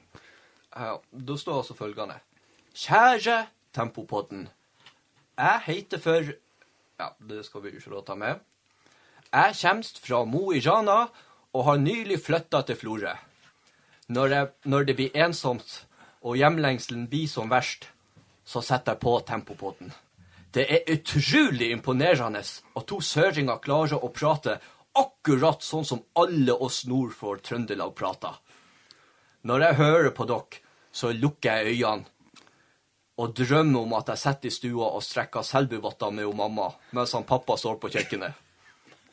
Ja, 0.75 0.97
da 1.11 1.33
står 1.37 1.57
altså 1.63 1.73
følgende. 1.75 2.19
Kjære 2.75 3.47
Tempopodden. 3.73 4.47
Jeg 5.37 5.59
heter 5.65 5.97
for 5.99 6.23
Ja, 6.99 7.09
det 7.27 7.45
skal 7.45 7.61
vi 7.61 7.71
jo 7.71 7.79
ikke 7.79 8.05
ta 8.05 8.15
med. 8.15 8.39
Jeg 9.33 9.55
kommer 9.61 9.83
fra 10.05 10.23
Mo 10.25 10.51
i 10.51 10.59
Rana 10.59 11.07
og 11.53 11.63
har 11.65 11.77
nylig 11.77 12.19
flytta 12.21 12.61
til 12.65 12.75
Florø. 12.75 13.15
Når, 14.13 14.29
jeg, 14.29 14.47
når 14.69 14.85
det 14.87 14.95
blir 14.99 15.19
ensomt 15.25 15.73
og 16.23 16.37
hjemlengselen 16.37 17.07
blir 17.09 17.27
som 17.27 17.49
verst, 17.51 17.87
så 18.45 18.61
setter 18.61 18.93
jeg 18.93 19.01
på 19.03 19.13
Tempopodden. 19.25 19.93
Det 20.53 20.65
er 20.69 20.91
utrolig 20.93 21.71
imponerende 21.73 22.43
at 22.43 22.85
to 22.87 22.99
søringer 23.01 23.61
klarer 23.63 24.03
å 24.03 24.11
prate 24.13 24.59
akkurat 24.99 25.63
sånn 25.65 25.87
som 25.87 26.03
alle 26.19 26.53
oss 26.53 26.83
nord 26.85 27.15
for 27.17 27.41
Trøndelag 27.41 27.95
prater. 27.97 28.35
Når 29.49 29.65
jeg 29.65 29.79
hører 29.79 30.11
på 30.15 30.27
dere, 30.29 30.61
så 30.93 31.09
lukker 31.11 31.63
jeg 31.63 31.79
øynene 31.79 32.11
og 33.17 33.33
drømmer 33.37 33.81
om 33.85 33.91
at 33.97 34.07
jeg 34.13 34.21
sitter 34.21 34.49
i 34.49 34.53
stua 34.53 34.91
og 34.97 35.03
strekker 35.05 35.45
selbuvotter 35.45 36.13
med 36.13 36.29
mamma, 36.37 36.71
mens 36.97 37.13
han 37.13 37.25
pappa 37.29 37.57
står 37.57 37.77
på 37.81 37.91
kjøkkenet. 37.93 38.39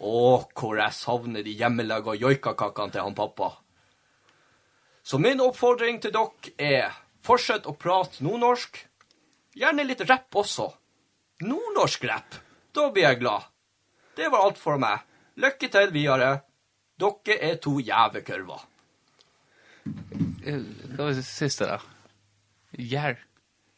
Å, 0.01 0.21
hvor 0.57 0.79
jeg 0.81 0.97
savner 0.97 1.45
de 1.45 1.57
hjemmelaga 1.57 2.15
joikakakene 2.17 2.95
til 2.95 3.05
han 3.05 3.17
pappa. 3.17 3.51
Så 5.03 5.19
min 5.19 5.41
oppfordring 5.41 6.01
til 6.03 6.13
dere 6.15 6.53
er 6.59 6.97
fortsett 7.25 7.67
å 7.67 7.75
prate 7.77 8.23
nordnorsk. 8.25 8.83
Gjerne 9.57 9.85
litt 9.87 10.05
rapp 10.09 10.37
også. 10.37 10.69
Nordnorsk 11.45 12.05
rapp. 12.11 12.37
Da 12.75 12.91
blir 12.95 13.09
jeg 13.09 13.21
glad. 13.23 13.47
Det 14.17 14.29
var 14.31 14.45
alt 14.47 14.59
for 14.61 14.79
meg. 14.79 15.01
Lykke 15.41 15.71
til 15.73 15.91
videre. 15.95 16.35
Dere 17.01 17.39
er 17.51 17.57
to 17.65 17.79
jævekørver. 17.81 18.67
Eh, 20.45 20.61
Hva 20.95 21.07
var 21.09 21.17
det 21.17 21.25
siste 21.27 21.67
der? 21.69 21.87
Jær... 22.79 23.19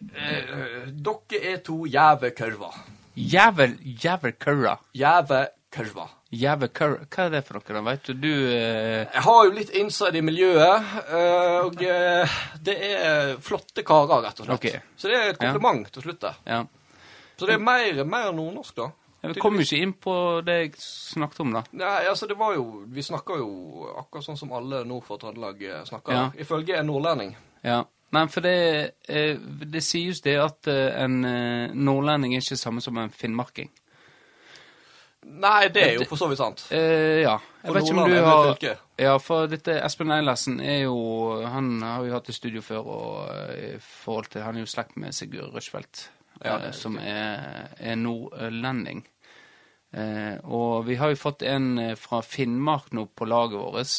Eh, 0.03 0.89
dere 0.91 1.41
er 1.53 1.61
to 1.65 1.85
jævekurver. 1.87 2.75
Jævel, 3.15 3.77
jævel 4.03 4.33
køra. 4.41 4.77
Jævekørver. 6.33 7.03
Jævel. 7.03 7.09
Hva 7.12 7.25
er 7.27 7.33
det 7.35 7.42
for 7.45 7.59
noe, 7.59 7.75
da? 7.77 7.83
Vet 7.90 8.07
du, 8.07 8.12
du 8.23 8.31
eh, 8.49 9.03
Jeg 9.05 9.23
har 9.27 9.40
jo 9.45 9.53
litt 9.53 9.73
inside 9.77 10.16
i 10.16 10.25
miljøet, 10.25 10.95
eh, 11.05 11.59
og 11.66 11.83
eh, 11.85 12.37
det 12.64 12.77
er 12.88 13.35
flotte 13.45 13.85
karer, 13.85 14.23
rett 14.25 14.40
og 14.40 14.49
slett. 14.49 14.57
Okay. 14.57 14.81
Så 14.97 15.12
det 15.12 15.18
er 15.18 15.35
et 15.35 15.40
kompliment 15.42 15.90
til 15.92 16.07
slutt 16.07 16.23
der. 16.25 16.38
Ja. 16.49 16.62
Så 17.37 17.49
det 17.49 17.59
er 17.59 17.64
mer, 17.64 18.05
mer 18.09 18.31
nordnorsk, 18.33 18.77
da. 18.81 18.88
Vi 19.23 19.38
kom 19.38 19.61
jo 19.61 19.66
ikke 19.66 19.83
inn 19.85 19.92
på 20.03 20.14
det 20.42 20.57
jeg 20.57 20.73
snakket 20.83 21.42
om, 21.45 21.53
da. 21.55 21.62
Nei, 21.79 21.92
altså 22.11 22.27
det 22.27 22.35
var 22.40 22.57
jo 22.57 22.81
Vi 22.90 23.05
snakker 23.07 23.38
jo 23.38 23.85
akkurat 24.01 24.27
sånn 24.27 24.40
som 24.40 24.51
alle 24.57 24.81
nord 24.88 25.05
for 25.07 25.21
Trøndelag 25.21 25.61
eh, 25.62 25.85
snakker. 25.87 26.16
Ja. 26.16 26.25
Ifølge 26.42 26.81
en 26.81 26.88
nordlending. 26.90 27.37
Ja. 27.62 27.85
Nei, 28.12 28.25
for 28.29 28.45
det, 28.45 28.99
det 29.07 29.81
sies 29.81 30.18
det 30.25 30.35
at 30.37 30.68
en 30.68 31.23
nordlending 31.73 32.35
er 32.37 32.42
ikke 32.45 32.59
samme 32.61 32.83
som 32.85 32.99
en 33.01 33.14
finnmarking. 33.14 33.71
Nei, 35.23 35.69
det 35.71 35.83
er 35.83 35.93
jo 36.01 36.07
for 36.11 36.19
så 36.19 36.27
vidt 36.31 36.41
sant. 36.41 36.65
Eh, 36.75 37.23
ja. 37.23 37.37
Jeg 37.63 37.75
vet 37.77 37.87
ikke 37.87 38.03
om 38.03 38.11
du 38.11 38.19
har. 38.27 38.81
Ja, 38.99 39.13
for 39.23 39.47
dette 39.51 39.77
Espen 39.87 40.11
Eilertsen 40.11 40.59
er 40.61 40.81
jo 40.85 40.97
Han 41.47 41.77
har 41.83 42.03
jo 42.07 42.17
hatt 42.17 42.31
i 42.31 42.35
studio 42.35 42.63
før, 42.63 42.89
og 42.91 43.31
eh, 43.31 43.77
i 43.77 43.79
forhold 43.83 44.33
til 44.33 44.43
Han 44.43 44.59
er 44.59 44.65
jo 44.65 44.71
slekt 44.71 44.99
med 44.99 45.15
Sigurd 45.15 45.55
Rushfeldt, 45.55 46.09
Ja, 46.43 46.57
eh, 46.57 46.69
er 46.69 46.77
som 46.77 46.99
er, 46.99 47.71
er 47.79 47.99
nordlending. 48.01 49.05
Eh, 49.93 50.37
og 50.43 50.87
vi 50.89 50.97
har 50.99 51.13
jo 51.13 51.21
fått 51.21 51.45
en 51.47 51.77
eh, 51.79 51.95
fra 52.01 52.23
Finnmark 52.27 52.91
nå 52.97 53.07
på 53.15 53.29
laget 53.29 53.61
vårt. 53.63 53.97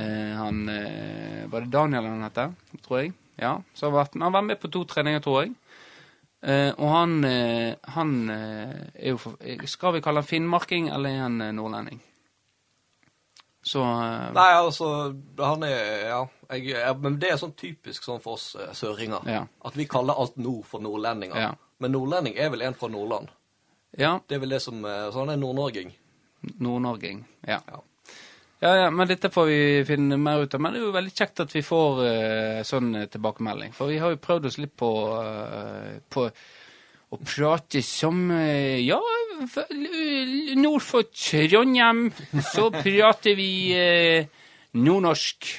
Eh, 0.00 0.32
han 0.38 0.68
eh, 0.68 1.46
Var 1.50 1.66
det 1.66 1.74
Daniel 1.74 2.08
han 2.08 2.24
heter, 2.24 2.54
tror 2.86 3.02
jeg? 3.02 3.12
Ja. 3.40 3.58
Så 3.74 3.88
har 3.88 3.98
vært, 3.98 4.16
han 4.16 4.28
har 4.28 4.38
vært 4.40 4.48
med 4.52 4.60
på 4.62 4.72
to 4.72 4.84
treninger, 4.88 5.20
tror 5.24 5.42
jeg. 5.44 5.54
Eh, 6.40 6.70
og 6.72 6.88
han, 6.88 7.18
uh, 7.24 7.74
han 7.94 8.12
uh, 8.32 8.76
er 8.96 9.10
jo 9.12 9.18
for, 9.20 9.34
Skal 9.68 9.98
vi 9.98 10.00
kalle 10.00 10.22
han 10.22 10.28
finnmarking, 10.28 10.88
eller 10.88 11.12
er 11.12 11.26
han 11.26 11.42
nordlending? 11.56 12.00
Så 13.62 13.82
Nei, 13.84 14.52
altså, 14.56 14.86
han 15.36 15.66
er 15.68 16.06
Ja. 16.08 16.20
Jeg, 16.50 16.64
jeg, 16.72 16.94
men 16.98 17.18
det 17.22 17.28
er 17.30 17.36
sånn 17.38 17.52
typisk 17.54 18.02
sånn 18.02 18.22
for 18.24 18.34
oss 18.34 18.56
søringer. 18.74 19.22
Ja. 19.30 19.44
At 19.62 19.76
vi 19.78 19.84
kaller 19.86 20.18
alt 20.18 20.40
nord 20.40 20.64
for 20.66 20.82
nordlendinger. 20.82 21.36
Ja. 21.38 21.50
Men 21.78 21.92
nordlending 21.94 22.34
er 22.40 22.50
vel 22.50 22.64
en 22.66 22.74
fra 22.74 22.88
Nordland. 22.90 23.28
Ja. 23.94 24.16
Det 24.26 24.34
er 24.34 24.42
vel 24.42 24.56
det 24.56 24.62
som 24.64 24.82
Så 24.82 25.14
han 25.20 25.30
er 25.30 25.38
nordnorging. 25.38 25.92
Nord-Norging. 26.58 27.22
Ja. 27.46 27.60
Ja. 27.68 27.82
Ja, 28.62 28.76
ja, 28.76 28.88
men 28.92 29.08
dette 29.08 29.30
får 29.32 29.46
vi 29.48 29.60
finne 29.88 30.18
mer 30.20 30.42
ut 30.44 30.54
av. 30.54 30.60
Men 30.60 30.74
det 30.74 30.82
er 30.82 30.84
jo 30.84 30.92
veldig 30.92 31.14
kjekt 31.16 31.40
at 31.46 31.54
vi 31.54 31.62
får 31.64 32.00
uh, 32.04 32.58
sånn 32.68 32.90
eh, 32.98 33.06
tilbakemelding. 33.08 33.72
For 33.72 33.88
vi 33.88 33.96
har 34.02 34.12
jo 34.12 34.20
prøvd 34.20 34.50
oss 34.50 34.58
litt 34.60 34.74
på, 34.76 34.90
uh, 35.16 35.94
på 36.12 36.26
å 37.10 37.20
prate 37.24 37.80
som 37.84 38.20
uh, 38.28 38.76
Ja, 38.84 39.00
nord 40.60 40.84
for 40.84 41.08
Trondheim 41.08 42.10
så 42.50 42.68
prater 42.74 43.38
vi 43.38 43.48
nordnorsk. 44.76 45.50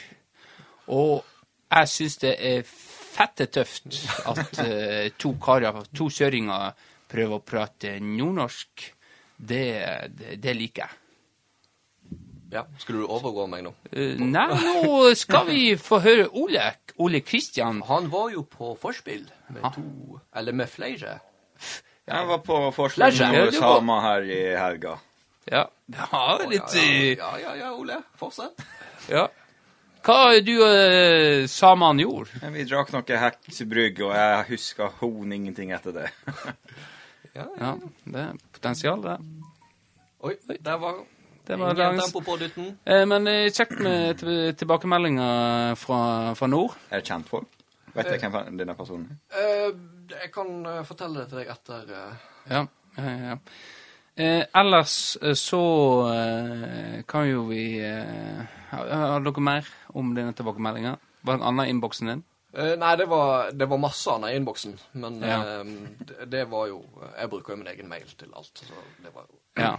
Og 0.94 1.26
jeg 1.74 1.90
syns 1.96 2.22
det 2.22 2.38
er 2.38 2.64
fette 2.70 3.50
tøft 3.50 3.98
at 4.30 4.62
to 5.18 5.34
karer, 5.42 5.82
to 5.98 6.12
søringer, 6.14 6.78
prøver 7.10 7.40
å 7.40 7.46
prate 7.46 7.98
nordnorsk. 7.98 8.92
Det, 9.42 9.66
det, 10.14 10.36
det 10.38 10.54
liker 10.54 10.86
jeg. 10.86 11.01
Ja. 12.52 12.66
Skulle 12.78 13.06
du 13.06 13.08
overgå 13.08 13.46
meg 13.48 13.64
nå? 13.64 13.72
Eh, 13.92 14.20
nei, 14.20 14.48
nå 14.60 15.14
skal 15.16 15.48
vi 15.48 15.62
få 15.80 16.02
høre 16.04 16.28
Ole. 16.36 16.66
Ole 17.00 17.22
Kristian. 17.24 17.80
Han 17.88 18.10
var 18.12 18.34
jo 18.34 18.44
på 18.44 18.74
forspill 18.80 19.24
med 19.56 19.68
to 19.76 20.20
Eller 20.36 20.56
med 20.56 20.70
flere. 20.70 21.20
Jeg 22.12 22.28
var 22.28 22.42
på 22.44 22.58
forspill 22.76 23.08
med 23.08 23.38
noen 23.38 23.56
samer 23.56 24.04
her 24.08 24.28
i 24.28 24.42
helga. 24.60 24.98
Ja, 25.50 25.64
ja 25.96 26.26
litt 26.44 26.76
ja, 26.76 26.82
eh, 26.82 27.14
ja, 27.16 27.32
ja, 27.40 27.56
ja, 27.64 27.72
Ole. 27.78 28.02
Fortsett. 28.20 28.66
Ja. 29.10 29.30
Hva 30.02 30.34
du 30.42 30.56
uh, 30.58 31.48
samene 31.50 32.04
gjorde? 32.04 32.52
Vi 32.56 32.66
drakk 32.66 32.92
noe 32.94 33.22
heksebrygg, 33.22 34.02
og 34.02 34.16
jeg 34.18 34.44
husker 34.50 34.92
hon 35.00 35.34
ingenting 35.36 35.72
etter 35.78 35.96
det. 36.02 36.12
Ja, 37.32 37.46
ja. 37.46 37.48
Ja, 37.64 37.74
det 38.12 38.22
er 38.26 38.40
potensial, 38.52 39.04
det. 39.06 39.14
Oi, 40.28 40.34
der 40.60 40.80
var 40.82 40.98
Det 41.52 41.58
var 41.60 41.76
dagens 41.76 42.16
eh, 42.86 43.06
Men 43.06 43.28
eh, 43.28 43.50
kjekt 43.52 43.80
med 43.84 44.22
tilbakemeldinger 44.58 45.76
fra, 45.76 46.00
fra 46.40 46.48
nord. 46.48 46.78
Er 46.90 47.02
det 47.02 47.10
kjent 47.12 47.28
folk? 47.32 47.50
Vet 47.92 48.08
jeg 48.14 48.32
hvem 48.32 48.56
denne 48.56 48.76
personen 48.80 49.10
er? 49.12 49.20
Eh, 49.36 49.74
jeg 50.14 50.32
kan 50.32 50.64
fortelle 50.88 51.20
det 51.26 51.30
til 51.32 51.42
deg 51.42 51.52
etter 51.52 51.92
Ja, 52.48 52.64
ja, 52.98 53.14
ja. 53.32 53.38
Eh, 54.22 54.44
ellers 54.60 54.96
så 55.40 55.60
kan 57.08 57.28
jo 57.30 57.46
vi 57.48 57.80
Har 58.72 59.24
dere 59.24 59.44
mer 59.44 59.68
om 59.96 60.16
denne 60.16 60.34
tilbakemeldinga? 60.36 60.96
Var 61.28 61.38
det 61.40 61.48
annet 61.52 61.68
i 61.68 61.76
innboksen 61.76 62.08
din? 62.14 62.24
eh, 62.56 62.74
Nei, 62.80 62.96
det 63.00 63.08
var, 63.12 63.52
det 63.52 63.68
var 63.72 63.80
masse 63.80 64.12
annet 64.12 64.32
i 64.34 64.40
innboksen. 64.40 64.78
Men 64.94 65.20
Ja. 65.24 65.38
det, 65.64 66.30
det 66.32 66.46
var 66.52 66.68
jo 66.72 66.82
Jeg 67.20 67.30
bruker 67.30 67.54
jo 67.54 67.58
min 67.64 67.68
egen 67.76 67.90
mail 67.92 68.08
til 68.18 68.32
alt. 68.36 68.52
Så 68.56 68.74
det 69.04 69.12
var 69.16 69.28
jo 69.28 69.40
Ja. 69.62 69.76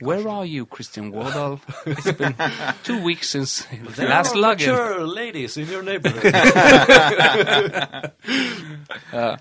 Where 0.00 0.28
are 0.28 0.44
you, 0.46 0.66
Christian 0.66 1.10
Wardal? 1.12 1.60
It's 1.86 2.12
been 2.12 2.34
two 2.84 3.02
weeks 3.02 3.30
since 3.30 3.64
the 3.96 4.04
last 4.06 4.34
login. 4.34 4.68
mature 4.68 5.06
ladies 5.06 5.56
in 5.56 5.68
your 5.68 5.82
neighborhood. 5.82 6.34
Ja. 9.12 9.36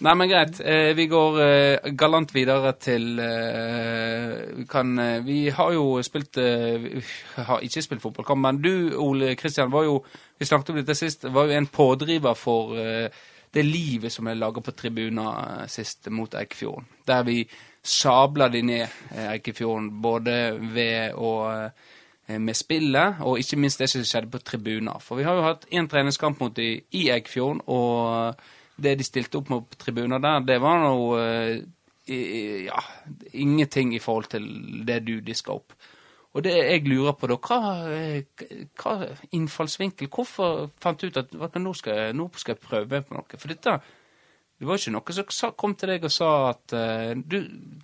Nei, 0.00 0.14
men 0.16 0.30
greit. 0.30 0.60
Eh, 0.64 0.94
vi 0.96 1.04
går 1.12 1.34
eh, 1.44 1.90
galant 1.92 2.30
videre 2.32 2.70
til 2.80 3.18
eh, 3.20 4.38
vi, 4.56 4.64
kan, 4.70 4.94
eh, 4.98 5.18
vi 5.26 5.50
har 5.52 5.74
jo 5.76 5.98
spilt 6.02 6.38
eh, 6.40 6.86
Vi 6.86 7.02
har 7.44 7.60
ikke 7.60 7.82
spilt 7.84 8.00
fotballkamp, 8.02 8.40
men 8.40 8.62
du, 8.64 8.70
Ole 8.96 9.34
Kristian, 9.36 9.68
var 9.72 9.84
jo 9.84 9.98
Vi 10.40 10.48
snakket 10.48 10.70
om 10.72 10.78
dette 10.80 10.96
sist. 10.96 11.24
Var 11.28 11.50
jo 11.50 11.58
en 11.58 11.66
pådriver 11.68 12.32
for 12.34 12.72
eh, 12.80 13.10
det 13.52 13.64
livet 13.66 14.12
som 14.14 14.26
er 14.30 14.38
laga 14.40 14.62
på 14.64 14.72
tribuner 14.72 15.36
eh, 15.60 15.66
sist 15.68 16.08
mot 16.08 16.32
Eikefjorden. 16.34 16.88
Der 17.06 17.22
vi 17.28 17.42
sabla 17.82 18.48
de 18.48 18.62
ned 18.62 18.84
eh, 18.84 19.32
Eikefjorden, 19.34 19.90
både 20.02 20.36
ved 20.74 21.16
å 21.16 21.32
eh, 21.50 22.38
med 22.38 22.54
spillet, 22.54 23.22
og 23.26 23.40
ikke 23.40 23.58
minst 23.58 23.80
det 23.80 23.88
som 23.90 24.04
skjedde 24.06 24.30
på 24.30 24.42
tribuner. 24.44 25.00
For 25.02 25.18
vi 25.18 25.26
har 25.26 25.38
jo 25.38 25.46
hatt 25.48 25.66
én 25.74 25.88
treningskamp 25.90 26.40
mot 26.40 26.54
de 26.54 26.72
i 26.94 27.08
Eikfjorden, 27.10 27.64
og 27.66 28.36
det 28.80 28.96
de 29.00 29.06
stilte 29.06 29.40
opp 29.40 29.50
med 29.50 29.66
på 29.70 29.80
tribuner 29.80 30.22
der, 30.22 30.44
det 30.46 30.60
var 30.62 30.82
noe 30.84 31.20
eh, 31.26 31.60
Ja, 32.10 32.80
ingenting 33.38 33.92
i 33.94 34.00
forhold 34.02 34.32
til 34.32 34.46
det 34.86 34.96
du 35.06 35.20
diska 35.22 35.52
opp. 35.52 35.76
Og 36.34 36.42
det 36.42 36.56
jeg 36.56 36.82
lurer 36.88 37.14
på 37.18 37.28
da, 37.30 37.36
hva, 37.38 37.58
hva 38.78 38.94
innfallsvinkel 39.34 40.08
Hvorfor 40.10 40.70
fant 40.82 40.98
du 40.98 41.06
ut 41.06 41.20
at 41.20 41.58
nå, 41.58 41.72
skal 41.74 42.14
nå 42.16 42.26
skal 42.34 42.56
jeg 42.56 42.64
prøve 42.64 43.00
på 43.06 43.14
noe? 43.14 43.38
For 43.38 43.50
dette 43.50 43.76
det 44.60 44.66
var 44.68 44.76
ikke 44.76 44.92
noe 44.92 45.14
som 45.32 45.54
kom 45.56 45.72
til 45.80 45.88
deg 45.94 46.02
og 46.04 46.12
sa 46.12 46.30
at 46.50 46.74
eh, 46.76 47.14
du 47.16 47.38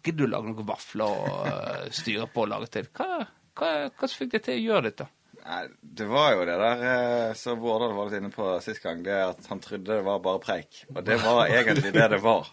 gidder 0.04 0.18
du 0.18 0.28
lage 0.28 0.50
noen 0.50 0.66
vafler 0.68 1.08
og 1.08 1.46
eh, 1.48 1.86
styre 1.96 2.26
på 2.28 2.42
og 2.44 2.50
lage 2.52 2.68
til. 2.74 2.90
Hva, 2.92 3.22
hva, 3.56 3.70
hva 3.88 4.08
fikk 4.12 4.34
deg 4.34 4.42
til 4.44 4.58
å 4.58 4.64
gjøre 4.66 4.82
dette? 4.90 5.06
Nei, 5.46 5.62
det 5.80 6.08
var 6.10 6.34
jo 6.34 6.44
det 6.44 6.58
der 6.60 6.84
så 7.32 7.54
som 7.54 7.62
Vårdal 7.62 7.94
var 7.96 8.10
litt 8.10 8.18
inne 8.20 8.32
på 8.34 8.50
sist 8.60 8.82
gang, 8.84 9.00
det 9.06 9.16
at 9.22 9.48
han 9.48 9.62
trodde 9.64 9.88
det 9.88 10.04
var 10.04 10.20
bare 10.20 10.42
preik. 10.42 10.82
Og 10.92 11.00
det 11.06 11.16
var 11.24 11.46
egentlig 11.56 11.94
det 11.96 12.08
det 12.12 12.20
var. 12.20 12.44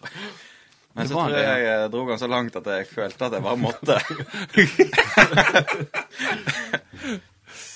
Men 0.94 1.10
så 1.10 1.14
tror 1.18 1.36
jeg 1.36 1.64
jeg 1.66 1.92
dro 1.92 2.06
han 2.08 2.22
så 2.22 2.30
langt 2.30 2.56
at 2.62 2.66
jeg 2.70 2.88
følte 2.94 3.28
at 3.28 3.36
jeg 3.36 3.44
bare 3.44 3.60
måtte. 3.60 3.94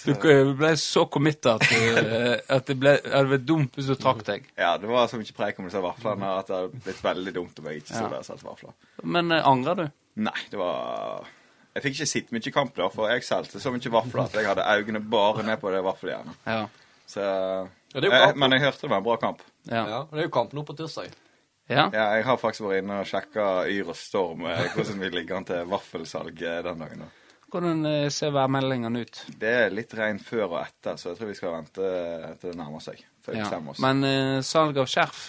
Du 0.08 0.54
ble 0.58 0.70
så 0.80 1.04
committa 1.12 1.54
at, 1.58 1.64
eh, 1.72 2.40
at 2.56 2.66
det 2.70 2.76
ble, 2.80 2.94
hadde 3.04 3.30
vært 3.34 3.46
dumt 3.48 3.74
hvis 3.76 3.90
du 3.90 3.94
trakk 4.00 4.24
deg. 4.26 4.46
Ja, 4.56 4.72
det 4.80 4.88
var 4.88 5.06
så 5.10 5.20
mye 5.20 5.34
preik 5.36 5.58
om 5.60 5.66
disse 5.68 5.82
vaflene 5.84 6.30
at 6.38 6.48
det 6.48 6.56
hadde 6.56 6.82
blitt 6.86 7.02
veldig 7.04 7.34
dumt 7.36 7.58
om 7.60 7.68
jeg 7.70 7.82
ikke 7.82 7.92
Ja. 7.92 7.98
stod 8.00 8.10
der 8.14 8.22
og 8.22 8.28
solgte 8.30 8.48
vafler. 8.48 8.72
Men 9.04 9.32
uh, 9.32 9.42
angrer 9.48 9.74
du? 9.82 9.84
Nei, 10.16 10.38
det 10.50 10.58
var 10.58 11.26
Jeg 11.76 11.82
fikk 11.84 11.94
ikke 12.00 12.06
sett 12.10 12.32
mye 12.34 12.52
kamp 12.54 12.74
da, 12.74 12.88
for 12.90 13.10
jeg 13.12 13.22
solgte 13.26 13.60
så 13.62 13.70
mye 13.74 13.92
vafler 13.94 14.24
at 14.24 14.34
jeg 14.40 14.48
hadde 14.48 14.64
øynene 14.66 15.00
bare 15.10 15.44
ned 15.46 15.60
på 15.60 15.70
det 15.70 15.84
vaffeljernet. 15.86 16.34
Ja. 16.46 16.64
Så 17.06 17.20
Ja, 17.94 18.00
jeg. 18.02 18.36
Men 18.36 18.52
jeg 18.52 18.60
hørte 18.66 18.82
det 18.82 18.90
var 18.90 18.98
en 18.98 19.04
bra 19.06 19.16
kamp. 19.16 19.42
Ja. 19.70 19.84
Ja, 19.86 20.00
det 20.10 20.18
er 20.18 20.26
jo 20.26 20.32
kamp 20.34 20.52
nå 20.56 20.64
på 20.66 20.74
tirsdag. 20.76 21.12
ja. 21.68 21.90
Ja, 21.92 22.08
jeg 22.16 22.24
har 22.24 22.36
faktisk 22.40 22.64
vært 22.64 22.82
inne 22.82 22.98
og 23.02 23.06
sjekka 23.06 23.46
Yr 23.68 23.88
og 23.92 23.96
Storm 23.96 24.44
eh, 24.48 24.66
hvordan 24.74 25.00
vi 25.00 25.08
ligger 25.12 25.36
an 25.36 25.44
til 25.48 25.64
vaffelsalg 25.68 26.42
eh, 26.42 26.62
den 26.64 26.78
dagen. 26.84 26.98
da. 27.04 27.08
Hvordan 27.50 27.86
eh, 27.88 28.08
ser 28.12 28.30
værmeldingene 28.34 29.00
ut? 29.06 29.22
Det 29.40 29.52
er 29.64 29.70
litt 29.72 29.94
regn 29.96 30.18
før 30.20 30.44
og 30.50 30.58
etter, 30.66 30.96
så 31.00 31.10
jeg 31.12 31.18
tror 31.20 31.30
vi 31.30 31.36
skal 31.38 31.54
vente 31.54 31.92
til 32.40 32.50
det 32.50 32.56
nærmer 32.60 32.82
seg. 32.84 33.00
Før 33.24 33.32
vi 33.32 33.38
Ja. 33.40 33.60
oss. 33.72 33.78
Men 33.80 34.04
eh, 34.04 34.40
salg 34.44 34.76
av 34.78 34.86
skjerf? 34.90 35.22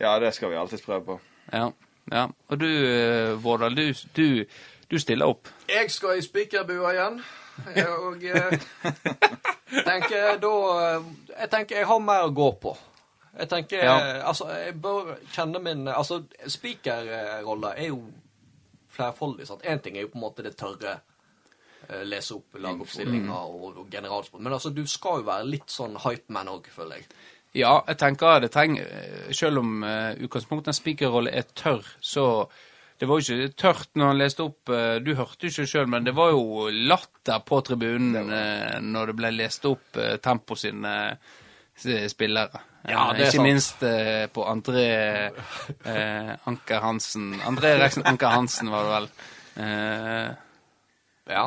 Ja, 0.00 0.18
det 0.20 0.34
skal 0.36 0.50
vi 0.52 0.56
alltids 0.60 0.82
prøve 0.84 1.04
på. 1.06 1.18
Ja. 1.52 1.70
ja. 2.12 2.26
Og 2.48 2.60
du, 2.60 2.68
eh, 2.68 3.32
Vårdal, 3.44 3.74
du, 3.76 3.92
du, 4.16 4.44
du 4.90 4.98
stiller 4.98 5.26
opp? 5.32 5.48
Jeg 5.68 5.90
skal 5.90 6.18
i 6.18 6.22
spikerbua 6.24 6.92
igjen. 6.96 7.20
Og 7.98 8.24
eh, 8.24 8.54
tenker 9.88 10.38
da 10.40 10.52
Jeg 11.38 11.50
tenker 11.52 11.76
jeg 11.82 11.86
har 11.90 12.00
mer 12.00 12.24
å 12.28 12.32
gå 12.34 12.48
på. 12.62 12.72
Jeg 13.38 13.48
tenker 13.48 13.84
Ja. 13.84 13.96
eh, 14.00 14.28
Altså, 14.28 14.48
jeg 14.52 14.74
bør 14.82 15.14
kjenne 15.32 15.60
min 15.64 15.88
Altså, 15.88 16.22
spikerrolla 16.48 17.74
er 17.76 17.88
jo 17.92 18.02
flerfoldig. 18.92 19.46
sant? 19.48 19.62
Én 19.64 19.80
ting 19.80 19.96
er 19.96 20.02
jo 20.06 20.12
på 20.12 20.18
en 20.20 20.24
måte 20.26 20.42
det 20.44 20.56
tørre. 20.60 20.98
Eh, 21.92 22.02
Lese 22.08 22.36
opp 22.38 22.58
lagoppstillinger 22.62 23.30
og, 23.32 23.84
generalsport. 23.92 24.42
Men 24.42 24.56
altså, 24.56 24.72
du 24.74 24.82
skal 24.88 25.20
jo 25.20 25.28
være 25.28 25.48
litt 25.48 25.70
sånn 25.72 25.98
hypeman 26.02 26.50
òg, 26.52 26.68
føler 26.72 27.00
jeg. 27.00 27.08
Ja, 27.52 27.82
jeg 27.84 27.98
tenker 28.00 28.38
det 28.40 28.48
trenger 28.54 28.86
Selv 29.36 29.60
om 29.60 29.82
uh, 29.84 30.14
utgangspunktet 30.24 30.70
en 30.72 30.76
spikerrolle 30.78 31.34
er 31.36 31.44
tørr, 31.52 31.84
så 32.00 32.46
Det 32.96 33.04
var 33.10 33.20
jo 33.20 33.36
ikke 33.36 33.56
tørt 33.60 33.90
når 33.92 34.08
han 34.08 34.20
leste 34.22 34.46
opp 34.46 34.72
eh, 34.72 34.96
Du 35.04 35.10
hørte 35.18 35.44
jo 35.44 35.52
ikke 35.52 35.66
sjøl, 35.68 35.90
men 35.90 36.06
det 36.06 36.14
var 36.16 36.30
jo 36.32 36.70
latter 36.70 37.42
på 37.44 37.58
tribunen 37.66 38.30
eh, 38.32 38.78
når 38.80 39.10
det 39.10 39.16
ble 39.18 39.32
lest 39.34 39.66
opp 39.68 39.98
tempo 40.22 40.54
sine, 40.56 40.92
spillere. 41.74 42.62
Ja, 42.86 43.08
det 43.12 43.24
er 43.24 43.32
Ikke 43.32 43.40
sant. 43.40 43.48
minst 43.48 43.82
på 44.32 44.46
André 44.46 44.86
eh, 45.26 46.32
Anker 46.46 46.80
Hansen. 46.84 47.32
André 47.42 47.74
Reksen 47.82 48.06
Anker 48.06 48.32
Hansen, 48.36 48.70
var 48.70 48.86
det 48.86 48.94
vel. 48.94 49.10
Eh, 49.56 50.30
Ja. 51.32 51.46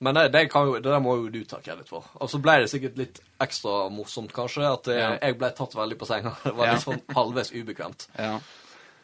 Men 0.00 0.14
det, 0.16 0.26
det, 0.32 0.44
kan 0.50 0.66
jo, 0.66 0.74
det 0.80 0.88
der 0.90 1.00
må 1.04 1.16
jo 1.20 1.28
du 1.30 1.42
ta 1.44 1.58
kreditt 1.60 1.88
for. 1.92 2.04
Og 2.20 2.30
så 2.32 2.40
ble 2.42 2.54
det 2.62 2.70
sikkert 2.72 2.96
litt 3.00 3.20
ekstra 3.44 3.88
morsomt, 3.92 4.32
kanskje, 4.32 4.64
at 4.72 4.88
eh, 4.88 5.00
Ja. 5.02 5.10
jeg 5.22 5.36
ble 5.38 5.50
tatt 5.56 5.74
veldig 5.76 5.98
på 6.00 6.08
senga. 6.08 6.32
Det 6.44 6.54
var 6.56 6.66
Ja. 6.70 6.72
litt 6.78 6.86
sånn 6.86 7.02
halvveis 7.14 7.52
ubekvemt. 7.52 8.08
ja. 8.18 8.38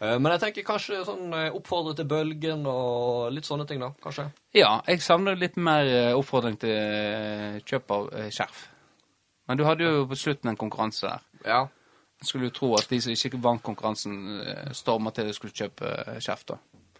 Eh, 0.02 0.16
Men 0.18 0.32
jeg 0.32 0.40
tenker 0.42 0.64
kanskje 0.66 1.04
sånn 1.06 1.28
eh, 1.38 1.52
oppfordre 1.54 1.94
til 1.94 2.08
bølgen 2.10 2.64
og 2.66 3.30
litt 3.32 3.44
sånne 3.46 3.68
ting, 3.68 3.78
da. 3.84 3.92
Kanskje. 4.02 4.30
ja, 4.58 4.80
jeg 4.88 5.00
savner 5.04 5.36
litt 5.38 5.56
mer 5.56 6.14
oppfordring 6.16 6.56
til 6.58 7.60
kjøp 7.68 7.90
av 7.94 8.08
skjerf. 8.34 8.64
Men 9.48 9.58
du 9.58 9.64
hadde 9.64 9.84
jo 9.84 10.06
på 10.10 10.16
slutten 10.18 10.48
en 10.50 10.56
konkurranse 10.58 11.06
der. 11.06 11.20
Ja. 11.46 11.60
Jeg 12.22 12.26
skulle 12.28 12.48
jo 12.50 12.54
tro 12.54 12.74
at 12.78 12.86
de 12.88 13.00
som 13.02 13.12
ikke 13.12 13.40
vant 13.42 13.62
konkurransen, 13.62 14.14
storma 14.72 15.10
til 15.14 15.26
de 15.26 15.32
skulle 15.34 15.52
kjøpe 15.54 16.20
skjerf, 16.22 16.44
da. 16.46 16.56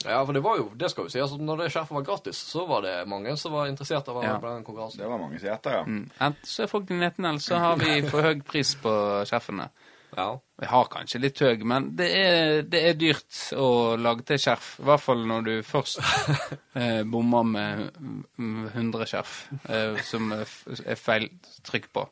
Ja, 0.09 0.21
for 0.27 0.33
det 0.37 0.43
var 0.45 0.57
jo, 0.59 0.69
det 0.79 0.91
skal 0.91 1.05
vi 1.07 1.13
si, 1.15 1.21
altså 1.23 1.39
når 1.41 1.63
det 1.65 1.71
skjerfet 1.75 1.97
var 1.99 2.05
gratis, 2.07 2.41
så 2.53 2.67
var 2.69 2.83
det 2.87 2.95
mange 3.11 3.37
som 3.41 3.53
var 3.55 3.69
interessert 3.71 4.09
av 4.09 4.17
å 4.17 4.23
være 4.25 4.33
Ja. 4.35 4.41
den 4.57 4.65
konkurransen. 4.67 4.99
Det 5.05 5.09
var 5.11 5.19
mange 5.23 5.39
som 5.41 5.49
gjetta, 5.49 5.73
ja. 5.79 5.83
Mm. 5.87 6.05
Enten 6.21 6.51
så 6.53 6.63
er 6.67 6.71
folk 6.73 6.91
nedten, 6.91 7.25
eller 7.31 7.43
så 7.45 7.59
har 7.63 7.77
vi 7.81 8.03
for 8.09 8.23
høy 8.27 8.41
pris 8.47 8.75
på 8.83 8.93
skjerfene. 9.31 9.69
Ja. 10.17 10.27
Vi 10.61 10.67
har 10.69 10.89
kanskje 10.93 11.21
litt 11.23 11.39
høy, 11.41 11.63
men 11.65 11.87
det 11.97 12.09
er, 12.13 12.63
det 12.69 12.83
er 12.91 12.99
dyrt 13.01 13.39
å 13.57 13.97
lage 13.97 14.27
til 14.29 14.37
skjerf. 14.43 14.75
I 14.83 14.85
hvert 14.91 15.01
fall 15.01 15.23
når 15.31 15.47
du 15.47 15.53
først 15.65 16.03
eh, 16.77 17.01
bommer 17.09 17.47
med 17.49 17.87
mm, 17.97 18.67
100 18.75 19.07
skjerf 19.09 19.37
eh, 19.73 19.97
som 20.05 20.29
er 20.37 20.99
feil 21.01 21.31
trykk 21.65 21.89
på. 21.97 22.05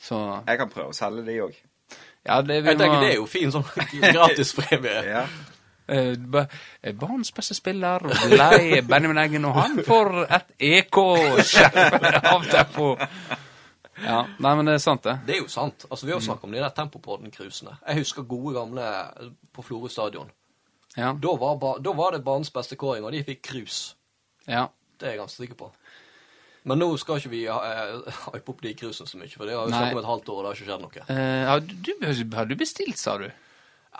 Så 0.00 0.16
Jeg 0.48 0.62
kan 0.62 0.70
prøve 0.72 0.94
å 0.94 0.96
selge 0.96 1.26
de 1.26 1.36
òg. 1.44 1.58
ja, 2.24 2.40
det, 2.40 2.62
vi 2.64 2.70
Jeg 2.72 2.78
tenker 2.80 2.96
må, 2.96 3.02
det 3.04 3.10
er 3.12 3.18
jo 3.20 3.26
fin 3.28 3.52
sånn 3.52 3.68
gratis 4.16 4.54
premie. 4.56 5.02
Ja. 5.04 5.26
Eh, 5.90 6.46
eh, 6.82 6.94
beste 7.36 7.56
spiller 7.58 8.04
ble 8.06 8.80
Benjamin 8.88 9.20
Eggen, 9.24 9.44
og 9.50 9.58
han 9.58 9.78
får 9.86 10.10
et 10.26 10.54
EK-skjerf 10.70 12.26
av 12.34 12.48
Tempo. 12.50 12.90
Ja, 14.00 14.22
nei, 14.40 14.52
men 14.56 14.68
det 14.68 14.78
er 14.78 14.82
sant, 14.82 15.04
det. 15.04 15.18
Det 15.26 15.34
er 15.36 15.42
jo 15.42 15.48
sant. 15.52 15.84
Altså, 15.90 16.06
Vi 16.08 16.12
har 16.14 16.20
snakket 16.24 16.48
om 16.48 16.52
de 16.54 16.62
der 16.62 16.72
Tempopodden-krusene. 16.76 17.76
Jeg 17.86 18.00
husker 18.00 18.22
gode 18.28 18.54
gamle 18.56 18.86
på 19.52 19.64
Florø 19.66 19.90
stadion. 19.92 20.30
Ja, 20.96 21.12
Da 21.12 21.34
var, 21.38 21.78
da 21.78 21.92
var 21.94 22.16
det 22.16 22.24
banens 22.24 22.50
beste 22.50 22.76
kåring, 22.76 23.04
og 23.04 23.12
de 23.12 23.24
fikk 23.24 23.42
krus. 23.52 23.96
ja. 24.48 24.66
Det 25.00 25.06
er 25.08 25.14
jeg 25.14 25.18
ganske 25.22 25.40
sikker 25.40 25.56
på. 25.56 25.70
Men 26.68 26.76
nå 26.82 26.90
skal 27.00 27.16
ikke 27.16 27.30
vi 27.32 27.38
uh, 27.48 28.02
hype 28.34 28.52
opp 28.52 28.58
de 28.60 28.74
krusene 28.76 29.08
så 29.08 29.16
mye, 29.16 29.32
for 29.32 29.48
det 29.48 29.54
har 29.56 29.64
jo 29.64 29.72
snakket 29.72 29.96
om 29.96 30.00
et 30.02 30.08
halvt 30.10 30.28
år, 30.28 30.34
og 30.34 30.42
det 30.42 30.50
har 30.50 30.58
ikke 30.58 30.66
skjedd 30.68 30.82
noe. 30.84 31.04
Eh, 31.14 31.46
har, 31.48 31.62
du, 31.64 32.34
har 32.36 32.50
du 32.50 32.56
bestilt, 32.60 33.00
sa 33.00 33.14
du? 33.22 33.30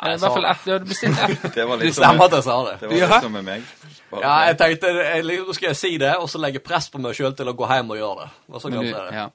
Jeg 0.01 0.17
I 0.17 0.21
hvert 0.21 0.33
fall 0.33 0.43
det. 0.43 0.51
ett. 0.51 0.65
Du 0.65 0.71
hadde 0.73 0.89
bestilt 0.89 1.19
ett. 1.19 1.55
Det 1.59 1.65
var 1.69 1.77
litt 1.81 1.95
som 1.95 2.05
stemmer 2.05 2.25
at 2.25 2.33
jeg 2.39 2.45
sa 2.47 2.57
det. 2.71 2.75
det 2.81 2.89
var 2.89 2.97
Ja. 2.97 3.09
litt 3.15 3.23
som 3.27 3.33
med 3.33 3.45
meg. 3.45 3.63
Bare 4.11 4.23
Ja, 4.25 4.35
jeg 4.49 4.57
tenkte 4.59 4.93
jeg, 4.97 5.25
Nå 5.29 5.53
skal 5.55 5.69
jeg 5.69 5.77
si 5.77 5.91
det, 5.99 6.17
og 6.17 6.29
så 6.29 6.39
legge 6.43 6.59
press 6.65 6.89
på 6.91 6.99
meg 6.99 7.15
sjøl 7.15 7.35
til 7.37 7.47
å 7.53 7.55
gå 7.55 7.69
hjem 7.69 7.91
og 7.91 7.97
gjøre 8.01 8.25
det. 8.25 8.31
Og 8.55 8.61
så 8.63 8.71
glemte 8.73 8.91
du- 8.91 8.97
jeg 8.97 9.11
det. 9.11 9.15
ja. 9.15 9.29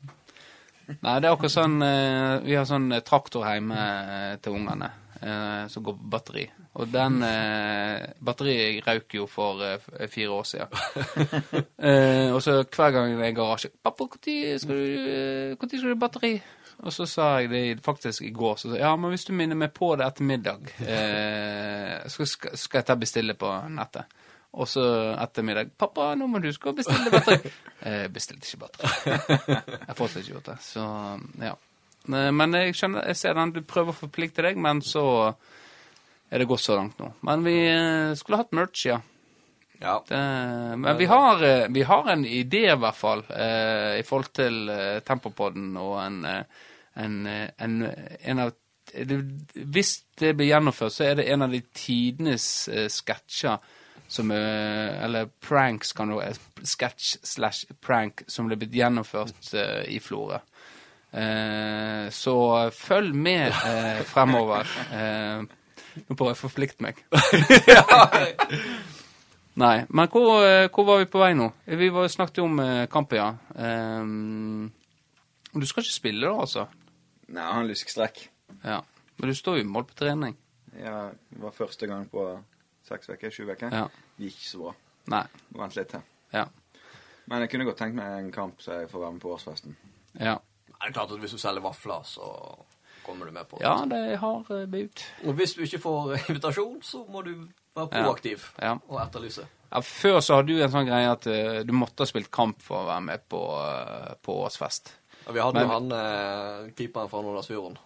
Nei, 1.01 1.19
det 1.19 1.25
er 1.25 1.33
akkurat 1.33 1.51
sånn 1.51 1.81
eh, 1.81 2.39
Vi 2.45 2.53
har 2.55 2.65
sånn 2.69 2.91
eh, 2.93 2.99
traktor 3.01 3.41
hjemme 3.49 3.73
eh, 3.77 4.35
til 4.37 4.53
ungene 4.53 4.91
eh, 5.21 5.67
som 5.67 5.83
går 5.83 5.95
på 5.97 6.09
batteri. 6.13 6.43
Og 6.75 6.91
den 6.91 7.23
eh, 7.23 8.03
batteriet 8.21 8.85
røk 8.85 9.15
jo 9.17 9.25
for 9.31 9.63
eh, 9.65 10.07
fire 10.11 10.29
år 10.35 10.43
siden. 10.43 10.67
eh, 11.89 12.29
og 12.35 12.41
så 12.43 12.59
hver 12.67 12.91
gang 12.93 13.15
det 13.17 13.25
er 13.25 13.31
i 13.31 13.37
garasje 13.37 13.69
'Pappa, 13.81 14.05
når 14.05 14.59
skal 14.59 14.75
eh, 14.75 15.55
skal 15.57 15.89
du 15.89 15.95
batteri?' 15.95 16.41
Og 16.83 16.93
så 16.93 17.07
sa 17.09 17.29
jeg 17.39 17.49
det 17.51 17.63
faktisk 17.85 18.25
i 18.25 18.33
går. 18.35 18.57
Så 18.59 18.69
sa 18.69 18.75
jeg, 18.75 18.83
ja, 18.83 18.91
men 18.99 19.13
hvis 19.13 19.25
du 19.27 19.33
minner 19.37 19.57
meg 19.57 19.73
på 19.75 19.93
det 19.95 20.07
etter 20.07 20.27
middag, 20.27 20.67
eh, 20.95 22.05
så 22.11 22.27
skal, 22.29 22.57
skal 22.59 22.81
jeg 22.81 22.89
ta 22.89 22.97
bestille 22.99 23.37
på 23.39 23.51
nettet. 23.73 24.21
Og 24.55 24.69
så 24.71 24.83
etter 25.19 25.43
middag 25.43 25.73
'Pappa, 25.75 26.13
nå 26.15 26.29
må 26.31 26.39
du 26.39 26.47
huske 26.47 26.71
å 26.71 26.75
bestille 26.75 27.11
batteri.' 27.11 27.51
Eh, 27.85 28.07
bestilte 28.09 28.47
ikke 28.47 28.61
batteri. 28.63 28.87
Jeg 29.51 29.95
fortsatt 29.97 30.21
ikke 30.23 30.31
gjort 30.31 30.47
det. 30.47 30.55
Så 30.63 30.85
ja. 31.43 31.51
Men 32.09 32.55
jeg 32.57 32.73
skjønner, 32.77 33.03
jeg 33.11 33.19
ser 33.19 33.35
den, 33.37 33.51
du 33.53 33.59
prøver 33.67 33.93
å 33.93 33.97
forplikte 33.97 34.41
deg, 34.45 34.57
men 34.57 34.79
så 34.81 35.03
er 36.31 36.41
det 36.41 36.47
gått 36.49 36.63
så 36.63 36.77
langt 36.79 36.97
nå. 37.01 37.11
Men 37.27 37.43
vi 37.45 37.53
eh, 37.67 38.15
skulle 38.17 38.39
hatt 38.41 38.55
merch, 38.57 38.87
ja. 38.87 38.97
Ja. 39.79 40.03
Det, 40.07 40.17
men 40.77 40.97
vi 40.97 41.05
har, 41.05 41.43
eh, 41.43 41.67
vi 41.69 41.83
har 41.83 42.09
en 42.11 42.25
idé, 42.25 42.71
i 42.71 42.75
hvert 42.79 42.95
fall, 42.95 43.23
eh, 43.29 43.99
i 43.99 44.03
forhold 44.03 44.33
til 44.33 44.69
eh, 44.69 44.99
Tempopodden 45.05 45.77
og 45.77 45.97
en, 46.05 46.25
eh, 46.25 46.43
en, 46.95 47.17
eh, 47.27 47.49
en, 47.57 47.81
en 48.21 48.39
av 48.39 48.53
det, 48.93 49.17
Hvis 49.53 49.97
det 50.19 50.35
blir 50.37 50.53
gjennomført, 50.53 50.93
så 50.93 51.03
er 51.03 51.15
det 51.19 51.25
en 51.33 51.41
av 51.41 51.51
de 51.51 51.61
tidenes 51.73 52.67
eh, 52.69 52.87
sketsjer 52.87 53.57
som 54.07 54.31
er 54.31 55.01
Eller 55.03 55.25
pranks, 55.41 55.91
kan 55.97 56.13
du 56.13 56.19
Sketsj 56.63 57.17
slash 57.25 57.65
prank 57.81 58.21
som 58.27 58.45
ble 58.47 58.55
blitt 58.61 58.77
gjennomført 58.77 59.53
i 59.89 59.97
Florø. 59.99 60.37
Eh, 61.11 62.09
så 62.13 62.37
følg 62.71 63.15
med 63.15 63.53
fremover. 64.05 64.69
Eh, 65.95 66.01
nå 66.09 66.15
prøver 66.19 66.33
jeg 66.33 66.35
å 66.35 66.43
forplikte 66.43 66.83
meg. 66.83 66.97
Nei, 69.55 69.85
men 69.87 70.09
hvor, 70.11 70.41
eh, 70.43 70.67
hvor 70.67 70.87
var 70.87 70.97
vi 70.99 71.07
på 71.07 71.19
vei 71.21 71.31
nå? 71.37 71.47
Vi 71.79 71.87
var, 71.95 72.09
snakket 72.11 72.41
jo 72.41 72.47
om 72.49 72.59
eh, 72.59 72.87
kampen, 72.91 73.21
ja. 73.21 73.29
Um, 73.55 74.71
du 75.55 75.65
skal 75.65 75.85
ikke 75.85 75.95
spille 75.95 76.27
da, 76.27 76.33
altså? 76.43 76.65
Nei, 77.29 77.39
jeg 77.39 77.53
har 77.53 77.61
en 77.63 77.69
lyskstrekk. 77.69 78.19
Ja. 78.65 78.81
Men 79.15 79.31
du 79.31 79.37
står 79.37 79.61
jo 79.61 79.63
i 79.63 79.69
mål 79.69 79.87
på 79.87 79.95
trening. 80.01 80.35
Ja, 80.75 81.07
det 81.31 81.39
var 81.39 81.55
første 81.55 81.87
gang 81.87 82.09
på 82.11 82.27
seks 82.85 83.09
uker, 83.09 83.31
sju 83.31 83.45
uker. 83.47 83.71
Ja. 83.71 83.87
Det 84.17 84.27
gikk 84.27 84.41
ikke 84.41 84.51
så 84.51 84.61
bra. 84.65 84.75
Nei. 85.15 85.23
Må 85.53 85.63
Vent 85.63 85.79
litt 85.79 85.93
til. 85.93 86.03
Ja. 86.35 86.45
Men 87.25 87.45
jeg 87.45 87.53
kunne 87.53 87.65
godt 87.69 87.79
tenkt 87.79 87.97
meg 87.97 88.19
en 88.19 88.31
kamp 88.35 88.59
så 88.61 88.81
jeg 88.81 88.91
får 88.91 89.05
være 89.05 89.15
med 89.15 89.23
på 89.23 89.31
årsfesten. 89.33 89.77
Ja, 90.19 90.35
Det 90.67 90.89
er 90.89 90.93
klart 90.93 91.11
at 91.15 91.19
hvis 91.19 91.31
du 91.31 91.39
selger 91.39 91.63
vafler, 91.63 92.03
så 92.03 92.27
kommer 93.05 93.25
du 93.25 93.31
med 93.31 93.47
på 93.47 93.57
det. 93.57 93.63
ja 93.63 93.85
det 93.87 94.17
har 94.19 94.51
uh. 94.51 95.05
Og 95.23 95.33
hvis 95.33 95.53
du 95.53 95.61
ikke 95.63 95.79
får 95.79 96.17
invitasjon, 96.29 96.81
så 96.83 97.05
må 97.09 97.21
du 97.21 97.47
være 97.75 97.89
proaktiv 97.91 98.45
Ja. 98.61 98.73
og 98.89 99.01
etterlyse. 99.07 99.45
ja. 99.71 99.79
Før 99.81 100.19
så 100.23 100.35
hadde 100.39 100.53
du 100.55 100.61
en 100.63 100.71
sånn 100.71 100.87
greie 100.87 101.09
at 101.11 101.25
uh, 101.27 101.63
du 101.67 101.73
måtte 101.75 102.05
ha 102.05 102.05
spilt 102.07 102.31
kamp 102.31 102.61
for 102.63 102.83
å 102.83 102.87
være 102.87 103.01
med 103.09 103.25
på, 103.29 103.41
uh, 103.59 104.13
på 104.23 104.37
årsfest. 104.45 104.93
Ja, 105.25 105.31
vi 105.35 105.39
hadde 105.43 105.53
Men- 105.59 105.67
jo 105.67 105.73
han 105.73 105.91
uh, 105.91 106.69
keeperen 106.77 107.09
fra 107.11 107.21
Nordlandsfjorden. 107.25 107.77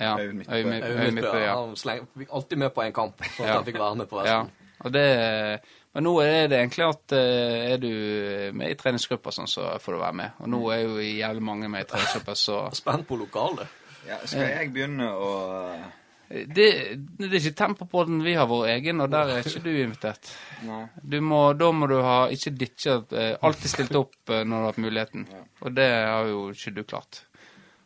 Ja. 0.00 0.16
Øyvind 0.18 1.14
Midtbø. 1.14 1.38
Ja. 1.44 1.54
Han 1.60 1.76
sleng, 1.76 2.06
fikk 2.18 2.32
alltid 2.32 2.58
med 2.58 2.72
på 2.74 2.82
en 2.82 2.92
kamp, 2.92 3.20
så 3.36 3.42
at 3.42 3.48
Ja. 3.48 3.54
han 3.58 3.64
fikk 3.64 3.78
være 3.78 3.96
med 3.96 4.08
på 4.10 4.24
Ja, 4.26 4.40
og 4.84 4.92
det, 4.92 5.60
men 5.94 6.04
nå 6.04 6.14
er 6.20 6.48
det 6.48 6.58
egentlig 6.58 6.88
at 6.88 7.12
er 7.12 7.76
du 7.78 8.50
med 8.58 8.70
i 8.70 8.74
treningsgrupper, 8.74 9.30
sånn, 9.30 9.46
så 9.46 9.78
får 9.80 9.92
du 9.92 9.98
være 10.00 10.12
med. 10.18 10.30
Og 10.40 10.48
nå 10.48 10.62
er 10.74 10.80
jo 10.82 10.96
jævlig 10.98 11.42
mange 11.42 11.68
med 11.70 11.84
i 11.84 11.88
treningsgrupper, 11.92 12.34
så 12.34 12.58
Spent 12.82 13.06
på 13.06 13.16
lokalet. 13.20 13.68
Ja, 14.08 14.18
skal 14.26 14.48
jeg 14.50 14.72
begynne 14.74 15.12
å 15.14 15.30
det, 16.28 16.96
det 17.18 17.28
er 17.28 17.34
ikke 17.36 17.56
tempo 17.58 17.86
på 17.90 18.04
den 18.08 18.22
vi 18.24 18.32
har 18.34 18.48
vår 18.48 18.66
egen, 18.72 19.02
og 19.04 19.10
der 19.12 19.34
er 19.34 19.44
ikke 19.44 19.60
du 19.64 19.70
invitert. 19.70 20.30
Du 21.02 21.18
må, 21.20 21.40
da 21.58 21.68
må 21.76 21.88
du 21.90 21.98
ha 22.02 22.16
ikke 22.32 22.54
ditcha 22.56 22.96
eh, 23.12 23.34
Alltid 23.44 23.70
stilt 23.70 23.98
opp 23.98 24.32
eh, 24.32 24.40
når 24.42 24.56
du 24.56 24.62
har 24.62 24.72
hatt 24.72 24.82
muligheten. 24.86 25.28
Og 25.60 25.76
det 25.76 25.86
har 25.92 26.30
jo 26.30 26.48
ikke 26.54 26.74
du 26.78 26.82
klart. 26.88 27.22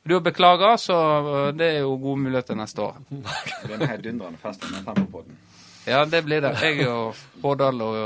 Du 0.06 0.14
har 0.14 0.22
beklaga, 0.24 0.76
så 0.80 0.96
eh, 1.18 1.50
det 1.58 1.72
er 1.74 1.82
jo 1.82 1.98
gode 1.98 2.22
muligheter 2.28 2.58
neste 2.58 2.86
år. 2.86 3.02
Det 3.10 3.66
blir 3.66 3.76
en 3.80 3.90
heidundrende 3.90 4.42
fest 4.42 4.64
med 4.70 4.86
Tempopodden. 4.86 5.38
Ja, 5.88 6.04
det 6.04 6.22
blir 6.24 6.44
det. 6.44 6.54
Jeg 6.62 6.88
og 6.88 7.16
Hårdal 7.42 7.82
og 7.82 7.98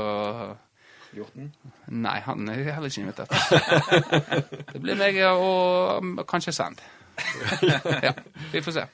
Hjorten? 1.13 1.51
Nei, 1.93 2.19
han 2.25 2.47
er 2.49 2.63
heller 2.73 2.89
ikke 2.89 3.03
invitert. 3.05 3.33
Det 4.73 4.81
blir 4.81 4.97
meg 4.97 5.19
og 5.29 6.23
kanskje 6.27 6.55
Sand. 6.57 6.81
Ja, 8.07 8.15
vi 8.51 8.61
får 8.65 8.71
se. 8.79 8.87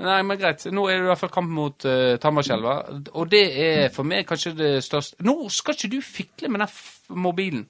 Nei, 0.00 0.20
men 0.24 0.38
greit. 0.40 0.64
Nå 0.72 0.86
er 0.88 0.96
det 0.96 1.04
i 1.04 1.10
hvert 1.10 1.20
fall 1.20 1.32
kamp 1.34 1.50
mot 1.52 1.84
uh, 1.84 2.14
Tambarskjelva. 2.22 2.76
Og 3.12 3.28
det 3.30 3.42
er 3.64 3.90
for 3.92 4.08
meg 4.08 4.24
kanskje 4.28 4.54
det 4.56 4.70
største 4.86 5.20
Nå 5.26 5.34
skal 5.52 5.76
ikke 5.76 5.90
du 5.92 5.98
fikle 6.04 6.48
med 6.52 6.64
den 6.64 7.20
mobilen. 7.20 7.66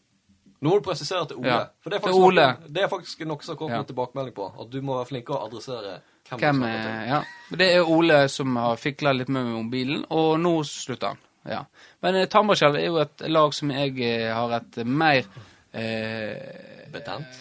Nå 0.61 0.69
må 0.69 0.77
du 0.79 0.85
presisere 0.85 1.25
til 1.27 1.41
Ole. 1.41 1.49
Ja, 1.49 1.61
For 1.81 1.91
det 1.91 1.97
er 1.99 2.05
faktisk, 2.05 2.25
Ole. 2.29 2.47
Noe, 2.47 2.71
det 2.77 2.83
er 2.85 2.91
faktisk 2.93 3.23
noe 3.25 3.43
som 3.43 3.55
har 3.55 3.59
kommet 3.63 3.79
Ja. 3.79 3.85
tilbakemelding 3.89 4.35
på. 4.37 4.49
At 4.61 4.71
du 4.71 4.81
må 4.85 4.99
være 4.99 5.09
flink 5.09 5.27
til 5.27 5.39
å 5.39 5.47
adressere 5.47 5.95
hvem, 6.29 6.39
Hvem 6.43 6.61
du 6.61 6.67
til. 6.69 6.99
Ja. 7.09 7.21
Det 7.63 7.69
er 7.75 7.93
Ole 7.97 8.19
som 8.29 8.57
har 8.61 8.77
fikla 8.77 9.15
litt 9.17 9.33
med 9.33 9.49
mobilen, 9.55 10.05
og 10.11 10.35
nå 10.39 10.53
slutter 10.69 11.15
han. 11.15 11.23
Ja. 11.49 11.63
Men 12.05 12.21
uh, 12.21 12.27
Tambarskjelv 12.29 12.77
er 12.77 12.87
jo 12.91 13.01
et 13.01 13.25
lag 13.33 13.57
som 13.57 13.73
jeg 13.73 13.97
uh, 14.05 14.35
har 14.37 14.59
et 14.61 14.83
mer 14.85 15.25
uh, 15.25 16.91
Betent? 16.93 17.41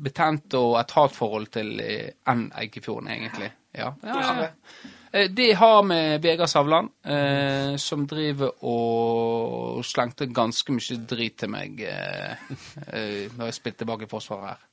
betent 0.00 0.54
og 0.56 0.78
et 0.80 0.92
hatforhold 0.96 1.50
til 1.52 1.80
eh, 1.84 2.12
enn 2.30 2.46
Eikefjorden, 2.56 3.10
egentlig. 3.12 3.50
Ja. 3.74 3.94
Ja, 4.04 4.18
ja. 4.42 4.48
Eh, 5.12 5.28
Det 5.30 5.52
har 5.56 5.82
med 5.82 6.22
Vegard 6.24 6.48
Savland, 6.48 6.88
eh, 7.04 7.76
som 7.76 8.06
driver 8.06 8.52
og 8.64 9.84
slengte 9.84 10.26
ganske 10.32 10.72
mye 10.72 10.98
drit 11.08 11.36
til 11.42 11.50
meg 11.52 11.80
eh, 11.84 12.32
eh, 12.88 13.30
når 13.36 13.46
jeg 13.50 13.54
spilte 13.58 13.82
tilbake 13.84 14.04
i 14.08 14.12
Forsvaret 14.12 14.48
her. 14.54 14.68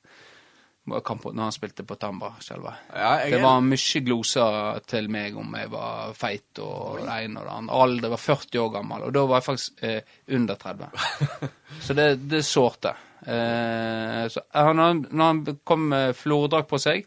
når 0.90 1.42
han 1.42 1.52
spilte 1.52 1.84
på 1.84 1.94
Tamba. 2.00 2.32
selve. 2.40 2.72
Ja, 2.94 3.10
jeg 3.20 3.32
Det 3.32 3.42
var 3.42 3.60
mye 3.60 4.00
gloser 4.04 4.80
til 4.86 5.08
meg 5.10 5.36
om 5.36 5.54
jeg 5.54 5.70
var 5.70 6.12
feit 6.14 6.58
og 6.58 6.98
det 7.04 7.24
ene 7.24 7.40
og 7.40 7.46
det 7.46 7.52
andre. 7.56 7.74
Alder 7.82 8.08
var 8.08 8.16
40 8.16 8.58
år 8.60 8.72
gammel, 8.72 9.02
og 9.02 9.12
da 9.12 9.26
var 9.26 9.36
jeg 9.36 9.44
faktisk 9.44 9.82
eh, 9.84 10.00
under 10.34 10.54
30. 10.54 10.88
Så 11.84 11.94
det, 11.94 12.28
det 12.30 12.44
sårte. 12.44 12.94
Eh, 13.26 14.24
så 14.32 14.40
når 14.54 14.82
han- 14.82 15.06
når 15.10 15.24
han 15.26 15.58
kom 15.64 15.80
med 15.88 16.16
flordrakt 16.16 16.68
på 16.68 16.78
seg 16.80 17.04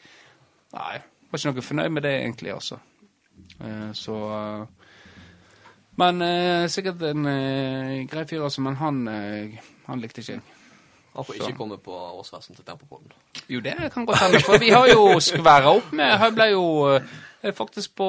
Nei, 0.74 1.02
var 1.34 1.42
ikke 1.42 1.54
noe 1.58 1.66
fornøyd 1.66 1.94
med 1.96 2.06
det 2.06 2.14
egentlig, 2.22 2.54
altså. 2.54 2.78
Eh, 3.60 3.92
så 3.98 4.16
eh, 4.38 4.66
Men 5.98 6.22
eh, 6.26 6.66
sikkert 6.70 7.02
en 7.10 7.28
grei 8.10 8.26
fyr, 8.30 8.44
altså. 8.44 8.62
Men 8.66 8.78
han, 8.80 9.08
han 9.86 10.02
likte 10.02 10.22
ikke 10.22 10.36
jeg. 10.36 10.44
Han 11.14 11.26
får 11.28 11.38
ikke 11.38 11.58
komme 11.58 11.78
på 11.78 11.94
årsfesten 11.94 12.58
til 12.58 12.66
Tempopodden. 12.66 13.12
Jo, 13.50 13.60
det 13.62 13.76
kan 13.94 14.06
godt 14.06 14.24
hende. 14.24 14.42
For 14.42 14.58
vi 14.58 14.72
har 14.74 14.88
jo 14.90 15.20
skværa 15.22 15.76
opp 15.76 15.92
med 15.94 16.16
Han 16.18 16.34
ble 16.34 16.48
jo 16.56 16.64
faktisk 17.54 17.94
på 18.02 18.08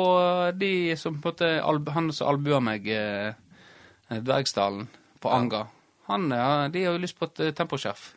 de 0.57 0.97
som 0.97 1.19
på 1.21 1.35
en 1.35 1.35
måte 1.35 1.91
Han 1.93 2.09
som 2.17 2.31
albua 2.33 2.63
meg, 2.65 2.89
Dvergsdalen, 4.09 4.89
på 5.21 5.29
Anga. 5.37 5.67
Han, 6.09 6.31
ja, 6.33 6.69
de 6.73 6.87
har 6.87 6.97
jo 6.97 7.05
lyst 7.05 7.21
på 7.21 7.29
et 7.29 7.53
temposkjerf. 7.57 8.15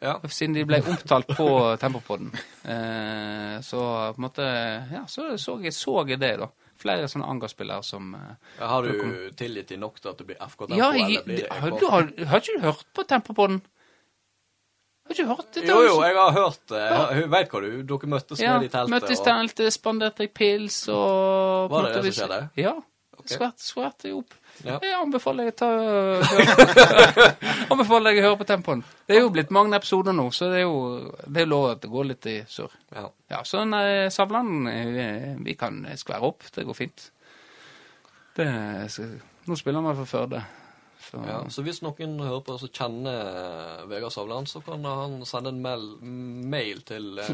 Ja. 0.00 0.14
Siden 0.32 0.54
de 0.56 0.62
ble 0.64 0.78
omtalt 0.80 1.28
på 1.36 1.46
Tempopodden. 1.80 2.30
Eh, 2.64 3.58
så 3.66 3.80
på 4.14 4.16
en 4.16 4.24
måte 4.24 4.46
Ja, 4.94 5.02
så 5.08 5.34
så 5.38 5.58
jeg, 5.60 5.74
så 5.76 5.98
jeg 6.08 6.20
det, 6.22 6.38
da. 6.40 6.48
Flere 6.80 7.08
sånne 7.12 7.26
Anga-spillere 7.28 7.84
som 7.84 8.14
eh, 8.16 8.30
Ja, 8.58 8.70
Har 8.72 8.86
du 8.88 9.28
tilgitt 9.36 9.68
dem 9.74 9.82
nok 9.84 10.00
til 10.00 10.08
at 10.14 10.16
det 10.22 10.26
blir 10.30 10.38
FK 10.40 10.64
Tempo? 10.70 10.78
Ja, 10.80 10.88
eller 10.94 11.12
jeg, 11.12 11.26
det 11.28 11.50
har, 11.52 11.74
du, 11.76 11.84
har, 11.92 12.08
har 12.32 12.40
ikke 12.40 12.56
du 12.56 12.64
hørt 12.64 12.86
på 12.96 13.04
Tempopodden? 13.12 13.60
Har 15.04 15.12
ikke 15.16 15.26
du 15.26 15.32
hørt 15.34 15.52
det? 15.58 15.66
Jo, 15.68 15.76
jo, 15.84 15.94
jeg 16.06 16.16
har 16.16 16.32
hørt 16.38 16.60
det. 16.72 16.84
Hun 17.20 17.30
vet 17.36 17.52
hva 17.52 17.60
du 17.66 17.70
Dere 17.92 18.10
møttes 18.14 18.40
Ja, 18.40 18.54
nede 18.56 18.70
i 18.70 18.72
teltet. 18.72 18.94
møttes 18.94 19.18
i 19.18 19.20
og- 19.20 19.26
teltet, 19.28 19.72
spanderte 19.76 20.24
jeg 20.24 20.32
pils 20.40 20.80
og 20.88 21.70
Var 21.76 21.88
det 21.90 21.94
det 22.04 22.14
som 22.14 22.22
skjedde? 22.22 22.40
Ja. 22.56 22.74
Okay. 23.20 23.34
Skvatt, 23.36 23.60
skvatt 23.60 24.04
jeg 24.08 24.14
opp. 24.16 24.32
Ja. 24.64 24.76
Jeg 24.84 24.96
anbefaler 24.98 25.48
jeg, 25.48 25.54
ta 25.56 25.68
Anbefaler 27.72 28.12
jeg 28.12 28.22
å 28.22 28.26
høre 28.28 28.40
på 28.42 28.48
tempoen. 28.48 28.82
Det 29.08 29.16
er 29.16 29.24
jo 29.24 29.32
blitt 29.32 29.52
mange 29.54 29.78
episoder 29.78 30.16
nå, 30.16 30.26
så 30.36 30.50
det 30.52 30.60
er 30.60 30.66
jo 30.66 31.14
det 31.24 31.44
er 31.44 31.48
lov 31.48 31.70
at 31.70 31.82
det 31.84 31.90
går 31.92 32.10
litt 32.10 32.28
i 32.28 32.36
surr. 32.50 32.74
Ja. 32.92 33.06
Ja, 33.32 33.40
så 33.46 33.64
Savland, 34.12 34.68
eh, 34.68 35.34
vi 35.40 35.56
kan 35.56 35.82
skvære 35.96 36.28
opp. 36.28 36.44
Det 36.52 36.66
går 36.68 36.76
fint. 36.76 37.10
Det, 38.36 38.48
nå 39.48 39.56
spiller 39.58 39.86
vi 39.88 40.00
for 40.02 40.10
Førde. 40.10 40.42
Så, 41.00 41.22
Ja, 41.26 41.38
så 41.48 41.62
hvis 41.64 41.80
noen 41.82 42.18
hører 42.20 42.42
på 42.44 42.54
og 42.58 42.68
kjenner 42.76 43.86
Vegard 43.88 44.12
Savland, 44.12 44.50
så 44.50 44.60
kan 44.64 44.84
han 44.84 45.16
sende 45.26 45.54
en 45.54 45.62
mail, 45.64 45.86
mail 46.52 46.82
til 46.86 47.16
uh, 47.16 47.30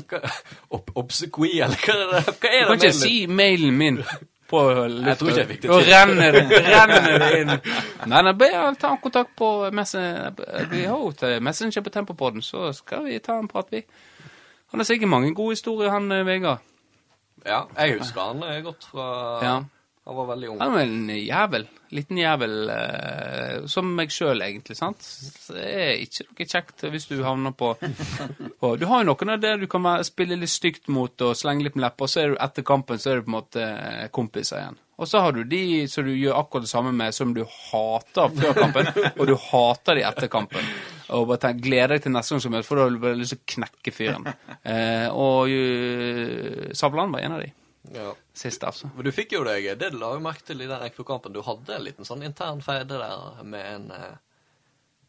Obsequi, 1.02 1.56
eller 1.64 1.82
hva 1.82 1.96
er 1.96 2.12
det? 2.12 2.22
Hva 2.30 2.36
Du 2.38 2.48
er 2.52 2.70
kan 2.70 2.78
ikke 2.78 2.92
ikke 2.92 3.00
si 3.00 3.16
mailen 3.26 3.76
min 3.76 4.00
på 4.50 4.60
lufta. 4.72 5.08
Jeg 5.08 5.18
tror 5.18 5.28
ikke 5.30 5.40
jeg 5.40 5.48
fikk 5.50 5.62
det 5.62 5.70
Og 5.70 5.82
til. 5.82 5.92
renner 5.92 6.32
det, 6.32 6.42
renner 6.66 7.18
det 7.22 7.30
inn. 7.40 7.52
Nei, 8.12 8.22
nei, 8.22 8.32
bare 8.40 8.74
ta 8.80 8.92
kontakt 9.02 9.34
på 9.38 9.50
Messenger. 9.72 10.32
Jo 10.84 11.12
Messenger 11.40 11.82
på 11.86 11.90
Tempopodden, 11.94 12.42
så 12.42 12.72
skal 12.76 13.04
vi 13.08 13.18
ta 13.18 13.38
en 13.38 13.48
prat, 13.48 13.66
vi. 13.70 13.82
Han 14.72 14.80
har 14.80 14.84
sikkert 14.88 15.08
mange 15.08 15.34
gode 15.34 15.54
historier, 15.56 15.90
han 15.94 16.10
eh, 16.12 16.24
Vegard. 16.26 16.58
Ja, 17.46 17.64
jeg 17.78 17.98
husker 18.00 18.20
han 18.32 18.42
eh, 18.42 18.62
godt 18.66 18.86
fra 18.90 19.08
Ja. 19.44 19.56
Han 20.06 20.16
var 20.16 20.26
veldig 20.26 20.48
ung. 20.48 20.60
Han 20.60 20.72
var 20.72 20.80
en 20.80 21.08
jævel. 21.10 21.64
Liten 21.90 22.18
jævel. 22.18 22.52
Eh, 22.70 23.64
som 23.66 23.88
meg 23.98 24.12
sjøl, 24.14 24.38
egentlig. 24.44 24.76
sant? 24.78 25.02
Det 25.50 25.64
er 25.66 26.02
ikke 26.04 26.28
noe 26.28 26.46
kjekt 26.46 26.84
hvis 26.92 27.08
du 27.10 27.16
havner 27.26 27.56
på, 27.58 27.72
på 28.62 28.70
Du 28.78 28.86
har 28.86 29.02
jo 29.02 29.08
noen 29.08 29.34
av 29.34 29.42
det 29.42 29.56
du 29.64 29.66
kan 29.70 29.88
spille 30.06 30.38
litt 30.38 30.52
stygt 30.52 30.86
mot 30.94 31.26
og 31.26 31.34
slenge 31.34 31.66
litt 31.66 31.74
med 31.74 31.88
leppa, 31.88 32.06
og 32.06 32.12
så 32.12 32.22
er 32.22 32.30
du 32.30 32.38
etter 32.46 32.66
kampen 32.70 33.02
så 33.02 33.10
er 33.10 33.18
du 33.18 33.26
på 33.26 33.32
en 33.32 33.38
måte 33.40 33.66
eh, 33.66 34.06
kompiser 34.14 34.62
igjen. 34.62 34.80
Og 34.96 35.10
så 35.10 35.24
har 35.26 35.34
du 35.34 35.42
de 35.44 35.64
som 35.90 36.06
du 36.06 36.14
gjør 36.14 36.38
akkurat 36.38 36.68
det 36.68 36.70
samme 36.70 36.94
med, 36.94 37.12
som 37.12 37.34
du 37.34 37.42
hater 37.42 38.38
før 38.38 38.56
kampen, 38.62 38.94
og 39.18 39.26
du 39.26 39.34
hater 39.50 39.98
de 39.98 40.06
etter 40.06 40.30
kampen. 40.32 40.72
Og 41.18 41.26
bare 41.32 41.48
tenk, 41.48 41.66
gleder 41.66 41.96
deg 41.96 42.06
til 42.06 42.14
neste 42.14 42.36
gang 42.36 42.46
som 42.46 42.54
møtes, 42.54 42.70
for 42.70 42.78
da 42.78 42.86
har 42.86 42.94
du 42.94 43.02
bare 43.02 43.18
lyst 43.18 43.34
til 43.34 43.42
å 43.42 43.52
knekke 43.58 43.92
fyren. 43.94 44.30
Eh, 44.62 45.06
og 45.10 45.50
uh, 45.50 46.74
Savland 46.78 47.14
var 47.14 47.26
en 47.26 47.40
av 47.40 47.42
de 47.42 47.50
Ja. 47.94 48.10
siste, 48.34 48.66
altså. 48.66 48.90
Men 48.96 49.06
du 49.06 49.12
fikk 49.14 49.36
jo 49.36 49.44
deg 49.46 49.66
Det 49.78 49.92
la 49.94 50.08
jeg 50.16 50.22
merke 50.24 50.42
til 50.48 50.64
i 50.64 50.66
den 50.66 50.82
ekvokampen 50.88 51.34
Du 51.34 51.42
hadde 51.46 51.76
en 51.76 51.84
liten 51.84 52.08
sånn 52.08 52.24
intern 52.26 52.62
feide 52.64 52.98
der 52.98 53.44
med 53.46 53.66
en 53.74 53.86
eh, 53.94 54.16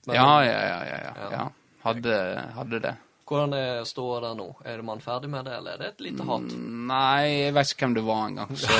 med 0.07 0.15
Ja, 0.15 0.43
ja, 0.45 0.51
ja. 0.51 0.79
ja, 0.85 0.99
ja. 1.07 1.29
Ja. 1.31 1.45
Hadde, 1.83 2.15
hadde 2.55 2.79
det. 2.83 2.93
Hvordan 3.27 3.53
er 3.57 3.83
ståa 3.87 4.21
der 4.23 4.35
nå? 4.39 4.45
Er 4.67 4.81
man 4.87 5.01
ferdig 5.03 5.29
med 5.31 5.45
det, 5.47 5.57
eller 5.57 5.75
er 5.75 5.81
det 5.81 5.87
et 5.93 6.03
lite 6.05 6.23
hat? 6.27 6.53
Nei, 6.91 7.23
jeg 7.47 7.55
vet 7.57 7.73
ikke 7.73 7.85
hvem 7.85 7.95
det 7.97 8.03
var 8.07 8.21
engang, 8.29 8.53
så 8.55 8.77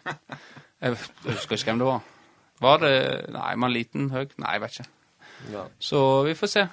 Jeg 0.80 0.96
husker 1.26 1.58
ikke 1.58 1.72
hvem 1.72 1.82
det 1.82 1.88
var. 1.90 2.04
Var 2.60 2.78
det 2.84 2.94
Nei, 3.34 3.50
man 3.60 3.74
liten, 3.74 4.06
høy? 4.14 4.28
Nei, 4.38 4.54
jeg 4.54 4.62
vet 4.64 4.78
ikke. 4.78 4.88
Ja. 5.50 5.64
Så 5.82 6.00
vi 6.28 6.36
får 6.38 6.52
se. 6.52 6.64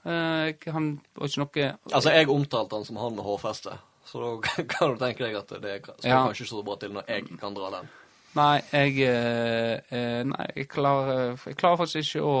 Eh, 0.00 0.70
han 0.72 0.86
var 1.18 1.28
ikke 1.28 1.42
noe 1.42 1.66
Altså, 1.90 2.12
jeg 2.14 2.30
omtalte 2.32 2.78
han 2.78 2.86
som 2.88 3.00
han 3.02 3.16
med 3.18 3.26
hårfeste, 3.26 3.74
så 4.10 4.20
da 4.22 4.64
kan 4.74 4.94
du 4.94 5.00
tenke 5.00 5.22
deg 5.24 5.36
at 5.38 5.52
det 5.62 5.76
skal 5.84 6.08
Ja. 6.10 6.20
kanskje 6.26 6.48
så 6.50 6.62
bra 6.66 6.76
til 6.82 6.92
når 6.96 7.06
jeg 7.08 7.38
kan 7.40 7.54
dra 7.56 7.70
den. 7.78 7.90
Nei, 8.38 8.60
jeg 8.70 8.98
eh, 9.06 9.80
eh, 9.90 10.22
Nei, 10.26 10.46
jeg 10.56 10.68
klarer, 10.70 11.36
jeg 11.46 11.56
klarer 11.58 11.80
faktisk 11.80 12.14
ikke 12.16 12.26
å 12.26 12.36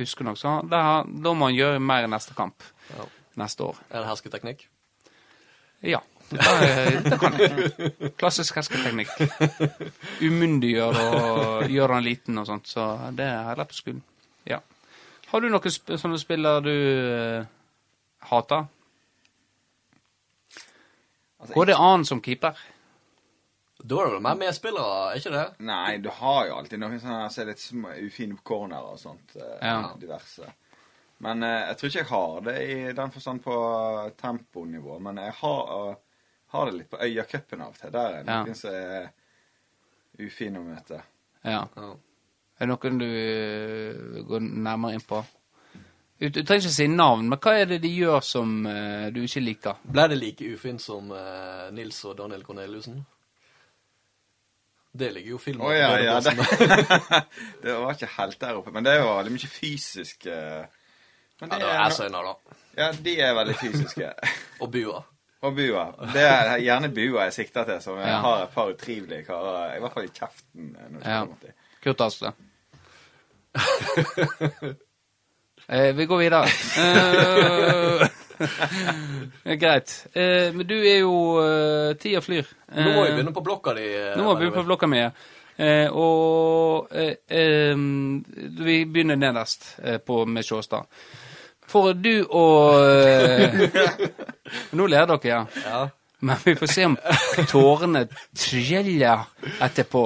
huske 0.00 0.24
noe. 0.24 0.36
Så 0.40 0.54
da 0.68 1.04
må 1.36 1.50
han 1.50 1.56
gjøre 1.56 1.80
mer 1.84 2.06
i 2.06 2.12
neste 2.12 2.36
kamp. 2.36 2.64
Ja. 2.94 3.04
Neste 3.40 3.66
år. 3.68 3.76
Er 3.90 4.02
det 4.02 4.08
hersketeknikk? 4.10 4.64
Ja. 5.86 6.00
Det, 6.30 6.40
det 7.04 7.18
kan 7.18 7.36
jeg. 7.40 8.12
Klassisk 8.20 8.56
hersketeknikk. 8.60 9.10
Umyndiggjør 10.26 10.98
og 11.02 11.70
gjør 11.72 11.94
han 11.96 12.04
liten 12.06 12.38
og 12.40 12.46
sånt. 12.48 12.68
Så 12.70 12.84
det 13.16 13.26
er 13.26 13.54
rett 13.58 13.72
på 13.72 13.78
skolen. 13.80 14.02
Ja. 14.48 14.60
Har 15.30 15.42
du 15.42 15.48
noen 15.50 15.72
sp 15.72 15.96
sånne 16.00 16.20
spillere 16.22 16.62
du 16.64 16.74
eh, 16.74 17.48
hater? 18.30 18.68
Altså, 21.40 21.54
Går 21.56 21.66
det 21.70 21.76
an 21.80 22.04
som 22.04 22.20
keeper? 22.22 22.56
Da 23.80 23.96
er 23.96 24.04
det 24.10 24.12
vel 24.12 24.20
mer 24.26 24.36
medspillere, 24.36 24.96
er 25.14 25.16
ikke 25.22 25.30
det? 25.32 25.44
Nei, 25.64 25.96
du 26.04 26.10
har 26.12 26.46
jo 26.50 26.56
alltid 26.58 26.80
noen 26.82 26.98
sånne 27.00 27.30
som 27.32 27.42
er 27.46 27.48
litt 27.96 28.04
ufine 28.10 28.36
på 28.36 28.42
corner 28.50 28.90
og 28.90 28.98
sånt. 29.00 29.36
eh, 29.36 29.56
Ja. 29.66 29.94
Diverse. 29.96 30.50
Men 31.20 31.42
eh, 31.42 31.66
jeg 31.70 31.76
tror 31.78 31.88
ikke 31.88 31.98
jeg 32.02 32.10
har 32.10 32.40
det 32.40 32.56
i 32.68 32.92
den 32.92 33.10
forstand 33.10 33.42
på 33.44 33.56
temponivå. 34.20 34.98
Men 35.00 35.16
jeg 35.16 35.32
har, 35.40 35.90
eh, 35.90 35.96
har 36.52 36.66
det 36.70 36.74
litt 36.76 36.90
på 36.90 37.00
Øyacupen 37.00 37.60
av 37.62 37.68
og 37.68 37.78
til. 37.80 37.90
Der 37.90 38.06
er 38.18 38.22
det 38.22 38.26
Ja. 38.34 38.44
noen 38.44 38.54
som 38.54 38.70
er 38.74 39.10
ufine 40.18 40.58
å 40.60 40.64
møte. 40.74 41.02
Ja. 41.44 41.64
Ja. 41.76 41.90
Er 42.60 42.66
det 42.66 42.68
noen 42.68 42.98
du 42.98 44.24
går 44.28 44.40
nærmere 44.40 44.92
inn 44.92 45.00
på? 45.08 45.24
Du, 46.20 46.26
du 46.28 46.42
trenger 46.44 46.66
ikke 46.66 46.74
si 46.74 46.86
navn, 46.92 47.28
men 47.32 47.38
hva 47.40 47.52
er 47.56 47.64
det 47.70 47.78
de 47.82 47.88
gjør 47.96 48.20
som 48.26 48.50
eh, 48.68 49.06
du 49.14 49.22
ikke 49.24 49.40
liker? 49.40 49.78
Ble 49.88 50.04
det 50.12 50.18
like 50.20 50.50
ufint 50.52 50.82
som 50.84 51.08
eh, 51.16 51.70
Nils 51.72 52.02
og 52.04 52.18
Daniel 52.18 52.42
Corneliussen? 52.44 52.98
Det 54.92 55.12
ligger 55.14 55.30
jo 55.30 55.38
i 55.38 55.44
filmen. 55.44 55.64
Å 55.64 55.70
ja, 55.72 55.88
ja. 56.02 56.16
Det, 56.20 56.34
Det, 56.36 57.20
det 57.62 57.76
var 57.78 57.94
ikke 57.94 58.10
helt 58.18 58.40
der 58.42 58.58
oppe. 58.58 58.72
Men 58.74 58.84
det 58.84 58.92
er 58.92 59.00
jo 59.04 59.12
veldig 59.16 59.32
mye 59.36 59.50
fysisk 59.54 60.26
eh, 60.26 60.64
Men 61.40 61.54
ja, 61.54 61.60
det 61.62 61.68
er, 61.70 61.78
er 61.86 61.94
Søyner, 61.96 62.26
da. 62.26 62.34
ja, 62.82 62.88
de 63.06 63.14
er 63.22 63.32
veldig 63.38 63.56
fysiske. 63.62 64.10
Og 64.62 64.68
Bua. 64.74 65.00
Og 65.40 65.54
bua. 65.56 65.86
Det 66.12 66.20
er 66.20 66.50
gjerne 66.60 66.90
bua 66.92 67.22
jeg 67.30 67.32
sikter 67.38 67.64
til, 67.64 67.78
som 67.80 67.96
Ja. 67.96 68.18
har 68.20 68.42
et 68.44 68.50
par 68.52 68.68
utrivelige 68.74 69.24
karer. 69.30 69.70
I 69.72 69.80
hvert 69.80 69.94
fall 69.96 70.04
i 70.04 70.12
kjeften. 70.12 70.66
eh, 70.76 70.90
det 70.98 71.06
Ja. 71.08 71.22
Kurt 71.80 72.00
Asle. 72.04 72.34
eh, 75.70 75.92
vi 75.96 76.06
går 76.10 76.18
videre. 76.18 76.44
Eh, 76.80 78.08
greit. 79.60 80.06
Eh, 80.12 80.52
men 80.54 80.66
du 80.66 80.76
er 80.78 81.00
jo 81.02 81.14
eh, 81.42 81.94
Tida 82.00 82.20
flyr. 82.24 82.46
Nå 82.76 82.86
må 82.94 83.02
vi 83.04 83.10
Eh, 83.10 83.14
begynne 83.18 83.34
på 83.36 83.42
blokka 83.44 83.74
di. 83.76 83.86
eh, 83.94 84.16
Nå 84.16 84.24
må 84.24 84.34
vi 84.34 84.44
begynne 84.44 84.56
på 84.62 84.66
blokka 84.70 84.86
mi. 84.90 84.98
ja. 85.02 85.10
Eh, 85.60 85.90
og 85.92 86.88
vi 88.64 88.76
begynner 88.88 89.16
nederst 89.20 89.74
på, 90.06 90.22
med 90.26 90.44
Sjåstad. 90.46 90.86
For 91.68 91.92
du 91.92 92.24
og 92.24 92.80
Nå 94.78 94.86
ler 94.88 95.04
dere, 95.06 95.20
ja. 95.28 95.42
Ja. 95.66 95.82
Men 96.20 96.36
vi 96.44 96.54
får 96.56 96.66
se 96.72 96.84
om 96.88 96.96
tårene 97.48 98.06
triller 98.36 99.22
etterpå, 99.64 100.02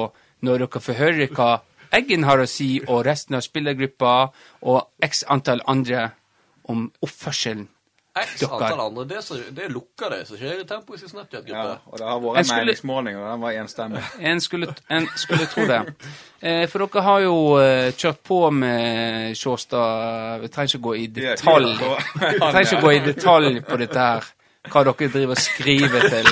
når 0.47 0.59
dere 0.67 0.83
får 0.85 0.99
høre 0.99 1.29
hva 1.35 1.49
Eggen 1.95 2.25
har 2.27 2.43
å 2.43 2.49
si, 2.51 2.81
og 2.89 3.05
resten 3.07 3.37
av 3.39 3.45
spillergruppa, 3.47 4.15
og 4.67 4.83
x 5.05 5.25
antall 5.31 5.63
andre, 5.71 6.11
om 6.69 6.89
oppførselen 7.05 7.69
X 8.15 8.43
antall 8.47 8.79
andre. 8.81 9.05
Det, 9.11 9.23
så, 9.27 9.35
det 9.51 9.65
lukker 9.75 10.13
det 10.15 10.21
som 10.29 10.39
skjer 10.39 10.61
i 10.63 10.67
Tempo 10.69 10.95
i 10.95 10.99
sin 11.01 11.09
Ja, 11.09 11.13
Snapchat-gruppe. 11.17 11.73
og 11.91 11.99
det 11.99 12.07
har 12.07 12.21
vært 12.23 12.37
en 12.39 12.45
skulle- 12.45 12.61
meningsmåling, 12.65 13.17
og 13.19 13.25
den 13.33 13.41
var 13.43 13.57
enstemmig. 13.59 14.03
En 14.31 14.41
skulle, 14.41 14.69
en 14.91 15.09
skulle 15.17 15.47
tro 15.51 15.67
det. 15.67 15.81
Eh, 16.45 16.67
for 16.69 16.85
dere 16.85 17.01
har 17.03 17.21
jo 17.25 17.35
eh, 17.57 17.91
kjørt 17.97 18.19
på 18.29 18.39
med 18.53 19.33
Sjåstad 19.35 20.43
Vi 20.43 20.49
trenger 20.53 20.75
ikke 20.75 20.83
gå 20.85 20.93
i 21.01 21.07
detalj. 21.07 21.71
vi 21.81 21.87
Vi 22.21 22.39
trenger 22.43 22.61
ikke 22.67 22.81
gå 22.83 22.91
i 22.93 22.99
detalj 23.07 23.61
på 23.65 23.79
dette 23.81 23.99
her. 24.11 24.27
Hva 24.69 24.83
dere 24.85 25.09
driver 25.15 25.33
og 25.33 25.41
skriver 25.41 26.05
til 26.13 26.29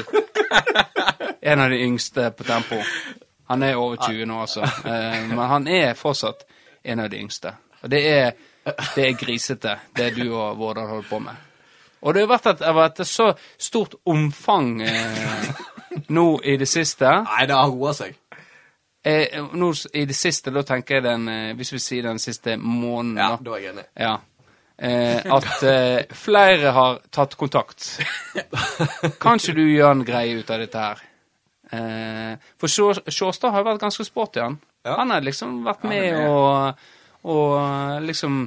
en 1.43 1.65
av 1.65 1.71
de 1.73 1.79
yngste 1.87 2.29
på 2.37 2.45
Tempo. 2.45 2.83
Han 3.53 3.63
er 3.67 3.77
over 3.79 4.01
20 4.03 4.27
nå, 4.31 4.41
altså. 4.47 4.65
Eh, 4.89 5.21
men 5.29 5.45
han 5.53 5.69
er 5.69 5.95
fortsatt 5.99 6.47
en 6.89 7.05
av 7.05 7.11
de 7.13 7.21
yngste. 7.23 7.53
Og 7.83 7.91
det 7.93 8.01
er, 8.09 8.33
det 8.95 9.05
er 9.09 9.17
grisete, 9.21 9.77
det 9.99 10.13
du 10.17 10.25
og 10.33 10.57
Vårdal 10.61 10.89
holder 10.89 11.09
på 11.11 11.19
med. 11.23 11.49
Og 12.03 12.15
det 12.17 12.25
har 12.25 12.33
vært 12.33 12.49
et, 12.51 12.59
det 12.59 12.67
har 12.67 12.75
vært 12.75 13.01
et 13.05 13.11
så 13.11 13.29
stort 13.63 13.95
omfang 14.11 14.73
eh, 14.83 15.53
nå 16.11 16.27
i 16.43 16.57
det 16.59 16.67
siste. 16.71 17.07
Nei, 17.29 17.45
det 17.47 17.55
har 17.55 17.71
roa 17.71 17.93
seg. 17.95 18.17
Eh, 19.05 19.39
nå 19.59 19.69
I 19.99 20.05
det 20.07 20.15
siste, 20.15 20.51
da 20.55 20.63
tenker 20.63 21.01
jeg 21.01 21.03
den 21.03 21.25
eh, 21.27 21.55
Hvis 21.59 21.73
vi 21.75 21.81
sier 21.83 22.05
den 22.07 22.21
siste 22.23 22.55
måneden, 22.57 23.17
Ja, 23.19 23.37
da. 23.39 23.55
er 23.57 23.65
jeg 23.65 23.73
enig. 23.75 23.85
Ja. 23.99 24.13
Eh, 24.83 25.33
at 25.37 25.63
eh, 25.67 26.15
flere 26.19 26.71
har 26.75 27.01
tatt 27.15 27.35
kontakt. 27.39 27.87
Kan 29.23 29.39
ikke 29.43 29.55
du 29.59 29.65
gjøre 29.67 29.97
en 29.99 30.05
greie 30.07 30.39
ut 30.39 30.51
av 30.51 30.63
dette 30.63 30.85
her? 30.87 31.03
Eh, 31.73 32.37
for 32.61 32.69
Sjåstad 32.69 33.51
har 33.51 33.63
jo 33.63 33.69
vært 33.71 33.81
ganske 33.81 34.05
sporty, 34.05 34.43
han. 34.45 34.59
Ja. 34.85 34.99
Han 34.99 35.15
har 35.15 35.25
liksom 35.25 35.63
vært 35.65 35.87
med, 35.89 36.05
ja, 36.05 36.19
med 36.19 36.29
og, 36.29 36.85
og 37.33 38.03
liksom 38.03 38.43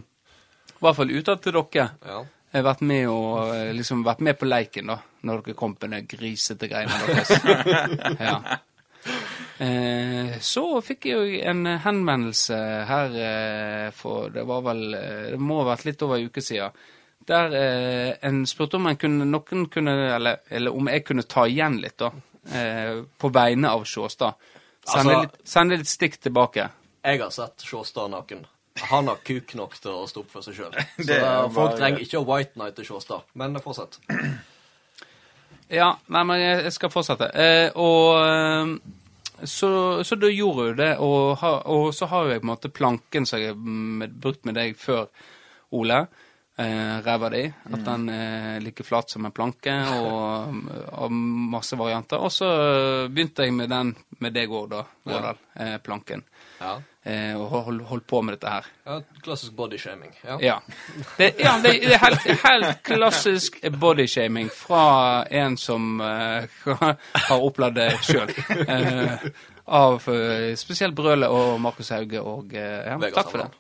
I 0.76 0.84
hvert 0.84 0.98
fall 1.00 1.14
utad 1.16 1.42
til 1.42 1.56
dere. 1.56 1.88
Ja. 2.06 2.22
har 2.54 2.68
vært 2.68 2.84
med 2.86 3.08
og 3.10 3.56
eh, 3.56 3.72
liksom 3.76 4.04
vært 4.06 4.22
med 4.28 4.38
på 4.40 4.50
leiken, 4.50 4.92
da, 4.94 5.00
når 5.26 5.42
dere 5.46 5.58
kom 5.58 5.74
på 5.80 5.90
den 5.90 6.06
grisete 6.12 6.70
greiene 6.70 7.02
deres. 7.08 7.34
ja. 8.30 8.38
Eh, 9.58 10.36
så 10.44 10.66
fikk 10.84 11.08
jeg 11.10 11.16
jo 11.16 11.42
en 11.50 11.66
henvendelse 11.80 12.58
her 12.90 13.14
eh, 13.22 13.90
for 13.96 14.34
Det 14.34 14.42
var 14.50 14.64
vel 14.66 14.82
eh, 14.98 15.28
Det 15.32 15.38
må 15.40 15.62
ha 15.62 15.68
vært 15.70 15.86
litt 15.88 16.02
over 16.04 16.20
en 16.20 16.28
uke 16.28 16.44
siden. 16.44 16.74
Der 17.26 17.58
eh, 17.58 18.12
en 18.28 18.44
spurte 18.50 18.78
om 18.78 18.90
kunne, 19.00 19.26
noen 19.30 19.68
kunne 19.72 19.94
eller, 20.16 20.42
eller 20.50 20.76
om 20.76 20.90
jeg 20.92 21.06
kunne 21.08 21.26
ta 21.30 21.46
igjen 21.50 21.80
litt, 21.82 21.98
da. 22.02 22.12
Eh, 22.54 23.04
på 23.18 23.30
vegne 23.34 23.70
av 23.74 23.86
Sjåstad. 23.86 24.36
Send, 24.86 25.10
Altså- 25.10 25.22
litt, 25.22 25.38
sende 25.44 25.78
litt 25.78 25.88
stikk 25.90 26.20
tilbake. 26.22 26.70
Jeg 27.04 27.22
har 27.22 27.30
sett 27.30 27.62
Sjåstad 27.66 28.10
naken. 28.12 28.46
Han 28.90 29.08
har 29.08 29.16
kuk 29.24 29.56
nok 29.56 29.78
til 29.80 29.92
å 29.92 30.08
stå 30.08 30.20
opp 30.20 30.32
for 30.32 30.42
seg 30.42 30.56
sjøl. 30.58 30.74
Eh, 31.10 31.50
folk 31.50 31.78
trenger 31.78 32.04
ikke 32.04 32.20
å 32.20 32.26
white 32.28 32.60
night 32.60 32.76
til 32.76 32.86
Sjåstad. 32.86 33.24
Men 33.34 33.58
fortsett. 33.60 34.00
Ja, 35.68 35.96
nei, 36.14 36.22
men 36.24 36.38
jeg, 36.40 36.72
skal 36.76 36.92
fortsette. 36.94 37.26
Eh, 37.34 37.72
og 37.82 38.20
eh, 38.22 39.48
så, 39.50 39.70
så 40.06 40.18
da 40.22 40.30
gjorde 40.30 40.68
du 40.68 40.76
det, 40.78 40.92
og, 41.02 41.42
og 41.42 41.88
så 41.96 42.06
har 42.12 42.28
jo 42.28 42.36
jeg 42.36 42.44
på 42.44 42.46
en 42.46 42.52
måte 42.52 42.70
planken 42.70 43.26
som 43.26 43.42
jeg 43.42 43.56
har 43.56 44.12
brukt 44.22 44.46
med 44.46 44.60
deg 44.60 44.78
før, 44.78 45.08
Ole. 45.74 46.04
Eh, 46.58 47.02
ræva 47.04 47.30
di. 47.30 47.44
At 47.74 47.82
den 47.84 48.10
er 48.10 48.60
like 48.64 48.84
flat 48.88 49.10
som 49.12 49.26
en 49.28 49.32
planke, 49.36 49.74
og, 50.00 50.54
og 51.04 51.12
masse 51.12 51.76
varianter. 51.76 52.22
Og 52.24 52.32
så 52.32 52.48
begynte 53.12 53.44
jeg 53.44 53.54
med 53.54 53.70
den 53.70 53.92
med 54.24 54.32
deg 54.32 54.52
òg, 54.56 54.70
da, 54.72 54.86
Vårdal. 55.04 55.42
Eh, 55.60 55.76
planken. 55.84 56.24
Ja. 56.62 56.78
Eh, 57.04 57.36
og 57.36 57.66
hold, 57.68 57.82
holdt 57.90 58.08
på 58.08 58.22
med 58.24 58.38
dette 58.38 58.54
her. 58.54 58.70
ja 58.88 59.02
klassisk 59.22 59.52
bodyshaming. 59.58 60.14
Ja. 60.24 60.38
Ja. 60.42 60.56
Det, 61.18 61.34
ja, 61.44 61.58
det, 61.62 61.74
det 61.84 61.98
er 61.98 62.06
helt, 62.06 62.30
helt 62.46 62.82
klassisk 62.88 63.60
bodyshaming 63.80 64.48
fra 64.50 65.26
en 65.28 65.58
som 65.58 66.00
eh, 66.02 66.48
har 67.28 67.44
opplevd 67.44 67.76
det 67.82 67.90
sjøl. 68.08 68.32
av 69.66 70.10
eh, 70.10 70.56
spesielt 70.56 70.96
Brøle 70.96 71.28
og 71.28 71.60
Markus 71.62 71.92
Hauge 71.92 72.22
og 72.22 72.54
eh, 72.56 72.86
ja, 72.86 72.98
Takk 73.12 73.32
for 73.34 73.44
det. 73.44 73.52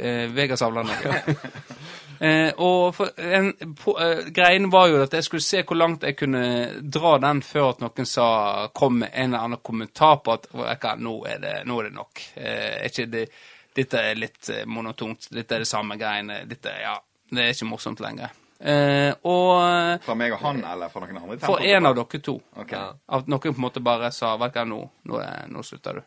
Eh, 0.00 0.30
Vegard 0.34 0.58
Savland 0.58 0.90
ja. 1.04 1.18
Eh, 2.20 2.52
og 2.62 2.94
for 2.94 3.10
en, 3.18 3.48
på, 3.80 3.94
eh, 4.00 4.24
greien 4.34 4.68
var 4.70 4.88
jo 4.88 5.02
at 5.02 5.12
jeg 5.18 5.24
skulle 5.26 5.42
se 5.42 5.62
hvor 5.66 5.76
langt 5.80 6.02
jeg 6.06 6.16
kunne 6.16 6.44
dra 6.82 7.16
den 7.18 7.40
før 7.42 7.70
at 7.72 7.80
noen 7.84 8.06
sa, 8.06 8.68
kom 8.74 8.98
med 9.02 9.10
en 9.12 9.32
eller 9.34 9.44
annen 9.48 9.62
kommentar 9.62 10.20
på 10.24 10.32
at 10.36 10.46
«Vet 10.52 10.86
nå, 11.00 11.16
er 11.26 11.38
det, 11.42 11.54
nå 11.66 11.80
er 11.80 11.88
det 11.90 11.94
nok. 11.96 12.22
Eh, 12.36 12.70
er 12.84 12.88
ikke 12.90 13.06
det, 13.10 13.24
dette 13.74 13.98
er 14.10 14.14
litt 14.20 14.48
eh, 14.54 14.64
monotont. 14.66 15.28
Dette 15.34 15.54
er 15.58 15.64
det 15.64 15.68
samme 15.70 15.96
greiene. 15.98 16.42
Dette, 16.46 16.72
ja, 16.82 16.94
det 17.30 17.42
er 17.48 17.54
ikke 17.56 17.70
morsomt 17.72 18.00
lenger. 18.04 18.30
Eh, 18.64 19.10
og 19.28 20.00
Fra 20.06 20.14
meg 20.16 20.32
og 20.32 20.40
han, 20.40 20.62
eller 20.64 20.88
fra 20.88 21.02
noen 21.02 21.18
andre? 21.18 21.40
for 21.42 21.60
en 21.60 21.86
av 21.90 21.96
dere 21.98 22.20
to. 22.22 22.36
Ok. 22.56 22.70
Ja. 22.72 22.84
At 23.18 23.26
noen 23.28 23.42
på 23.42 23.50
en 23.58 23.64
måte 23.66 23.82
bare 23.84 24.12
sa 24.14 24.36
vet 24.40 24.54
du 24.54 24.60
hva, 24.60 24.64
nå, 24.70 24.78
nå, 25.10 25.18
er- 25.20 25.50
nå 25.50 25.64
slutter 25.66 25.98
du. 25.98 26.02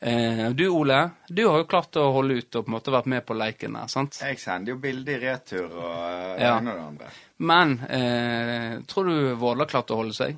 Eh, 0.00 0.50
du 0.52 0.68
Ole, 0.68 1.10
du 1.28 1.46
har 1.48 1.62
jo 1.62 1.64
klart 1.70 1.96
å 1.96 2.10
holde 2.12 2.34
ut 2.42 2.56
og 2.58 2.66
på 2.66 2.68
en 2.68 2.74
måte 2.76 2.92
vært 2.92 3.06
med 3.08 3.24
på 3.26 3.34
leiken 3.34 3.72
der, 3.78 3.86
sant? 3.88 4.18
Jeg 4.20 4.36
sender 4.42 4.74
jo 4.74 4.80
bilde 4.82 5.14
i 5.14 5.20
retur 5.22 5.70
og 5.72 5.94
eh, 5.94 6.34
det 6.36 6.42
Ja. 6.44 6.58
ene 6.58 6.74
og 6.74 6.76
det 6.76 6.84
andre. 6.90 7.08
Men 7.38 7.72
eh, 7.88 8.74
tror 8.90 9.08
du 9.08 9.34
Våle 9.40 9.64
har 9.64 9.70
klart 9.72 9.90
å 9.94 9.96
holde 10.02 10.12
seg? 10.16 10.36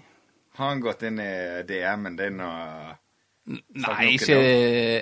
Har 0.59 0.73
han 0.73 0.81
gått 0.83 1.03
inn 1.07 1.19
i 1.23 1.63
DM-en 1.67 2.17
din 2.19 2.41
og 2.41 2.97
Nei, 3.49 4.11
ikke 4.19 4.35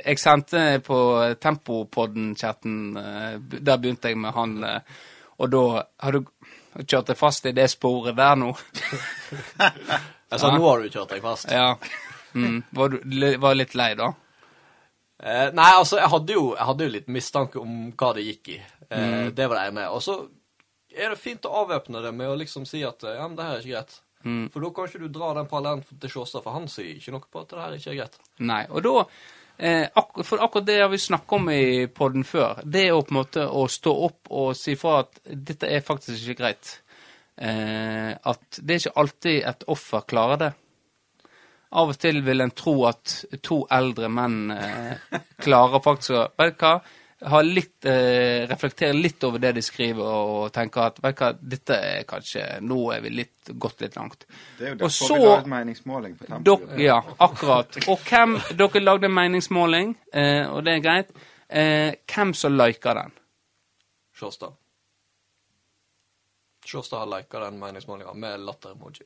Jeg 0.07 0.19
sendte 0.23 0.61
på 0.87 0.97
Tempopodden-chatten 1.43 2.75
eh, 3.01 3.39
Der 3.59 3.81
begynte 3.83 4.13
jeg 4.13 4.21
med 4.23 4.37
han, 4.37 4.53
eh, 4.65 4.81
og 5.43 5.51
da 5.51 5.63
har 6.05 6.13
du 6.17 6.21
kjørt 6.87 7.09
deg 7.11 7.19
fast 7.19 7.49
i 7.51 7.53
det 7.57 7.67
sporet 7.73 8.17
der 8.17 8.37
nå. 8.41 8.53
Altså, 10.31 10.51
nå 10.51 10.63
har 10.67 10.81
du 10.83 10.89
kjørt 10.91 11.13
deg 11.15 11.21
fast. 11.23 11.51
Ja. 11.53 11.77
Mm. 12.35 12.63
Var 12.75 12.89
du 12.97 13.27
var 13.39 13.55
litt 13.55 13.75
lei, 13.79 13.93
da? 13.99 14.09
Eh, 15.23 15.51
nei, 15.57 15.69
altså, 15.73 15.97
jeg 16.01 16.11
hadde, 16.13 16.33
jo, 16.37 16.49
jeg 16.57 16.67
hadde 16.69 16.87
jo 16.89 16.93
litt 16.93 17.07
mistanke 17.09 17.61
om 17.61 17.77
hva 17.97 18.11
det 18.17 18.27
gikk 18.27 18.51
i. 18.57 18.59
Eh, 18.91 19.05
Mm. 19.07 19.31
Det 19.35 19.47
var 19.49 19.57
det 19.57 19.69
ene. 19.71 19.87
Og 19.91 20.03
så 20.05 20.19
er 20.97 21.11
det 21.11 21.19
fint 21.19 21.45
å 21.49 21.55
avvæpne 21.65 22.03
det 22.05 22.13
med 22.15 22.29
å 22.31 22.37
liksom 22.39 22.67
si 22.69 22.85
at 22.87 23.03
eh, 23.05 23.17
ja, 23.19 23.25
men 23.29 23.37
det 23.39 23.45
her 23.47 23.57
er 23.57 23.65
ikke 23.65 23.75
greit. 23.75 23.97
Mm. 24.27 24.45
For 24.53 24.61
da 24.65 24.71
kan 24.75 24.89
ikke 24.89 25.01
du 25.03 25.09
dra 25.15 25.33
den 25.35 25.49
parallellen 25.51 25.83
til 26.01 26.11
Sjåstad, 26.13 26.43
for 26.45 26.55
han 26.57 26.69
sier 26.71 26.97
ikke 26.97 27.13
noe 27.15 27.27
på 27.31 27.43
at 27.43 27.51
det 27.51 27.61
her 27.63 27.75
ikke 27.79 27.91
er 27.95 27.99
greit. 28.01 28.17
Nei. 28.39 28.63
Og 28.71 28.83
da 28.87 28.95
eh, 29.59 29.87
ak 30.03 30.23
For 30.27 30.43
akkurat 30.45 30.67
det 30.67 30.81
har 30.83 30.91
vi 30.93 30.99
snakket 31.03 31.37
om 31.39 31.51
i 31.53 31.87
podden 31.87 32.25
før. 32.27 32.63
Det 32.65 32.87
er 32.89 32.97
å 32.97 33.05
på 33.07 33.15
en 33.15 33.21
måte 33.21 33.47
å 33.47 33.67
stå 33.71 33.95
opp 34.09 34.31
og 34.31 34.53
si 34.59 34.75
fra 34.79 35.01
at 35.05 35.21
dette 35.27 35.71
er 35.71 35.85
faktisk 35.87 36.23
ikke 36.27 36.41
greit. 36.43 36.77
Eh, 37.37 38.13
at 38.17 38.61
det 38.63 38.75
er 38.75 38.83
ikke 38.85 39.01
alltid 39.03 39.43
et 39.53 39.67
offer 39.73 40.07
klarer 40.09 40.41
det. 40.41 40.53
Av 41.77 41.91
og 41.93 41.99
til 42.01 42.23
vil 42.25 42.41
en 42.41 42.53
tro 42.57 42.73
at 42.89 43.19
to 43.45 43.59
eldre 43.77 44.09
menn 44.09 44.51
eh, 44.55 45.19
klarer 45.45 45.83
faktisk 45.85 46.15
å 46.17 46.23
Vet 46.41 46.55
du 46.57 46.65
hva? 46.65 46.77
Ha 47.27 47.39
litt, 47.41 47.85
eh, 47.89 48.43
reflektere 48.49 48.93
litt 48.97 49.25
over 49.25 49.41
det 49.41 49.55
de 49.57 49.63
skriver, 49.65 50.05
og 50.05 50.51
tenke 50.53 50.83
at 50.85 50.99
vet 51.01 51.17
du 51.17 51.23
hva, 51.25 51.31
dette 51.55 51.79
er 51.81 52.03
kanskje 52.09 52.43
Nå 52.61 52.77
er 52.93 53.01
vi 53.05 53.13
litt, 53.15 53.53
gått 53.57 53.81
litt 53.81 53.97
langt. 53.97 54.27
Det 54.59 54.67
er 54.67 54.75
jo 54.75 54.77
derfor 54.83 54.93
så- 54.93 55.17
vi 55.17 55.25
lagde 55.25 55.49
meningsmåling 55.55 56.19
på 56.19 56.27
Tempo. 56.27 56.77
Ja, 56.79 56.99
akkurat. 57.19 57.77
Og 57.89 57.99
hvem 58.05 58.37
Dere 58.57 58.85
lagde 58.85 59.05
en 59.09 59.15
meningsmåling, 59.17 59.97
eh, 60.13 60.45
og 60.53 60.65
det 60.65 60.75
er 60.77 60.85
greit. 60.85 61.11
Eh, 61.49 61.95
hvem 62.07 62.35
som 62.35 62.57
liker 62.57 62.95
den? 62.95 63.13
Sjåstad. 64.17 64.53
Sjåstad 66.67 66.99
har 66.99 67.07
liket 67.07 67.41
den 67.41 67.59
meningsmålinga 67.59 68.15
med 68.15 68.41
latter-emoji. 68.41 69.03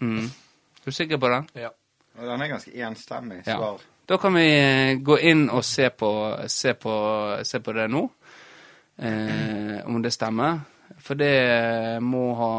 Mm. 0.00 0.24
Er 0.26 0.84
du 0.84 0.92
sikker 0.92 1.16
på 1.18 1.28
det? 1.28 1.62
Ja. 1.62 1.70
Og 2.18 2.26
den 2.28 2.42
er 2.42 2.48
ganske 2.52 2.72
enstemmig 2.74 3.42
Ja. 3.46 3.56
svar. 3.56 3.80
Da 4.08 4.16
kan 4.18 4.34
vi 4.34 4.46
eh, 4.58 4.96
gå 5.00 5.16
inn 5.20 5.48
og 5.50 5.62
se 5.64 5.88
på, 5.90 6.10
se 6.50 6.74
på, 6.74 6.92
se 7.46 7.60
på 7.60 7.72
det 7.72 7.88
nå. 7.90 8.02
Eh, 8.98 9.78
om 9.86 10.02
det 10.02 10.12
stemmer. 10.12 10.60
For 11.02 11.14
det 11.16 11.98
må 12.04 12.34
ha 12.36 12.50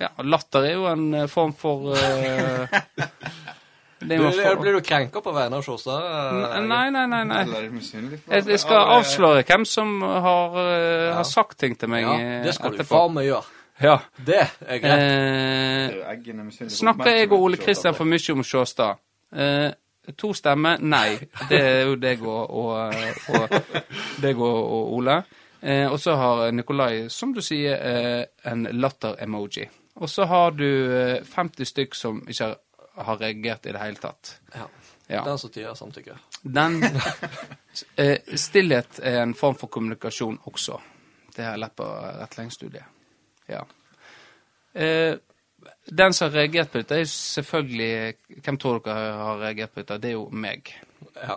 Ja, 0.00 0.08
latter 0.24 0.64
er 0.64 0.72
jo 0.78 0.86
en 0.88 1.28
form 1.28 1.52
for 1.52 1.92
eh, 1.92 2.66
det 4.00 4.16
Du, 4.16 4.24
blir 4.32 4.72
du 4.72 4.80
krenka 4.80 5.20
på 5.20 5.32
vegne 5.36 5.58
av 5.60 5.62
Sjåstad? 5.66 6.06
eh, 6.56 6.60
Nei, 6.64 6.86
nei, 6.90 7.04
nei. 7.06 7.20
nei. 7.28 7.44
Jeg, 7.44 8.46
jeg 8.48 8.58
skal 8.62 8.94
avsløre 8.96 9.44
hvem 9.44 9.66
som 9.68 10.00
har, 10.02 10.56
eh, 10.56 11.08
Ja. 11.10 11.14
har 11.20 11.24
sagt 11.28 11.58
ting 11.60 11.76
til 11.76 11.88
meg 11.92 12.06
Ja, 12.06 12.16
det 12.46 12.54
skal 12.56 12.72
du 12.72 12.78
etterpå. 12.78 12.96
faen 12.96 13.14
meg 13.14 13.26
gjøre. 13.28 13.44
Ja. 13.80 13.96
Det 14.26 14.40
er 14.40 14.78
greit. 14.82 15.02
Eh, 15.02 16.10
er 16.12 16.68
snakker 16.68 17.14
jeg 17.16 17.30
og 17.32 17.40
Ole 17.40 17.60
Kristian 17.60 17.96
for 17.96 18.08
mye 18.08 18.34
om 18.34 18.44
Sjåstad? 18.44 19.00
Eh, 19.32 19.70
to 20.16 20.32
stemmer? 20.36 20.80
Nei. 20.80 21.18
Det 21.48 21.60
er 21.60 21.82
jo 21.88 21.96
deg 22.00 22.22
og, 22.26 22.50
og, 22.50 22.94
og, 23.34 23.54
deg 24.24 24.36
og, 24.36 24.58
og 24.58 24.92
Ole. 24.98 25.20
Eh, 25.60 25.86
og 25.92 26.00
så 26.00 26.16
har 26.16 26.50
Nikolai, 26.52 27.08
som 27.08 27.34
du 27.36 27.40
sier, 27.44 27.76
eh, 27.76 28.24
en 28.52 28.68
latter-emoji. 28.80 29.68
Og 30.00 30.08
så 30.10 30.24
har 30.24 30.54
du 30.56 30.68
eh, 30.68 31.24
50 31.24 31.68
stykk 31.68 31.96
som 31.96 32.22
ikke 32.28 32.44
har, 32.44 32.56
har 33.08 33.20
reagert 33.20 33.66
i 33.66 33.74
det 33.74 33.82
hele 33.82 34.00
tatt. 34.00 34.36
Ja. 34.54 34.68
Ja. 35.10 35.24
Den 35.26 35.38
som 35.38 35.50
tider 35.50 35.74
samtykker. 35.74 36.18
Den 36.42 36.84
eh, 37.96 38.18
Stillhet 38.38 39.00
er 39.02 39.22
en 39.24 39.34
form 39.34 39.56
for 39.58 39.66
kommunikasjon 39.66 40.38
også. 40.46 40.78
Det 41.34 41.44
har 41.44 41.56
jeg 41.56 41.62
lært 41.64 41.76
på 41.80 41.86
rettledningsstudiet. 42.20 42.99
Ja. 43.50 43.64
Eh, 44.74 45.16
den 45.90 46.14
som 46.14 46.28
har 46.28 46.36
reagert 46.38 46.70
på 46.72 46.78
dette, 46.80 47.00
er 47.02 47.08
selvfølgelig 47.10 48.42
Hvem 48.44 48.58
tror 48.62 48.78
dere 48.84 49.08
har 49.18 49.40
reagert 49.42 49.72
på 49.74 49.82
dette? 49.82 49.98
Det 50.02 50.12
er 50.12 50.16
jo 50.18 50.28
meg, 50.30 50.70
Ja. 51.20 51.36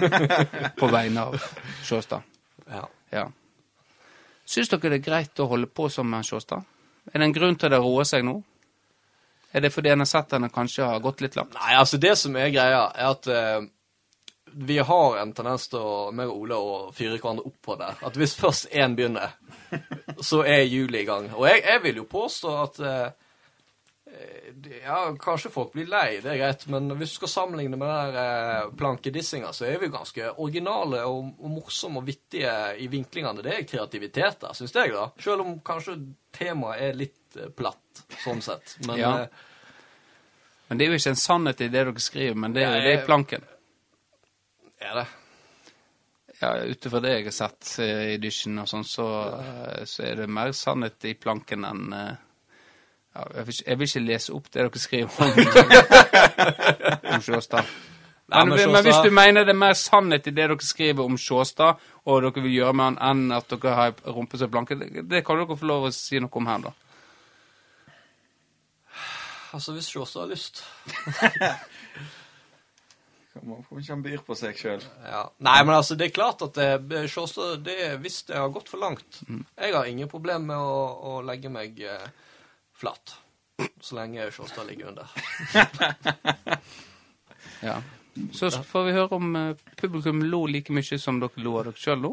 på 0.80 0.88
vegne 0.92 1.24
av 1.30 1.38
Sjåstad. 1.84 2.22
ja. 2.70 2.86
Ja. 3.14 3.28
Syns 4.46 4.68
dere 4.68 4.90
det 4.92 4.98
er 5.00 5.04
greit 5.10 5.40
å 5.40 5.46
holde 5.48 5.66
på 5.72 5.88
som 5.90 6.12
Sjåstad? 6.22 6.64
Er 7.12 7.18
det 7.18 7.26
en 7.28 7.32
grunn 7.36 7.56
til 7.56 7.70
det 7.72 7.78
roer 7.80 8.04
seg 8.08 8.24
nå? 8.26 8.38
Er 9.54 9.60
det 9.62 9.70
fordi 9.72 9.92
en 9.92 10.02
har 10.02 10.08
sett 10.10 10.32
henne 10.34 10.48
kanskje 10.52 10.84
har 10.88 11.00
gått 11.00 11.20
litt 11.22 11.36
langt? 11.38 11.54
Nei, 11.54 11.74
altså 11.78 11.98
det 12.00 12.16
som 12.18 12.34
er 12.36 12.50
greia, 12.52 12.80
er 12.90 13.10
at 13.12 13.28
eh, 13.30 13.66
vi 14.56 14.78
har 14.78 15.16
en 15.18 15.32
tendens 15.32 15.66
til 15.68 15.82
å, 15.82 16.10
meg 16.14 16.30
og 16.30 16.44
Ole, 16.44 16.56
å 16.56 16.94
fyre 16.94 17.18
hverandre 17.18 17.48
opp 17.48 17.58
på 17.64 17.76
det. 17.80 17.90
At 18.06 18.16
hvis 18.18 18.36
først 18.38 18.70
én 18.70 18.94
begynner, 18.96 19.34
så 20.20 20.44
er 20.46 20.64
hjulet 20.68 21.02
i 21.02 21.06
gang. 21.08 21.28
Og 21.34 21.46
jeg, 21.48 21.64
jeg 21.66 21.82
vil 21.84 22.00
jo 22.02 22.06
påstå 22.10 22.52
at 22.62 22.80
eh, 22.86 23.06
eh, 24.12 24.50
ja, 24.84 24.98
kanskje 25.20 25.52
folk 25.54 25.72
blir 25.74 25.90
lei, 25.90 26.20
det 26.22 26.34
er 26.34 26.40
greit, 26.42 26.66
men 26.70 26.92
hvis 27.00 27.16
du 27.16 27.20
skal 27.22 27.32
sammenligne 27.32 27.78
med 27.80 27.90
den 27.90 28.14
der 28.14 28.20
eh, 28.22 28.68
plankedissinga, 28.78 29.50
så 29.56 29.66
er 29.70 29.80
vi 29.82 29.90
ganske 29.94 30.34
originale 30.36 31.02
og, 31.08 31.32
og 31.40 31.56
morsomme 31.56 32.02
og 32.02 32.06
vittige 32.10 32.54
i 32.78 32.86
vinklingene. 32.92 33.42
Det 33.42 33.56
er 33.56 33.66
kreativitet 33.68 34.38
der, 34.44 34.54
syns 34.54 34.76
jeg, 34.76 34.94
da. 34.94 35.08
Selv 35.24 35.46
om 35.46 35.58
kanskje 35.66 35.98
temaet 36.34 36.86
er 36.86 37.02
litt 37.02 37.42
platt, 37.58 38.06
sånn 38.22 38.44
sett. 38.44 38.78
Men 38.86 39.02
Ja. 39.02 39.16
Men 40.64 40.78
det 40.80 40.86
er 40.86 40.94
jo 40.94 40.96
ikke 40.96 41.10
en 41.12 41.18
sannhet 41.20 41.60
i 41.60 41.66
det 41.68 41.76
dere 41.76 42.00
skriver, 42.00 42.38
men 42.40 42.54
det 42.56 42.62
er 42.64 42.78
det 42.80 42.92
i 42.96 43.02
planken. 43.04 43.42
Er 44.90 44.98
det. 45.00 45.06
Ja, 46.40 46.50
ut 46.66 46.86
ifra 46.88 47.00
det 47.00 47.12
jeg 47.14 47.24
har 47.28 47.34
sett 47.36 47.68
eh, 47.84 48.04
i 48.14 48.18
dysjen 48.20 48.58
og 48.58 48.66
sånn, 48.68 48.84
så, 48.84 49.04
eh, 49.38 49.82
så 49.88 50.02
er 50.08 50.18
det 50.22 50.28
mer 50.34 50.50
sannhet 50.56 51.04
i 51.06 51.14
planken 51.14 51.64
enn 51.68 51.84
eh, 51.94 52.14
ja, 53.14 53.24
jeg, 53.36 53.44
vil, 53.46 53.54
ikke- 53.54 53.68
jeg 53.70 53.78
vil 53.78 53.88
ikke 53.92 54.02
lese 54.08 54.34
opp 54.34 54.48
det 54.50 54.64
dere 54.64 54.82
skriver 54.82 55.10
om, 55.22 55.30
om 57.14 57.22
Sjåstad. 57.22 57.68
Nei, 58.24 58.40
Men, 58.40 58.54
men 58.56 58.72
men, 58.72 58.82
hvis 58.88 59.02
du 59.04 59.10
mener 59.14 59.44
det 59.44 59.52
er 59.54 59.60
mer 59.60 59.76
sannhet 59.78 60.26
i 60.26 60.32
det 60.34 60.48
dere 60.48 60.56
skriver 60.64 61.04
om 61.06 61.16
Sjåstad, 61.20 61.78
og 62.08 62.22
dere 62.24 62.42
vil 62.42 62.56
gjøre 62.56 62.74
med 62.74 62.84
han 62.88 62.98
enn 63.12 63.36
at 63.36 63.46
dere 63.54 63.74
har 63.78 63.94
rumpe 64.16 64.40
som 64.40 64.50
er 64.58 64.74
det, 64.74 65.04
det 65.12 65.22
kan 65.28 65.38
dere 65.38 65.56
få 65.60 65.68
lov 65.70 65.86
å 65.86 65.94
si 65.94 66.18
noe 66.24 66.32
om 66.40 66.50
her, 66.50 66.64
da. 66.66 66.74
Altså, 69.54 69.72
hvis 69.76 69.92
Sjåstad 69.94 70.24
har 70.24 70.32
lyst. 70.34 70.64
Hvorfor 73.34 73.80
ikke 73.80 73.92
han 73.92 74.04
byr 74.04 74.22
på 74.26 74.36
seg 74.38 74.58
sjøl? 74.58 74.84
Ja. 75.02 75.24
Nei, 75.42 75.58
men 75.66 75.74
altså, 75.74 75.96
det 75.98 76.08
er 76.08 76.14
klart 76.14 76.44
at 76.46 76.54
det, 76.54 77.02
Sjåstad, 77.10 77.64
det, 77.66 77.76
hvis 78.04 78.22
det 78.28 78.38
har 78.38 78.52
gått 78.54 78.70
for 78.70 78.78
langt 78.82 79.20
Jeg 79.26 79.74
har 79.74 79.90
ingen 79.90 80.10
problem 80.10 80.46
med 80.52 80.60
å, 80.60 80.78
å 81.10 81.18
legge 81.26 81.50
meg 81.52 81.82
eh, 81.82 82.06
flat. 82.78 83.16
Så 83.82 83.98
lenge 83.98 84.30
Sjåstad 84.34 84.70
ligger 84.70 84.94
under. 84.94 85.10
Ja. 87.64 87.78
Så 88.32 88.50
får 88.50 88.84
vi 88.84 88.92
høre 88.92 89.16
om 89.16 89.36
eh, 89.36 89.56
publikum 89.80 90.22
lo 90.28 90.44
like 90.46 90.72
mye 90.74 90.98
som 91.00 91.20
dere 91.22 91.42
lo 91.42 91.56
av 91.58 91.70
dere 91.70 91.80
sjøl 91.80 92.02
nå. 92.02 92.12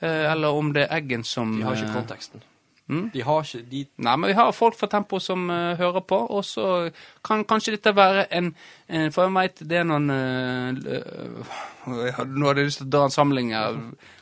Eh, 0.00 0.24
eller 0.32 0.58
om 0.58 0.72
det 0.74 0.86
er 0.86 0.98
Eggen 0.98 1.24
som 1.26 1.56
De 1.58 1.64
har 1.66 1.78
ikke 1.78 2.02
eh, 2.02 2.48
konteksten. 2.88 3.10
De 3.12 3.22
har 3.22 3.44
ikke 3.44 3.70
de 3.70 3.86
Nei, 3.96 4.16
men 4.16 4.28
vi 4.28 4.34
har 4.34 4.52
folk 4.52 4.76
fra 4.78 4.88
Tempo 4.88 5.18
som 5.20 5.48
uh, 5.50 5.76
hører 5.76 6.00
på, 6.00 6.16
og 6.16 6.44
så 6.44 6.90
kan 7.24 7.44
kanskje 7.44 7.76
dette 7.76 7.94
være 7.94 8.26
en, 8.32 8.54
en 8.88 9.12
For 9.12 9.24
jeg 9.24 9.34
veit 9.34 9.60
det 9.68 9.78
er 9.78 9.84
noen 9.84 10.10
uh, 10.10 10.70
uh, 10.72 11.58
Nå 11.88 12.46
hadde 12.46 12.60
jeg 12.60 12.68
lyst 12.68 12.78
til 12.82 12.86
å 12.86 12.92
dra 12.92 13.04
en 13.04 13.10
samling 13.10 13.52
her, 13.54 13.76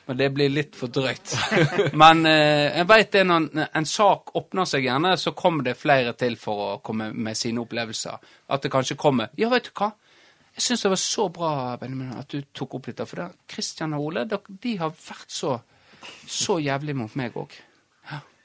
men 0.07 0.19
det 0.19 0.31
blir 0.35 0.51
litt 0.51 0.77
for 0.79 0.87
drøyt. 0.87 1.35
men 2.03 2.25
jeg 2.27 2.87
veit 2.87 3.11
det 3.11 3.25
er 3.25 3.27
noen 3.27 3.49
En 3.67 3.89
sak 3.91 4.31
åpner 4.39 4.69
seg 4.71 4.87
gjerne, 4.87 5.17
så 5.19 5.33
kommer 5.35 5.67
det 5.67 5.75
flere 5.81 6.13
til 6.15 6.37
for 6.39 6.63
å 6.63 6.77
komme 6.79 7.11
med 7.13 7.37
sine 7.37 7.65
opplevelser. 7.65 8.21
At 8.47 8.63
det 8.63 8.71
kanskje 8.71 8.99
kommer 8.99 9.35
Ja, 9.37 9.51
vet 9.51 9.71
du 9.71 9.73
hva? 9.75 9.91
Jeg 10.57 10.63
syns 10.63 10.87
det 10.87 10.93
var 10.95 11.01
så 11.03 11.27
bra, 11.29 11.51
Benjamin, 11.77 12.15
at 12.17 12.31
du 12.33 12.47
tok 12.55 12.79
opp 12.79 12.87
dette. 12.89 13.05
For 13.05 13.21
det, 13.21 13.27
Christian 13.51 13.93
og 13.99 14.07
Ole, 14.07 14.23
de 14.25 14.77
har 14.81 14.95
vært 14.95 15.35
så 15.35 15.59
så 16.31 16.61
jævlig 16.63 16.95
mot 16.97 17.15
meg 17.19 17.35
òg. 17.35 17.51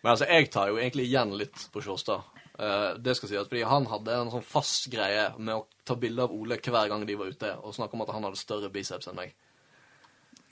Men 0.01 0.13
altså, 0.13 0.27
jeg 0.29 0.49
tar 0.53 0.71
jo 0.71 0.79
egentlig 0.81 1.07
igjen 1.09 1.33
litt 1.37 1.67
på 1.73 1.83
Sjåstad. 1.85 2.27
Uh, 2.61 2.97
det 3.01 3.15
skal 3.17 3.29
sies, 3.31 3.47
fordi 3.49 3.63
han 3.65 3.87
hadde 3.89 4.17
en 4.17 4.31
sånn 4.33 4.45
fast 4.45 4.89
greie 4.93 5.29
med 5.37 5.55
å 5.55 5.65
ta 5.87 5.95
bilde 5.97 6.25
av 6.25 6.33
Ole 6.35 6.59
hver 6.61 6.89
gang 6.91 7.05
de 7.07 7.17
var 7.17 7.31
ute, 7.31 7.53
og 7.61 7.75
snakke 7.75 7.97
om 7.97 8.03
at 8.05 8.13
han 8.13 8.27
hadde 8.27 8.41
større 8.41 8.69
biceps 8.73 9.09
enn 9.09 9.17
meg. 9.17 9.33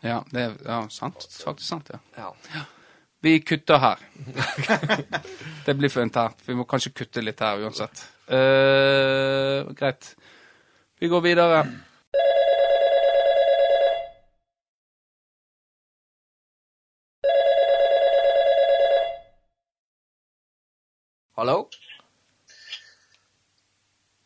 Ja, 0.05 0.21
det 0.31 0.45
er 0.45 0.55
ja, 0.63 0.79
sant. 0.93 1.25
Faktisk 1.43 1.67
sant, 1.67 1.91
ja. 1.91 1.99
Ja. 2.15 2.63
Vi 3.19 3.33
kutter 3.43 3.81
her. 3.83 4.03
det 5.65 5.75
blir 5.75 5.91
for 5.91 6.05
internt. 6.05 6.39
Vi 6.45 6.55
må 6.55 6.63
kanskje 6.69 6.93
kutte 7.01 7.23
litt 7.25 7.41
her 7.43 7.65
uansett. 7.65 8.05
Uh, 8.31 9.67
greit. 9.75 10.13
Vi 11.01 11.09
går 11.11 11.25
videre. 11.25 11.65
Hallo? 21.39 21.69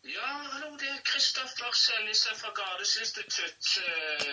Ja, 0.03 0.29
hallo, 0.53 0.69
det 0.81 0.87
er 0.89 1.01
Kristoffer 1.05 1.75
Seljeseth 1.77 2.39
fra 2.41 2.49
Gardes 2.59 2.93
institutt. 3.03 3.67
Eh, 3.87 4.23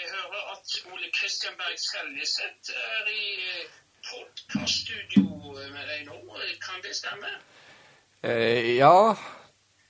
Jeg 0.00 0.10
hører 0.16 0.42
at 0.54 0.74
Ole 0.92 1.08
Kristian 1.18 1.56
Berg 1.60 1.78
Seljeseth 1.84 2.74
er 2.90 3.08
i 3.08 3.24
podkaststudio 4.10 5.24
med 5.76 5.88
deg 5.92 6.04
nå. 6.10 6.18
Kan 6.66 6.84
det 6.84 6.92
stemme? 7.00 7.32
Eh, 8.22 8.76
ja, 8.82 9.16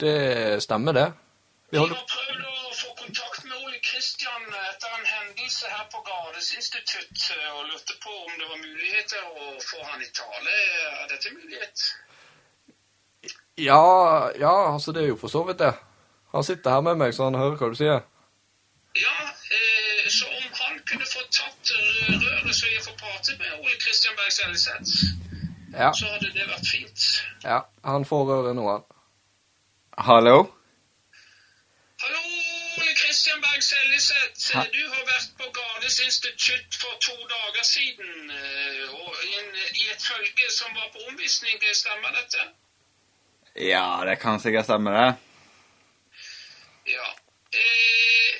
det 0.00 0.62
stemmer, 0.68 0.92
det. 1.00 1.08
Vi 1.74 1.82
har 1.82 1.98
prøvd 2.14 2.46
å 2.54 2.72
få 2.84 2.94
kontakt 3.02 3.42
med 3.50 3.58
Ole 3.58 3.82
Kristian 3.90 4.46
etter 4.70 4.98
en 5.00 5.12
hendelse 5.16 5.66
her 5.74 5.86
på 5.90 6.06
Gardes 6.12 6.54
institutt, 6.62 7.30
eh, 7.34 7.50
og 7.58 7.66
lurte 7.74 7.98
på 8.06 8.18
om 8.22 8.32
det 8.38 8.50
var 8.54 8.66
muligheter 8.70 9.30
å 9.34 9.54
få 9.70 9.82
han 9.90 10.10
i 10.10 10.12
tale. 10.22 10.58
Er 10.94 11.08
dette 11.16 11.38
mulighet? 11.42 11.90
Ja, 13.58 14.30
ja, 14.38 14.72
altså, 14.74 14.92
det 14.92 15.02
er 15.02 15.08
jo 15.08 15.16
for 15.16 15.28
så 15.32 15.42
vidt 15.48 15.58
det. 15.58 15.72
Han 16.34 16.44
sitter 16.44 16.70
her 16.70 16.80
med 16.80 16.94
meg, 17.00 17.14
så 17.14 17.24
han 17.24 17.34
hører 17.40 17.56
hva 17.56 17.68
du 17.72 17.76
sier. 17.78 18.02
Ja, 19.00 19.14
eh, 19.58 20.08
så 20.12 20.26
om 20.28 20.50
han 20.60 20.80
kunne 20.90 21.06
få 21.12 21.22
tatt 21.38 21.72
røret 22.24 22.56
så 22.56 22.66
jeg 22.72 22.82
får 22.84 22.96
prate 23.00 23.36
med 23.40 23.54
Ole 23.60 23.76
Kristian 23.84 24.16
Berg 24.18 24.32
Seljeseth, 24.32 24.92
Ja, 25.72 25.90
så 25.92 26.06
hadde 26.12 26.28
det 26.36 26.44
vært 26.48 26.68
fint. 26.72 27.00
ja, 27.44 27.58
han 27.84 28.04
får 28.04 28.22
røret 28.30 28.56
nå, 28.56 28.66
han. 28.72 28.84
Hallo? 30.08 30.36
Hallo, 32.04 32.22
Ole 32.76 32.94
Kristian 33.00 33.40
Berg 33.44 33.62
Seljeseth. 33.64 34.52
Du 34.76 34.82
har 34.94 35.04
vært 35.12 35.32
på 35.40 35.48
Gardes 35.58 35.98
institutt 36.04 36.76
for 36.82 36.94
to 37.08 37.16
dager 37.32 37.64
siden, 37.64 38.30
eh, 38.30 38.84
og 39.00 39.10
i, 39.24 39.32
en, 39.40 39.50
i 39.80 39.84
et 39.94 40.02
følge 40.10 40.46
som 40.60 40.76
var 40.76 40.88
på 40.92 41.08
omvisning. 41.08 41.56
Stemmer 41.72 42.12
dette? 42.20 42.48
Ja, 43.58 44.04
det 44.04 44.16
kan 44.16 44.40
sikkert 44.40 44.64
stemme, 44.64 44.90
det. 44.90 45.14
Ja. 46.86 47.06
Eh, 47.52 48.34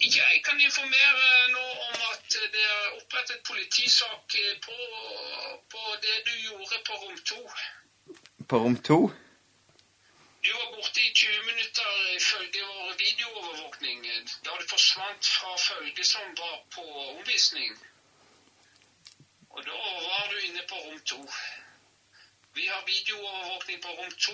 jeg 0.00 0.42
kan 0.44 0.60
informere 0.60 1.48
nå 1.54 1.66
om 1.88 1.94
at 2.12 2.34
det 2.54 2.64
er 2.64 2.96
opprettet 2.98 3.46
politisak 3.46 4.34
eh, 4.42 4.56
på, 4.66 4.78
på 5.70 5.82
det 6.02 6.16
du 6.26 6.34
gjorde 6.48 6.80
på 6.86 6.98
rom 7.02 7.18
2. 7.32 7.38
På 8.48 8.58
rom 8.64 8.76
to? 8.76 8.98
Du 10.42 10.50
var 10.52 10.68
borte 10.74 11.00
i 11.00 11.14
20 11.14 11.46
minutter 11.46 11.90
ifølge 12.16 12.66
vår 12.66 12.92
videoovervåkning, 13.04 14.02
da 14.44 14.50
du 14.58 14.66
forsvant 14.70 15.26
fra 15.36 15.56
følget 15.68 16.06
som 16.06 16.34
var 16.42 16.58
på 16.74 16.84
omvisning. 17.14 17.78
Og 19.50 19.62
da 19.66 19.78
var 20.08 20.30
du 20.32 20.38
inne 20.38 20.62
på 20.68 20.74
rom 20.74 21.00
2. 21.14 21.26
Vi 22.54 22.64
har 22.72 22.80
videoovervåkning 22.92 23.78
på 23.82 23.88
rom 23.98 24.12
2. 24.28 24.32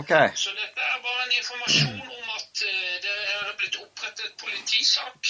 Okay. 0.00 0.28
Så 0.34 0.50
dette 0.50 0.80
er 0.92 0.98
bare 1.06 1.22
en 1.26 1.34
informasjon 1.40 2.00
om 2.18 2.26
at 2.38 2.62
eh, 2.70 2.94
det 3.04 3.16
er 3.34 3.56
blitt 3.58 3.76
opprettet 3.84 4.30
politisak. 4.44 5.20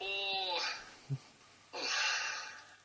Og 0.00 0.60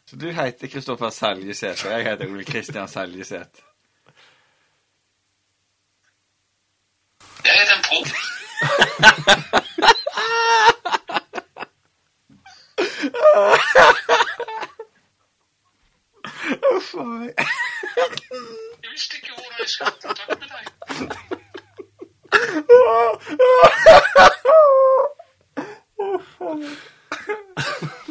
Så 0.06 0.16
du 0.16 0.32
heter 0.32 0.68
Kristoffer 0.68 1.10
Seljeseth, 1.10 1.86
og 1.86 1.92
jeg 1.92 2.04
heter 2.10 2.26
Ole 2.28 2.46
Kristian 2.46 2.88
Seljeseth. 2.88 3.70
jeg 7.46 7.60
heter 7.60 7.76
en 7.76 7.84
propp. 7.84 8.08
Uff 16.76 16.96
a 16.96 17.04
meg. 17.04 17.34
Jeg 18.84 18.92
visste 18.92 19.16
ikke 19.18 19.34
hvordan 19.34 19.60
jeg 19.60 19.70
skulle 19.70 19.92
få 19.92 19.98
kontakt 20.08 20.40
med 20.40 20.48
deg. 20.54 20.66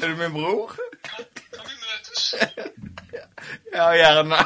Er 0.02 0.06
du 0.08 0.16
min 0.16 0.32
bror? 0.32 0.66
Kan 1.02 1.24
vi 1.68 1.74
møtes? 1.84 2.34
Ja, 3.72 3.88
gjerne. 3.90 4.36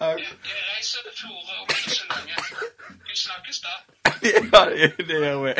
Jeg, 0.00 0.18
jeg 0.18 0.62
reiser 0.76 0.98
til 1.04 1.12
Florø 1.18 1.54
om 1.62 1.68
ikke 1.68 1.90
så 1.90 2.04
lenge. 2.10 2.34
Vi 3.08 3.16
snakkes 3.16 3.60
da. 3.60 3.68
Ja, 4.52 4.64
det 5.04 5.06
gjør 5.08 5.38
vi. 5.44 5.52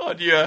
Adjø. 0.00 0.46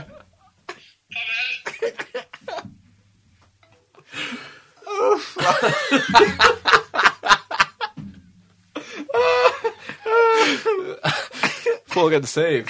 Farvel. 11.87 12.06
En 12.17 12.25
save. 12.25 12.65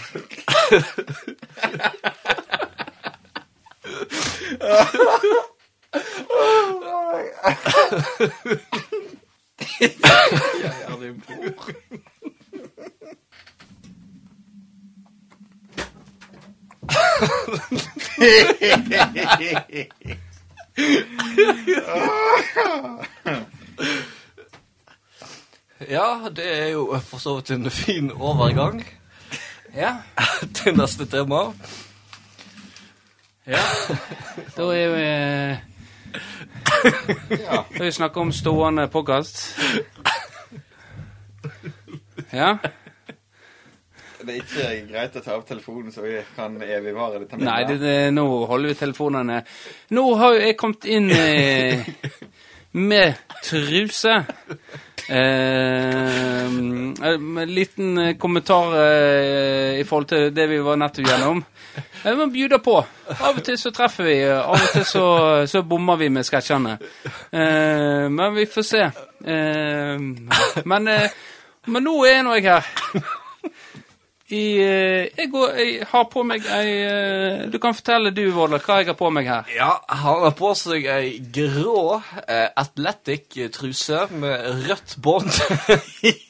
Ja, 25.90 26.30
det 26.36 26.58
er 26.58 26.68
jo 26.68 27.00
for 27.00 27.18
så 27.18 27.36
vidt 27.36 27.52
en 27.52 27.72
fin 27.72 28.12
overgang 28.12 28.97
neste 30.82 31.06
tema. 31.06 31.54
ja. 33.46 33.64
Da 34.56 34.76
er 34.76 34.90
vi 34.96 35.06
Ja. 37.44 37.66
Da 37.78 37.84
vi 37.84 37.92
snakker 37.92 38.22
om 38.22 38.32
stående 38.32 38.88
podkast. 38.88 39.60
Ja. 42.32 42.58
Det 44.18 44.34
er 44.34 44.42
ikke 44.42 44.88
greit 44.90 45.16
å 45.16 45.22
ta 45.24 45.38
opp 45.38 45.46
telefonen, 45.48 45.92
så 45.94 46.02
vi 46.04 46.18
kan 46.36 46.58
evigvare 46.62 47.22
dette 47.22 47.38
Nei, 47.40 47.62
det, 47.70 47.78
det, 47.80 47.98
nå 48.12 48.26
holder 48.50 48.74
vi 48.74 48.80
telefonene 48.80 49.38
Nå 49.96 50.04
har 50.20 50.34
jo 50.36 50.42
jeg 50.42 50.58
kommet 50.60 50.88
inn 50.90 51.12
eh, 51.14 51.86
med 52.92 53.16
truse. 53.46 54.18
Eh, 55.10 56.46
en 56.46 57.46
liten 57.48 57.98
eh, 57.98 58.18
kommentar 58.18 58.86
eh, 58.86 59.80
i 59.80 59.84
forhold 59.88 60.08
til 60.08 60.34
det 60.36 60.48
vi 60.52 60.58
var 60.60 60.80
nettopp 60.82 61.08
gjennom. 61.08 61.44
Vi 62.04 62.16
må 62.20 62.26
bjude 62.34 62.60
på. 62.64 62.76
Av 63.16 63.38
og 63.38 63.44
til 63.46 63.56
så 63.60 63.72
treffer 63.72 64.08
vi, 64.08 64.18
av 64.28 64.58
og 64.58 64.74
til 64.74 64.84
så, 64.88 65.06
så 65.48 65.62
bommer 65.64 66.00
vi 66.02 66.10
med 66.12 66.28
sketsjene. 66.28 66.76
Men 67.32 68.36
vi 68.36 68.46
får 68.50 68.66
se. 68.66 68.84
Men, 70.66 70.90
men 71.68 71.88
nå 71.88 71.96
er 72.10 72.22
nå 72.26 72.36
jeg 72.40 72.50
her. 72.50 73.24
I, 74.28 74.60
eh, 74.60 75.08
jeg, 75.16 75.30
går, 75.32 75.52
jeg 75.56 75.86
har 75.88 76.08
på 76.12 76.22
meg 76.28 76.44
ei 76.52 76.72
eh, 76.84 77.44
Du 77.48 77.62
kan 77.64 77.76
fortelle 77.76 78.12
du, 78.12 78.26
Vårdal, 78.36 78.60
hva 78.60 78.82
jeg 78.82 78.90
har 78.90 78.98
på 79.00 79.12
meg 79.16 79.30
her. 79.32 79.48
Ja, 79.56 79.70
han 79.88 80.26
har 80.26 80.34
på 80.36 80.50
seg 80.60 80.88
ei 80.92 81.14
grå 81.34 82.02
eh, 82.26 82.50
Athletic-truse 82.60 84.02
med 84.20 84.66
rødt 84.68 84.98
bånd. 85.04 85.32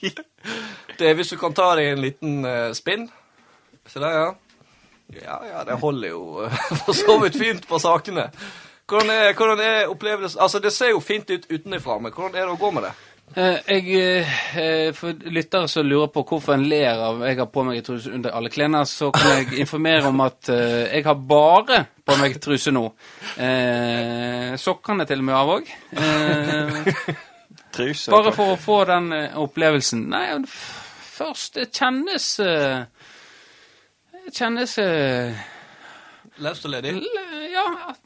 det 0.99 1.09
er 1.09 1.17
hvis 1.17 1.33
du 1.33 1.39
kan 1.41 1.57
ta 1.57 1.71
deg 1.79 1.95
en 1.95 2.05
liten 2.05 2.45
eh, 2.45 2.69
spinn. 2.77 3.09
Se 3.89 4.03
der, 4.03 4.13
ja. 4.19 4.29
Ja, 5.15 5.41
ja, 5.47 5.63
det 5.63 5.79
holder 5.81 6.13
jo 6.13 6.23
eh, 6.45 6.63
for 6.85 6.93
så 6.93 7.17
vidt 7.23 7.41
fint 7.41 7.67
på 7.67 7.81
sakene. 7.81 8.29
Hvordan 8.87 9.09
er, 9.09 9.33
hvordan 9.33 9.59
er 9.59 9.89
opplevelsen 9.91 10.39
Altså, 10.39 10.61
det 10.63 10.71
ser 10.71 10.93
jo 10.93 11.01
fint 11.03 11.29
ut 11.33 11.49
utenfra, 11.49 11.97
men 11.97 12.13
hvordan 12.13 12.37
er 12.37 12.45
det 12.45 12.53
å 12.53 12.61
gå 12.61 12.71
med 12.77 12.85
det? 12.87 12.93
Eh, 13.36 13.57
jeg, 13.67 14.30
eh, 14.55 14.93
For 14.95 15.11
lyttere 15.30 15.67
som 15.67 15.86
lurer 15.86 16.07
på 16.13 16.23
hvorfor 16.23 16.53
en 16.55 16.63
ler 16.69 16.95
av 16.95 17.19
jeg 17.28 17.38
har 17.41 17.49
på 17.51 17.63
meg 17.67 17.84
truse 17.86 18.11
under 18.13 18.32
alle 18.38 18.49
klærne, 18.53 18.86
så 18.88 19.11
kan 19.11 19.28
jeg 19.41 19.59
informere 19.65 20.07
om 20.07 20.21
at 20.23 20.49
eh, 20.53 20.88
jeg 20.95 21.03
har 21.05 21.17
bare 21.28 21.82
på 22.07 22.15
meg 22.21 22.39
truse 22.41 22.71
nå. 22.71 22.86
Eh, 23.43 24.55
sokkene 24.61 25.05
til 25.09 25.19
og 25.19 25.28
med 25.28 25.36
av 25.36 25.53
òg. 25.57 25.71
Eh, 25.91 26.80
Truse. 27.78 28.09
bare 28.09 28.32
for 28.34 28.55
å 28.55 28.57
få 28.57 28.78
den 28.89 29.11
opplevelsen. 29.38 30.07
Nei, 30.09 30.39
først 30.47 31.59
Det 31.59 31.67
kjennes 31.75 32.25
Det 32.39 34.34
kjennes 34.34 34.78
eh, 34.82 35.43
Løst 36.41 36.65
og 36.65 36.71
ledig? 36.73 36.95
Ja, 37.51 37.65
at, 37.91 37.99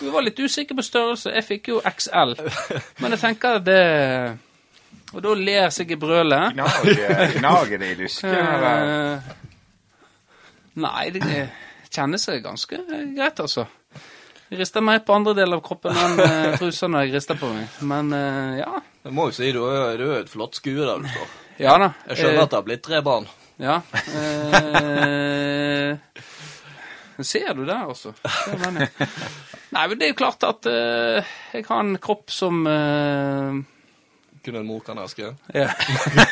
vi 0.00 0.10
var 0.10 0.24
litt 0.26 0.38
usikre 0.42 0.76
på 0.78 0.84
størrelse. 0.84 1.32
Jeg 1.36 1.46
fikk 1.46 1.70
jo 1.70 1.80
XL. 1.86 2.34
Men 3.02 3.14
jeg 3.14 3.22
tenker 3.22 3.60
at 3.60 3.66
det 3.66 3.82
Og 5.14 5.22
da 5.22 5.34
ler 5.38 5.70
Sigge 5.74 5.98
Brøle. 6.00 6.40
Gnager, 6.54 7.36
gnager 7.38 7.82
det 7.82 7.92
i 7.92 7.98
lysken. 7.98 8.34
Eh, 8.34 9.34
nei, 10.82 11.04
det 11.14 11.48
kjennes 11.90 12.28
ganske 12.42 12.78
greit, 12.86 13.40
altså. 13.42 13.66
Jeg 14.50 14.58
rister 14.58 14.82
meg 14.82 15.04
på 15.06 15.14
andre 15.14 15.34
deler 15.38 15.60
av 15.60 15.62
kroppen 15.62 15.94
enn 15.94 16.16
uh, 16.18 16.56
trusa 16.58 16.88
når 16.90 17.04
jeg 17.06 17.14
rister 17.20 17.36
på 17.38 17.50
meg. 17.54 17.68
Men 17.86 18.10
eh, 18.16 18.56
ja. 18.64 18.80
Jeg 19.06 19.14
må 19.14 19.28
jo 19.28 19.34
si, 19.36 19.50
du 19.54 19.62
er 19.70 19.94
du 20.00 20.08
er 20.08 20.24
et 20.24 20.32
flott 20.32 20.58
skue 20.58 20.82
der 20.82 20.98
du 20.98 21.06
står. 21.06 21.28
Ja 21.60 21.76
da. 21.78 21.92
Jeg 22.08 22.18
skjønner 22.18 22.40
Eh, 22.40 22.42
at 22.42 22.50
det 22.50 22.58
har 22.58 22.66
blitt 22.66 22.82
tre 22.82 22.98
barn. 23.06 23.28
Ja. 23.60 23.76
Eh, 24.16 25.90
ser 27.26 27.52
du 27.54 27.64
det, 27.64 27.76
altså? 27.76 28.12
Jeg. 28.22 28.88
Nei, 29.74 29.84
men 29.86 29.98
det 29.98 30.06
er 30.06 30.12
jo 30.12 30.18
klart 30.18 30.46
at 30.46 30.66
uh, 30.66 31.34
jeg 31.54 31.66
har 31.68 31.82
en 31.84 31.98
kropp 32.02 32.32
som 32.34 32.64
uh, 32.66 33.60
Kunne 34.44 34.62
en 34.62 34.66
mor 34.66 34.80
kan 34.84 34.98
elske? 34.98 35.34
Ja. 35.54 35.68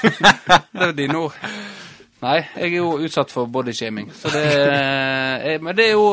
det 0.72 0.86
er 0.88 0.96
dine 0.96 1.18
ord. 1.18 1.36
Nei, 2.22 2.38
jeg 2.56 2.72
er 2.72 2.78
jo 2.80 2.96
utsatt 3.04 3.30
for 3.30 3.46
bodyshaming. 3.52 4.08
Så 4.16 4.32
det 4.32 4.42
er, 4.48 5.60
Men 5.62 5.76
det 5.76 5.90
er 5.90 5.92
jo 5.92 6.08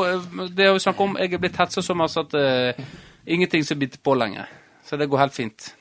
Det 0.53 0.67
vi 0.73 0.83
snakket 0.83 1.01
om. 1.01 1.15
Jeg 1.17 1.33
er 1.33 1.41
blitt 1.41 1.57
hetsa 1.57 1.81
så 1.81 1.95
mye 1.97 2.21
at 2.21 2.35
uh, 2.37 2.85
ingenting 3.25 3.65
som 3.65 3.79
biter 3.79 4.03
på 4.03 4.13
lenger. 4.13 4.51
Så 4.85 4.99
det 5.01 5.09
går 5.09 5.23
helt 5.23 5.33
fint. 5.33 5.71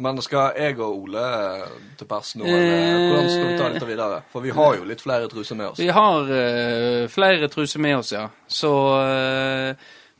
Men 0.00 0.16
skal 0.24 0.54
jeg 0.56 0.78
og 0.80 1.02
Ole 1.02 1.22
til 2.00 2.06
pers 2.08 2.30
nå, 2.40 2.46
eller 2.48 3.10
hvordan 3.10 3.26
skal 3.28 3.48
vi 3.50 3.56
ta 3.58 3.66
dette 3.74 3.88
videre? 3.90 4.20
For 4.32 4.40
vi 4.40 4.54
har 4.56 4.76
jo 4.78 4.86
litt 4.88 5.02
flere 5.04 5.28
truser 5.28 5.58
med 5.58 5.66
oss. 5.68 5.82
Vi 5.82 5.88
har 5.92 6.30
uh, 6.32 7.08
flere 7.12 7.48
truser 7.52 7.82
med 7.84 7.98
oss, 7.98 8.12
ja. 8.16 8.22
Så 8.48 8.70
uh, 8.72 9.74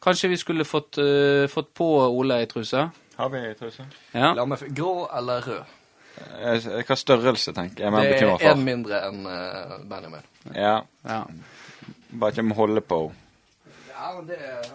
kanskje 0.04 0.28
vi 0.28 0.36
skulle 0.36 0.66
fått, 0.68 0.98
uh, 1.00 1.46
fått 1.48 1.72
på 1.74 1.88
Ole 2.04 2.42
ei 2.42 2.50
truse. 2.50 2.84
Har 3.16 3.32
vi 3.32 3.40
truse? 3.56 3.88
Ja. 4.12 4.34
La 4.36 4.44
meg 4.44 4.60
f- 4.60 4.68
Grå 4.76 5.06
eller 5.08 5.48
rød? 5.48 5.78
Hva 6.86 6.96
størrelse, 7.00 7.54
tenker 7.56 7.86
jeg. 7.86 7.92
Men 7.96 8.04
Det 8.04 8.20
er 8.20 8.28
én 8.28 8.52
en 8.52 8.64
mindre 8.68 9.00
enn 9.08 9.24
uh, 9.24 9.78
Benjamin. 9.88 10.28
Ja, 10.52 10.82
ja. 11.08 11.22
bare 12.12 12.34
ikke 12.36 12.44
må 12.44 12.60
holde 12.60 12.84
på. 12.84 13.06
Ja, 13.88 14.18
det 14.28 14.36
er... 14.36 14.68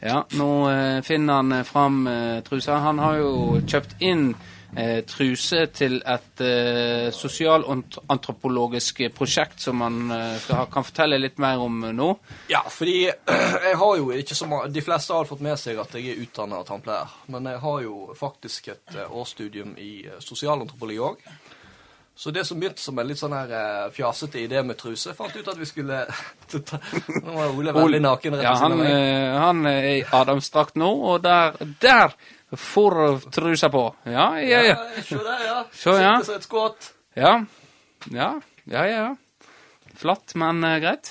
Ja, 0.00 0.24
nå 0.32 0.70
eh, 0.70 1.02
finner 1.02 1.34
han 1.34 1.52
eh, 1.52 1.62
fram 1.62 2.06
eh, 2.06 2.40
trusa. 2.40 2.78
Han 2.80 2.98
har 2.98 3.18
jo 3.20 3.60
kjøpt 3.68 3.98
inn 4.00 4.30
eh, 4.72 5.02
truse 5.04 5.66
til 5.76 5.98
et 6.08 6.40
eh, 6.40 7.10
sosialantropologisk 7.12 9.02
prosjekt 9.16 9.60
som 9.60 9.84
han 9.84 10.00
eh, 10.16 10.38
skal 10.40 10.62
ha, 10.62 10.64
kan 10.72 10.86
fortelle 10.88 11.20
litt 11.20 11.36
mer 11.42 11.60
om 11.60 11.84
nå. 11.92 12.08
Ja, 12.48 12.62
fordi 12.72 13.10
jeg 13.68 13.76
har 13.82 14.00
jo 14.00 14.08
ikke 14.16 14.38
så 14.38 14.48
mange 14.48 14.72
De 14.72 14.84
fleste 14.84 15.16
har 15.16 15.28
fått 15.28 15.44
med 15.44 15.60
seg 15.60 15.84
at 15.84 15.92
jeg 15.98 16.14
er 16.14 16.24
utdanna 16.24 16.62
tannpleier. 16.64 17.12
Men 17.28 17.52
jeg 17.52 17.60
har 17.66 17.84
jo 17.84 17.96
faktisk 18.16 18.72
et 18.72 19.00
årsstudium 19.04 19.76
i 19.76 19.92
sosialantropologi 20.24 21.02
òg. 21.10 21.30
Så 22.16 22.30
det 22.34 22.42
som 22.44 22.58
begynte 22.60 22.82
som 22.82 22.98
en 23.00 23.06
litt 23.08 23.16
sånn 23.20 23.32
her 23.32 23.52
eh, 23.56 23.84
fjasete 23.96 24.42
idé 24.42 24.60
med 24.66 24.76
truse, 24.76 25.14
fant 25.16 25.32
ut 25.36 25.46
at 25.48 25.56
vi 25.56 25.64
skulle 25.68 26.02
Nå 27.22 27.32
var 27.32 27.54
Ole 27.54 27.72
veldig 27.72 28.00
naken 28.04 28.34
rett 28.36 28.44
Ja, 28.44 28.52
ved 28.52 28.58
siden 28.58 28.62
han, 28.62 28.72
av 28.72 28.82
meg. 28.82 28.90
eh, 28.92 29.38
han 29.40 29.62
er 29.70 29.88
i 29.94 30.04
Adamsdrakt 30.18 30.76
nå, 30.76 30.90
og 31.14 31.22
der, 31.24 31.56
der 31.80 32.12
får 32.56 32.98
trusa 33.32 33.70
på. 33.72 33.86
Ja, 34.10 34.34
ja, 34.42 34.60
ja. 34.66 34.76
Se 35.06 35.16
der, 35.16 35.42
ja. 35.46 35.58
Så, 35.72 35.94
ja. 36.02 36.12
Sitter 36.18 36.26
som 36.28 36.36
et 36.36 36.48
skudd. 36.48 36.90
Ja, 37.16 37.34
ja, 38.10 38.30
ja. 38.66 38.84
ja. 38.90 39.08
Flatt, 40.00 40.32
men 40.40 40.60
eh, 40.64 40.76
greit. 40.80 41.10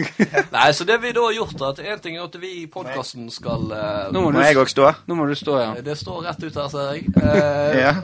Nei, 0.54 0.68
så 0.74 0.84
det 0.88 0.96
vi 1.02 1.12
da 1.14 1.22
har 1.26 1.34
gjort, 1.36 1.60
at 1.72 1.82
en 1.86 2.00
ting 2.02 2.16
er 2.18 2.24
at 2.28 2.38
vi 2.42 2.50
i 2.62 2.64
podkasten 2.70 3.26
skal 3.30 3.68
eh, 3.74 4.08
Nå 4.14 4.22
må, 4.24 4.32
Må 4.34 4.42
jeg 4.42 4.54
du, 4.56 4.62
òg 4.64 4.70
stå? 4.72 4.88
nå 5.06 5.18
må 5.18 5.26
du 5.30 5.34
stå, 5.38 5.58
ja. 5.62 5.68
Det 5.86 5.94
står 6.00 6.24
rett 6.30 6.42
ut 6.46 6.58
her, 6.62 6.68
ser 6.72 6.90
jeg. 6.94 7.06
Eh, 7.24 7.78
Ja. 7.80 7.94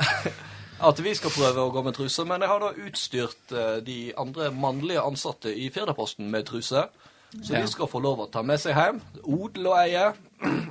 At 0.83 0.99
vi 1.05 1.14
skal 1.14 1.31
prøve 1.31 1.61
å 1.66 1.72
gå 1.74 1.83
med 1.85 1.95
truse, 1.95 2.24
men 2.24 2.41
jeg 2.41 2.49
har 2.49 2.61
da 2.62 2.70
utstyrt 2.87 3.53
eh, 3.53 3.81
de 3.85 4.12
andre 4.18 4.51
mannlige 4.51 5.03
ansatte 5.05 5.53
i 5.53 5.68
Firdaposten 5.70 6.31
med 6.31 6.47
truse. 6.49 6.87
Så 7.31 7.53
Ja. 7.55 7.61
de 7.61 7.68
skal 7.70 7.87
få 7.87 8.01
lov 8.03 8.18
å 8.18 8.31
ta 8.33 8.43
med 8.43 8.59
seg 8.59 8.74
hjem. 8.74 9.01
Odel 9.22 9.66
og 9.70 9.76
eie. 9.78 10.12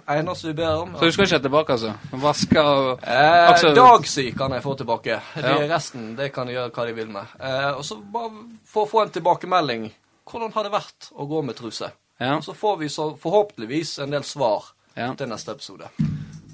Eneste 0.10 0.48
vi 0.50 0.54
ber 0.58 0.82
om. 0.82 0.96
Så 0.98 1.06
du 1.08 1.12
skal 1.12 1.26
ikke 1.30 1.40
tilbake, 1.46 1.72
altså? 1.78 1.94
Vaske 2.12 2.60
og 2.60 3.00
Eh, 3.04 3.48
Altså- 3.50 3.74
Dagsi 3.76 4.32
kan 4.38 4.52
jeg 4.52 4.64
få 4.64 4.76
tilbake. 4.78 5.22
De 5.36 5.42
Ja. 5.42 5.76
Resten 5.76 6.16
det 6.18 6.34
kan 6.34 6.48
de 6.48 6.54
gjøre 6.54 6.72
hva 6.72 6.86
de 6.88 6.94
vil 6.94 7.08
med. 7.08 7.26
Eh, 7.40 7.72
og 7.78 7.84
så 7.86 7.96
bare 8.12 8.32
for 8.66 8.86
å 8.86 8.90
få 8.90 9.02
en 9.04 9.10
tilbakemelding. 9.12 9.92
Hvordan 10.28 10.52
har 10.54 10.64
det 10.64 10.72
vært 10.72 11.12
å 11.18 11.28
gå 11.30 11.44
med 11.46 11.56
truse? 11.56 11.92
Ja. 12.20 12.36
Og 12.36 12.44
så 12.44 12.54
får 12.54 12.78
vi 12.80 12.86
så 12.90 13.18
forhåpentligvis 13.18 14.00
en 14.04 14.10
del 14.12 14.24
svar 14.24 14.64
Ja. 14.98 15.14
til 15.14 15.28
neste 15.28 15.52
episode. 15.52 15.88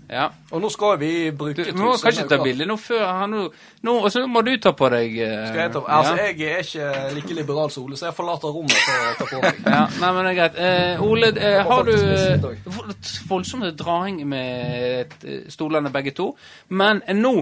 Ja. 0.10 0.28
Og 0.54 0.62
nå 0.62 0.70
skal 0.70 1.00
vi 1.02 1.32
bruke 1.34 1.64
Du 1.66 1.80
må 1.82 1.96
kanskje 1.98 2.28
ta 2.30 2.38
bilde 2.44 2.68
nå 2.70 2.76
før 2.78 3.06
han 3.08 3.32
nå, 3.34 3.40
nå 3.88 3.94
Og 4.04 4.12
så 4.14 4.22
må 4.30 4.44
du 4.46 4.52
ta 4.62 4.70
på 4.78 4.90
deg 4.94 5.16
uh, 5.18 5.48
Skal 5.50 5.62
jeg, 5.64 5.72
ta, 5.74 5.82
altså, 5.98 6.12
ja. 6.20 6.28
jeg 6.30 6.52
er 6.52 6.62
ikke 6.62 7.16
like 7.16 7.38
liberal 7.40 7.72
som 7.74 7.88
Ole, 7.88 7.98
så 7.98 8.12
jeg 8.12 8.18
forlater 8.18 8.54
rommet 8.54 8.78
for 8.86 9.08
å 9.10 9.16
ta 9.18 9.28
på 9.32 9.42
meg. 9.42 9.64
Ja, 9.66 9.82
nei, 10.04 10.12
men 10.14 10.30
det 10.30 10.32
er 10.36 10.38
greit. 10.42 10.62
Uh, 10.62 11.04
Ole, 11.10 11.32
uh, 11.34 11.60
har 11.72 11.84
du 11.88 11.92
faktisk 11.92 12.06
bli 12.06 12.22
sitt 12.22 13.10
eh, 13.18 13.28
voldsom 13.32 13.66
drahing 13.82 14.22
med 14.30 15.28
stolene 15.50 15.90
begge 15.94 16.14
to. 16.18 16.30
Men 16.70 17.02
eh, 17.08 17.18
nå 17.18 17.34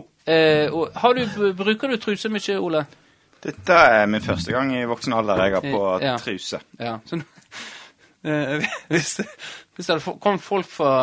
har 1.04 1.18
du, 1.20 1.24
Bruker 1.60 1.92
du 1.92 1.98
truse 2.00 2.32
mye, 2.32 2.60
Ole? 2.64 2.86
Dette 3.44 3.76
er 3.76 4.06
min 4.08 4.24
første 4.24 4.54
gang 4.56 4.72
i 4.72 4.86
voksen 4.88 5.14
alder 5.20 5.42
jeg 5.44 5.58
har 5.58 5.66
på 5.68 5.84
Ja. 6.00 6.16
truse. 6.22 6.62
Ja. 6.80 6.98
Så, 7.06 7.20
nå- 7.20 7.33
eh, 8.24 8.64
hvis, 8.92 9.16
hvis 9.76 9.90
det 9.90 9.96
hadde 9.98 10.16
kommet 10.24 10.44
folk 10.46 10.70
fra 10.70 10.94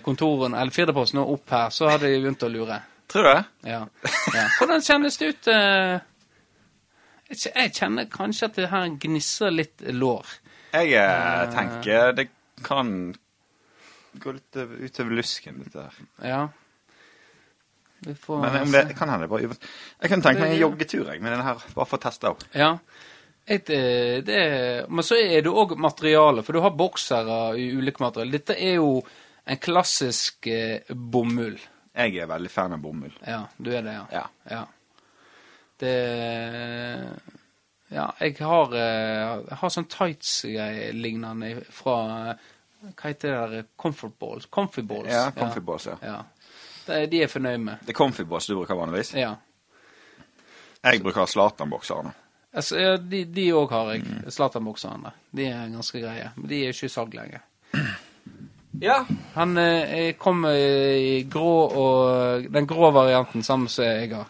kontoren 0.00 0.02
kontorene 0.04 0.60
eller 0.60 0.74
Firdaposten 0.74 1.22
og 1.22 1.32
opp 1.38 1.54
her, 1.56 1.70
så 1.74 1.90
hadde 1.92 2.10
de 2.10 2.20
begynt 2.22 2.46
å 2.46 2.52
lure. 2.52 2.80
Tror 3.10 3.22
du 3.22 3.30
det? 3.30 3.44
Ja. 3.70 3.80
ja. 4.34 4.46
Hvordan 4.58 4.82
kjennes 4.82 5.18
det 5.20 5.28
ut? 5.32 5.48
eh, 5.52 5.98
jeg 7.30 7.72
kjenner 7.74 8.06
kanskje 8.10 8.48
at 8.50 8.58
det 8.58 8.68
her 8.70 8.90
gnisser 9.02 9.54
litt 9.54 9.82
lår. 9.94 10.36
Jeg 10.76 10.92
eh, 11.00 11.46
tenker 11.54 12.12
det 12.14 12.28
kan 12.66 12.92
gå 14.22 14.32
litt 14.32 14.56
over- 14.56 14.84
utover 14.86 15.18
lusken, 15.18 15.58
dette 15.64 15.82
her. 15.86 15.98
Ja. 16.24 16.44
Vi 18.06 18.14
får 18.14 18.40
Men 18.42 18.62
om 18.62 18.72
det 18.72 18.96
kan 18.98 19.08
hende 19.08 19.28
bare 19.28 19.48
uvant. 19.48 19.66
Jeg 20.02 20.10
kunne 20.12 20.22
tenke 20.22 20.40
meg 20.44 20.54
en 20.54 20.60
joggetur 20.60 21.10
jeg, 21.10 21.22
med 21.24 21.32
den 21.32 21.44
her, 21.46 21.62
bare 21.74 21.88
for 21.88 21.98
å 21.98 22.02
teste 22.02 22.28
opp. 22.30 22.44
Ja. 22.54 22.76
Et, 23.46 23.70
eh, 23.70 24.24
det, 24.26 24.40
men 24.88 25.06
så 25.06 25.14
er 25.22 25.44
det 25.46 25.52
òg 25.54 25.76
materiale, 25.78 26.42
for 26.42 26.56
du 26.56 26.64
har 26.64 26.74
boksere 26.74 27.38
i 27.62 27.68
ulike 27.78 28.02
materialer. 28.02 28.40
Dette 28.40 28.56
er 28.58 28.80
jo 28.80 28.96
en 29.46 29.60
klassisk 29.62 30.48
eh, 30.50 30.82
bomull. 30.90 31.54
Jeg 31.94 32.18
er 32.18 32.26
veldig 32.28 32.50
fan 32.50 32.74
av 32.74 32.82
bomull. 32.82 33.14
Ja, 33.22 33.44
du 33.56 33.70
er 33.70 33.86
det, 33.86 33.94
ja. 33.94 34.06
Ja. 34.12 34.24
ja. 34.50 34.64
Det 35.78 35.94
Ja, 37.94 38.08
jeg 38.18 38.34
har, 38.40 38.74
eh, 38.74 39.22
jeg 39.46 39.60
har 39.60 39.70
sånn 39.70 39.86
tights-lignende 39.94 41.62
fra 41.70 41.96
eh, 42.32 42.52
Hva 42.88 43.12
heter 43.12 43.30
det 43.30 43.48
der? 43.52 43.70
Comfort 43.78 44.18
balls? 44.18 44.50
Comfy 44.50 44.82
balls. 44.82 45.12
Ja, 45.12 45.30
comfy 45.36 45.62
balls, 45.62 45.86
ja. 45.86 45.96
ja. 46.02 46.18
Det 46.86 47.04
de 47.14 47.22
er 47.22 47.30
fornøyd 47.30 47.62
med. 47.62 47.86
Det 47.86 47.94
er 47.94 48.02
comfy 48.02 48.26
balls 48.26 48.50
du 48.50 48.56
bruker 48.58 48.78
vanligvis. 48.78 49.14
Ja. 49.14 49.36
Jeg 50.82 51.02
bruker 51.02 51.30
Zlatan-bokserne. 51.30 52.12
Altså, 52.56 52.78
ja, 52.80 52.96
de 52.96 53.46
òg 53.52 53.70
har 53.74 53.90
jeg. 53.94 54.02
Zlatan-bokserne. 54.32 55.10
De 55.36 55.44
er 55.50 55.68
ganske 55.74 56.00
greie. 56.00 56.30
Men 56.36 56.48
de 56.48 56.60
er 56.64 56.72
ikke 56.72 56.88
i 56.88 56.92
salg 56.94 57.12
lenger. 57.14 57.42
Ja, 58.80 59.04
Han 59.34 59.56
eh, 59.58 60.14
kom 60.20 60.44
eh, 60.44 60.96
i 60.96 61.22
grå 61.32 61.52
og 61.80 62.46
Den 62.52 62.66
grå 62.68 62.90
varianten 62.92 63.42
sammen 63.44 63.68
som 63.72 63.84
jeg 63.84 64.10
har. 64.12 64.26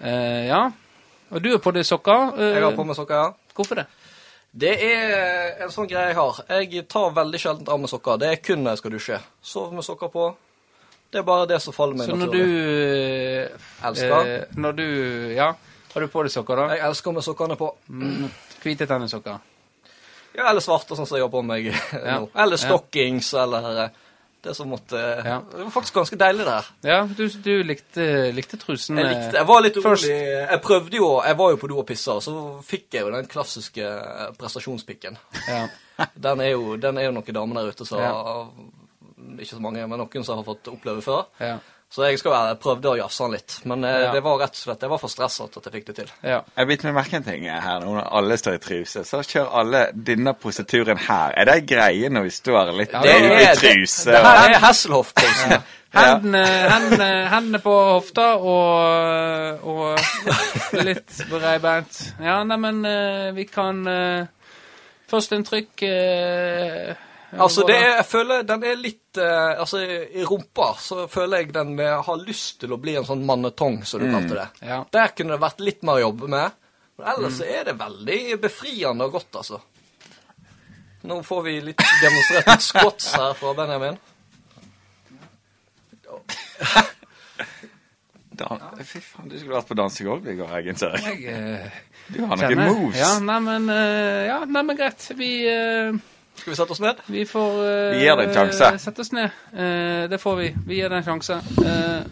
Eh, 0.00 0.46
ja. 0.46 0.60
Og 1.34 1.42
du 1.42 1.52
er 1.54 1.58
på 1.62 1.72
deg 1.74 1.86
sokker. 1.86 2.34
Eh, 2.38 2.52
jeg 2.56 2.62
har 2.66 2.76
på 2.76 2.84
meg 2.86 2.98
sokker, 2.98 3.14
ja. 3.22 3.32
Hvorfor 3.54 3.80
det? 3.82 3.86
Det 4.54 4.70
er 4.86 5.64
en 5.64 5.70
sånn 5.74 5.88
greie 5.90 6.12
jeg 6.12 6.18
har. 6.20 6.36
Jeg 6.62 6.84
tar 6.90 7.14
veldig 7.16 7.40
sjelden 7.42 7.70
av 7.74 7.80
meg 7.82 7.90
sokker. 7.90 8.18
Det 8.22 8.28
er 8.30 8.42
kun 8.42 8.62
når 8.62 8.76
jeg 8.76 8.82
skal 8.84 8.94
dusje. 8.94 9.18
Sover 9.42 9.74
med 9.78 9.86
sokker 9.86 10.10
på. 10.14 10.28
Det 11.10 11.18
er 11.22 11.26
bare 11.26 11.46
det 11.50 11.60
som 11.62 11.74
faller 11.74 11.98
meg 11.98 12.06
Så 12.10 12.14
når 12.18 12.30
du 12.30 12.38
naturlig. 12.38 13.44
eh, 13.50 13.88
Elsker. 13.90 14.30
eh, 14.34 14.58
Når 14.58 14.72
du 14.78 14.86
Ja. 15.34 15.52
Har 15.94 16.02
du 16.02 16.08
på 16.10 16.22
deg 16.26 16.32
sokker, 16.34 16.58
da? 16.58 16.74
Jeg 16.74 16.82
elsker 16.88 17.14
med 17.14 17.22
sokkene 17.26 17.56
på. 17.58 17.68
Mm, 17.88 18.30
Hvite 18.64 18.86
tennissokker. 18.90 19.42
Ja, 20.34 20.48
eller 20.50 20.64
svarte, 20.64 20.96
sånn 20.98 21.06
som 21.06 21.14
jeg 21.18 21.22
har 21.22 21.30
på 21.30 21.42
meg 21.46 21.68
nå. 21.92 22.24
Eller 22.34 22.58
stockings, 22.58 23.28
eller 23.38 23.68
eh, 23.84 24.00
det 24.44 24.54
som 24.58 24.68
måtte 24.68 24.98
Ja. 24.98 25.36
Det 25.52 25.62
var 25.62 25.70
faktisk 25.76 25.94
ganske 26.00 26.18
deilig, 26.20 26.44
det 26.44 26.56
her. 26.56 26.70
Ja, 26.90 26.98
du, 27.06 27.22
du 27.46 27.52
likte, 27.64 28.06
likte 28.34 28.58
trusen. 28.60 28.98
Jeg 28.98 29.06
eh, 29.06 29.12
likte, 29.14 29.38
jeg 29.38 29.48
var 29.48 29.62
litt 29.64 29.78
urolig. 29.78 30.10
Jeg 30.10 30.60
prøvde 30.66 30.98
jo, 30.98 31.10
jeg 31.24 31.38
var 31.38 31.54
jo 31.54 31.60
på 31.62 31.70
do 31.70 31.78
og 31.80 31.86
pissa, 31.88 32.18
og 32.18 32.24
så 32.26 32.34
fikk 32.66 32.98
jeg 32.98 33.06
jo 33.06 33.12
den 33.14 33.30
klassiske 33.30 33.86
eh, 33.86 34.26
prestasjonspikken. 34.40 35.20
Ja. 35.48 35.64
Den 36.26 36.40
er 36.42 36.48
jo, 36.56 36.72
den 36.82 36.96
er 36.98 37.04
jo 37.06 37.12
noen 37.14 37.36
damer 37.36 37.60
der 37.60 37.68
ute 37.70 37.84
som 37.86 38.00
Ja. 38.02 38.14
Ikke 39.38 39.54
så 39.54 39.60
mange, 39.62 39.84
men 39.86 40.00
noen 40.02 40.24
som 40.26 40.40
har 40.40 40.46
fått 40.46 40.66
oppleve 40.72 41.02
før. 41.06 41.28
Så 41.94 42.02
jeg 42.08 42.18
skal 42.18 42.32
være, 42.34 42.54
prøvde 42.58 42.90
å 42.90 42.96
jazze 42.98 43.22
den 43.22 43.34
litt. 43.36 43.52
Men 43.70 43.84
eh, 43.86 43.92
Ja. 44.02 44.08
det 44.16 44.22
var 44.24 44.40
rett 44.40 44.56
og 44.56 44.62
slett 44.64 44.80
Jeg 44.82 44.90
var 44.90 44.98
for 44.98 45.12
stressa 45.12 45.44
til 45.46 45.60
at 45.60 45.68
jeg 45.68 45.74
fikk 45.76 45.84
det 45.92 45.94
til. 46.00 46.08
ja. 46.26 46.40
Jeg 46.58 46.66
bitt 46.72 46.82
meg 46.88 46.94
merke 46.96 47.20
en 47.20 47.26
ting 47.28 47.44
her 47.46 47.84
nå 47.84 47.92
når 47.94 48.08
alle 48.18 48.38
står 48.40 48.56
i 48.58 48.62
truse. 48.64 49.04
Så 49.06 49.20
kjører 49.22 49.54
alle 49.60 49.82
denne 49.94 50.32
posituren 50.34 50.98
her. 51.06 51.36
Er 51.38 51.46
det 51.52 51.60
greie 51.70 52.10
når 52.10 52.26
vi 52.26 52.34
står 52.34 52.72
litt 52.80 52.92
Ja, 52.96 53.04
i 53.06 53.22
det 53.22 53.38
i 53.44 53.54
truse? 53.62 54.10
Det 54.10 54.24
her 54.26 54.56
er 54.56 54.58
Hasselhoff-prisen. 54.66 55.54
Hendene, 55.94 56.42
hendene, 56.72 57.08
hendene 57.30 57.60
på 57.62 57.70
hofta 57.92 58.24
og, 58.42 59.62
og 59.62 60.82
litt 60.82 61.20
breibeint. 61.30 62.00
Ja, 62.18 62.40
neimen, 62.42 62.82
vi 63.38 63.44
kan 63.46 63.84
Først 65.06 65.30
inntrykk 65.36 65.84
Altså, 67.40 67.64
det 67.66 67.76
er, 67.76 67.96
jeg 67.98 68.06
føler 68.06 68.42
den 68.46 68.64
er 68.68 68.76
litt 68.78 69.18
eh, 69.18 69.60
Altså, 69.60 69.80
i 69.82 70.24
rumpa 70.26 70.68
så 70.80 71.06
føler 71.10 71.42
jeg 71.42 71.54
den 71.56 71.72
eh, 71.82 71.96
har 72.06 72.22
lyst 72.22 72.60
til 72.62 72.74
å 72.74 72.78
bli 72.80 72.94
en 72.98 73.06
sånn 73.08 73.24
mannetong, 73.26 73.80
som 73.88 74.02
du 74.02 74.08
kalte 74.10 74.36
det. 74.38 74.48
Ja. 74.68 74.82
Der 74.94 75.14
kunne 75.16 75.34
det 75.34 75.42
vært 75.44 75.62
litt 75.64 75.82
mer 75.86 75.98
å 75.98 76.06
jobbe 76.08 76.30
med. 76.36 76.58
Men 76.98 77.10
ellers 77.14 77.38
så 77.40 77.46
er 77.50 77.66
det 77.66 77.78
veldig 77.80 78.18
befriende 78.42 79.08
og 79.08 79.16
godt, 79.18 79.40
altså. 79.42 79.60
Nå 81.04 81.20
får 81.26 81.40
vi 81.44 81.54
litt 81.72 81.82
demonstrert 82.00 82.46
litt 82.54 82.64
squats 82.64 83.14
her 83.18 83.34
fra 83.36 83.54
Benjamin. 83.58 83.98
Dan 88.34 88.62
Fy 88.82 89.00
faen, 89.02 89.28
du 89.30 89.36
skulle 89.38 89.54
vært 89.58 89.68
på 89.68 89.76
dansegulvet 89.78 90.32
i 90.32 90.36
går, 90.38 90.54
egentlig. 90.58 90.88
Jeg 91.04 91.18
eh, 91.30 91.76
Du 92.10 92.22
har 92.24 92.40
noen 92.40 92.62
moves. 92.64 92.98
Ja, 92.98 93.12
neimen 93.22 93.70
uh, 93.70 94.22
ja, 94.26 94.38
nei, 94.48 94.64
greit. 94.78 95.06
Vi, 95.18 95.30
eh, 95.50 95.94
Skal 96.34 96.50
vi 96.50 96.56
sette 96.56 96.72
oss 96.72 96.80
ned? 96.80 96.94
vi 97.06 97.26
får 97.26 97.50
Uh, 97.50 97.90
Vi 97.94 98.04
gir 98.04 98.16
det 98.16 98.24
en 98.24 98.34
sjanse. 98.34 98.78
Sette 98.78 99.00
oss 99.00 99.12
ned. 99.12 99.30
Uh, 99.52 100.10
det 100.10 100.18
får 100.20 100.36
vi. 100.36 100.54
Vi 100.66 100.74
gir 100.74 100.88
det 100.88 100.96
en 100.96 101.04
sjanse. 101.04 101.34
Uh, 101.58 102.02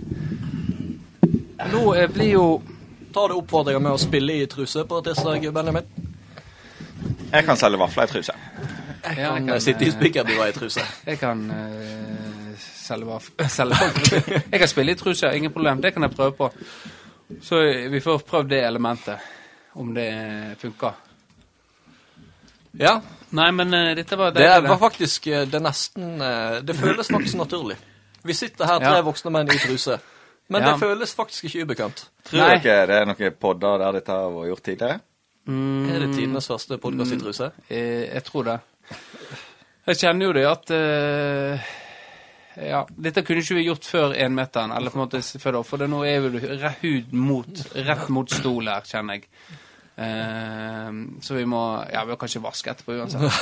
nå 1.72 1.82
blir 2.14 2.32
jo 2.32 2.62
Tar 3.12 3.28
du 3.28 3.34
oppfordringa 3.34 3.78
med 3.78 3.92
å 3.92 3.98
spille 4.00 4.32
i 4.40 4.46
truse 4.48 4.86
på 4.88 5.00
tirsdag, 5.04 5.44
Benjamin? 5.52 5.84
Jeg 7.32 7.44
kan 7.44 7.58
selge 7.60 7.76
vafler 7.82 8.08
i 8.08 8.08
truse. 8.08 8.32
Jeg 9.02 9.16
Kan 9.16 9.36
jeg 9.36 9.46
kan 9.48 9.60
sitte 9.60 9.84
i 9.84 9.90
spikerbua 9.92 10.46
i 10.48 10.54
truse. 10.56 10.80
Jeg 11.04 11.18
kan 11.20 11.42
uh, 11.50 12.56
selge, 12.56 13.06
vafler. 13.10 13.48
selge 13.58 13.74
folk. 13.82 14.12
Jeg 14.52 14.62
kan 14.62 14.68
spille 14.68 14.92
i 14.92 14.94
truse, 14.94 15.36
ingen 15.36 15.52
problem. 15.52 15.82
Det 15.82 15.92
kan 15.92 16.02
jeg 16.08 16.16
prøve 16.16 16.32
på. 16.32 16.50
Så 17.42 17.60
vi 17.92 18.00
får 18.00 18.24
prøvd 18.28 18.48
det 18.48 18.64
elementet, 18.64 19.18
om 19.74 19.94
det 19.94 20.08
funker. 20.60 20.96
Ja. 22.80 23.00
Nei, 23.32 23.50
men 23.56 23.72
uh, 23.74 23.94
dette 23.96 24.16
var 24.18 24.30
Det 24.34 24.42
deilig. 24.44 24.68
var 24.68 24.78
faktisk 24.82 25.24
Det 25.30 25.50
det 25.50 25.60
nesten 25.64 26.20
uh, 26.20 26.60
Det 26.60 26.76
føles 26.76 27.08
faktisk 27.08 27.38
naturlig. 27.40 27.76
Vi 28.24 28.34
sitter 28.38 28.66
her, 28.68 28.78
tre 28.78 28.96
Ja. 28.98 29.02
voksne 29.02 29.30
menn 29.34 29.48
i 29.50 29.58
truse. 29.58 29.98
Men 30.48 30.62
Ja. 30.62 30.72
det 30.72 30.80
føles 30.80 31.14
faktisk 31.14 31.44
ikke 31.48 31.64
ubekvemt. 31.64 32.04
Tror 32.28 32.38
Nei. 32.44 32.58
dere 32.58 32.86
det 32.86 32.96
er 33.00 33.06
noen 33.06 33.36
podder 33.40 33.78
der 33.78 33.92
dette 33.92 34.12
har 34.12 34.30
vært 34.30 34.48
gjort 34.52 34.62
tidligere? 34.68 35.00
Mm, 35.46 35.88
Er 35.90 35.98
det 36.04 36.14
tidenes 36.14 36.46
første 36.46 36.78
podkast 36.78 37.12
i 37.12 37.18
truse? 37.18 37.48
Jeg, 37.70 38.10
jeg 38.14 38.24
tror 38.24 38.44
det. 38.44 38.58
Jeg 39.86 39.96
kjenner 39.98 40.26
jo 40.28 40.32
det 40.36 40.44
at 40.46 40.70
uh, 40.70 41.58
Ja, 42.68 42.84
dette 43.00 43.22
kunne 43.24 43.40
ikke 43.40 43.54
vi 43.56 43.64
gjort 43.64 43.86
før 43.88 44.12
énmeteren, 44.14 44.74
eller 44.76 44.90
på 44.92 45.00
en 45.00 45.06
måte 45.06 45.22
før 45.40 45.52
da, 45.56 45.62
for 45.64 45.80
det, 45.80 45.88
nå 45.90 46.02
er 46.04 46.20
vi 46.20 46.38
jo 46.38 46.68
hud 46.82 47.12
mot, 47.16 47.62
rett 47.74 48.08
mot 48.12 48.28
stol 48.30 48.68
her, 48.68 48.82
kjenner 48.84 49.14
jeg. 49.14 49.24
Eh, 49.96 50.92
så 51.20 51.34
vi 51.34 51.44
må 51.44 51.84
Ja, 51.92 52.04
vi 52.04 52.12
må 52.14 52.16
kanskje 52.16 52.40
vaske 52.42 52.70
etterpå 52.72 52.98
uansett. 53.00 53.22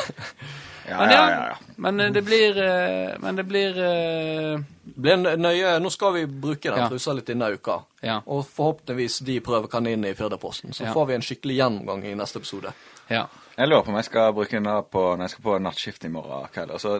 Ja, 0.90 0.96
Men, 0.98 1.10
ja, 1.12 1.30
ja, 1.30 1.42
ja. 1.46 1.56
men 1.76 2.00
eh, 2.00 2.08
det 2.10 2.22
blir 2.26 2.56
eh, 2.58 3.12
Men 3.22 3.36
det 3.36 3.44
blir 3.46 3.76
uh, 3.78 4.62
Blir 4.96 5.16
nø- 5.20 5.36
nøye, 5.38 5.74
Nå 5.78 5.90
skal 5.92 6.12
vi 6.16 6.24
bruke 6.26 6.70
den 6.72 6.78
Ja. 6.80 6.88
trusa 6.90 7.12
litt 7.14 7.26
denne 7.28 7.50
uka. 7.54 7.76
Ja. 8.02 8.16
Og 8.26 8.46
forhåpentligvis 8.48 9.18
de 9.28 9.36
prøver 9.44 9.68
kaninene 9.70 10.10
i 10.10 10.14
Firdaposten. 10.18 10.72
Så 10.72 10.84
Ja. 10.88 10.92
får 10.96 11.06
vi 11.06 11.14
en 11.14 11.22
skikkelig 11.22 11.56
gjennomgang 11.60 12.02
i 12.10 12.14
neste 12.18 12.40
episode. 12.40 12.72
Ja. 13.10 13.26
Jeg 13.58 13.68
lurer 13.68 13.82
på 13.86 13.92
om 13.92 13.96
jeg 14.00 14.04
skal 14.08 14.32
bruke 14.32 14.50
den 14.56 14.64
på, 14.90 15.04
når 15.16 15.22
jeg 15.28 15.30
skal 15.30 15.42
på 15.44 15.58
nattskift 15.62 16.04
i 16.04 16.08
morgen 16.08 16.48
kveld. 16.54 16.70
Og 16.70 16.80
så 16.80 16.96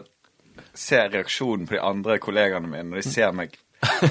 ser 0.73 1.09
reaksjonen 1.09 1.67
på 1.67 1.73
de 1.75 1.81
andre 1.81 2.19
kollegaene 2.19 2.67
mine 2.71 2.83
når 2.93 3.01
de 3.01 3.09
ser 3.09 3.31
meg 3.33 3.57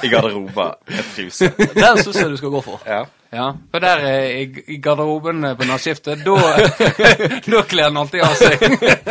i 0.03 0.09
garderoben 0.13 0.75
med 0.91 1.05
truse. 1.17 1.49
Den 1.79 2.03
syns 2.05 2.17
jeg 2.21 2.31
du 2.31 2.37
skal 2.37 2.51
gå 2.51 2.61
for. 2.67 2.81
Ja. 2.87 3.05
Ja. 3.33 3.47
For 3.71 3.79
der 3.85 4.03
eh, 4.09 4.41
i, 4.43 4.65
i 4.75 4.77
garderoben 4.83 5.45
eh, 5.45 5.55
på 5.59 5.67
nattskiftet, 5.69 6.25
da 6.27 7.63
kler 7.71 7.89
han 7.89 7.97
alltid 8.01 8.23
av 8.27 8.35
seg. 8.35 8.65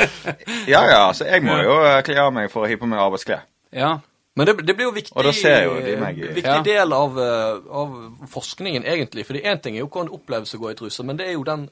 ja 0.73 0.81
ja, 0.89 1.01
så 1.15 1.25
jeg 1.29 1.43
må 1.47 1.55
jo 1.63 1.77
eh, 1.87 2.01
kle 2.07 2.17
av 2.25 2.33
meg 2.35 2.51
for 2.51 2.65
å 2.65 2.69
hive 2.69 2.81
på 2.83 2.89
meg 2.91 2.99
arbeidsklær. 3.05 3.45
ja. 3.75 3.97
Men 4.37 4.45
det, 4.47 4.53
det 4.63 4.73
blir 4.77 4.85
jo 4.85 4.91
viktig, 4.95 5.11
Og 5.19 5.25
da 5.25 5.31
ser 5.35 5.65
jo 5.65 5.71
de 5.83 5.95
meg 5.99 6.15
viktig 6.21 6.45
Ja. 6.45 6.59
del 6.63 6.93
av, 6.95 7.17
av 7.19 7.95
forskningen, 8.31 8.85
egentlig. 8.87 9.25
Fordi 9.27 9.41
én 9.43 9.59
ting 9.59 9.75
er 9.75 9.81
jo 9.81 9.89
hva 9.91 10.05
en 10.05 10.11
opplevelse 10.15 10.55
å 10.55 10.61
gå 10.61 10.69
i 10.71 10.77
truse, 10.79 11.03
men 11.03 11.17
det 11.19 11.25
er 11.27 11.33
jo 11.33 11.41
den 11.43 11.65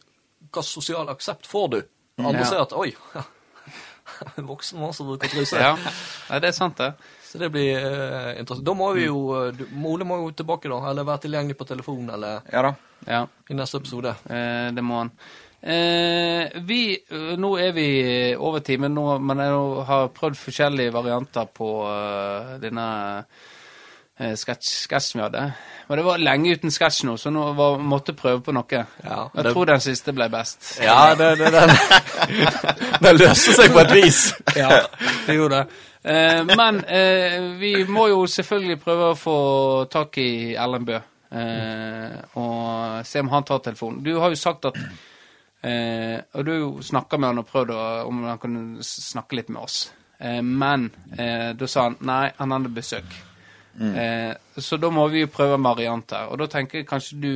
Hva 0.52 0.64
sosial 0.66 1.08
aksept 1.14 1.48
får 1.48 1.68
du? 1.72 1.78
Andre 2.20 2.41
Ja. 2.41 2.50
ser 2.50 2.64
at 2.66 2.74
Oi, 2.76 2.89
en 4.41 4.50
voksen 4.50 4.82
mann 4.82 4.91
som 4.98 5.08
bruker 5.08 5.32
truse. 5.32 5.56
ja. 5.62 5.78
Nei, 6.30 6.39
det 6.43 6.50
er 6.50 6.58
sant, 6.58 6.76
det. 6.82 6.89
Så 7.28 7.38
det 7.41 7.49
blir 7.51 7.75
uh, 7.84 8.30
interessant. 8.39 8.63
Da 8.65 8.73
må 8.78 8.93
vi 8.95 9.03
jo 9.09 9.17
eh, 9.36 9.49
du, 9.57 9.65
Ole 9.84 10.05
må 10.07 10.21
jo 10.21 10.30
tilbake, 10.32 10.69
da. 10.71 10.78
Eller 10.91 11.03
være 11.07 11.25
tilgjengelig 11.25 11.57
på 11.59 11.67
telefon, 11.67 12.07
eller 12.15 12.45
Ja 12.53 12.61
da. 12.69 12.71
Ja, 13.07 13.19
i 13.51 13.53
neste 13.57 13.78
episode. 13.82 14.15
eh, 14.32 14.69
det 14.73 14.84
må 14.84 15.01
han. 15.01 15.11
Eh, 15.61 16.55
vi, 16.69 16.80
eh, 16.95 17.36
nå 17.38 17.51
er 17.59 17.71
vi 17.75 17.88
over 18.38 18.63
timen 18.65 18.93
nå, 18.95 19.05
men 19.19 19.43
jeg 19.43 19.59
har 19.91 20.07
prøvd 20.15 20.39
forskjellige 20.39 20.93
varianter 20.95 21.47
på 21.53 21.69
uh, 21.84 22.55
denne 22.61 22.88
sketsjen 24.17 25.19
vi 25.19 25.23
hadde. 25.25 25.43
Men 25.88 25.99
det 25.99 26.05
var 26.07 26.17
lenge 26.21 26.55
uten 26.57 26.71
sketsj 26.73 27.03
nå, 27.05 27.17
så 27.21 27.30
nå 27.32 27.51
var, 27.57 27.78
måtte 27.80 28.15
prøve 28.17 28.41
på 28.43 28.53
noe. 28.55 28.80
Ja, 29.03 29.19
jeg 29.34 29.43
det- 29.45 29.53
tror 29.53 29.65
den 29.69 29.84
siste 29.84 30.13
ble 30.13 30.30
best. 30.34 30.80
Ja, 30.84 31.13
det, 31.15 31.36
det, 31.38 31.51
den, 31.53 31.69
den 33.05 33.19
løste 33.21 33.53
seg 33.59 33.73
på 33.75 33.84
et 33.86 33.93
vis. 33.93 34.23
Ja, 34.57 34.82
det 35.28 35.38
gjorde 35.38 35.61
det. 35.61 35.84
Eh, 36.08 36.41
men 36.55 36.80
eh, 36.86 37.41
vi 37.60 37.74
må 37.91 38.08
jo 38.08 38.24
selvfølgelig 38.32 38.80
prøve 38.80 39.12
å 39.12 39.20
få 39.20 39.38
tak 39.91 40.18
i 40.24 40.55
Ellen 40.55 40.86
Bø. 40.88 40.99
Eh, 41.28 42.18
og 42.39 43.05
se 43.08 43.20
om 43.20 43.32
han 43.34 43.47
tar 43.47 43.60
telefonen. 43.66 43.99
Du 44.05 44.14
har 44.22 44.32
jo 44.32 44.39
sagt 44.39 44.70
at 44.70 44.78
eh, 45.68 46.22
Og 46.39 46.45
du 46.47 46.53
snakka 46.88 47.20
med 47.20 47.34
han 47.34 47.41
og 47.43 47.49
prøvde 47.49 47.76
om 48.08 48.24
han 48.24 48.39
kunne 48.39 48.86
snakke 48.88 49.41
litt 49.41 49.51
med 49.51 49.66
oss. 49.66 49.82
Eh, 50.20 50.41
men 50.41 50.89
eh, 51.18 51.51
da 51.60 51.68
sa 51.68 51.89
han 51.89 51.99
nei, 52.08 52.26
han 52.38 52.55
hadde 52.55 52.74
besøk. 52.74 53.18
Eh, 53.78 54.32
så 54.58 54.80
da 54.82 54.89
må 54.89 55.03
vi 55.14 55.26
jo 55.26 55.30
prøve 55.30 55.60
en 55.60 55.68
variant 55.68 56.16
her. 56.16 56.32
Og 56.32 56.39
da 56.41 56.47
tenker 56.49 56.82
jeg 56.82 56.89
kanskje 56.89 57.20
du, 57.22 57.32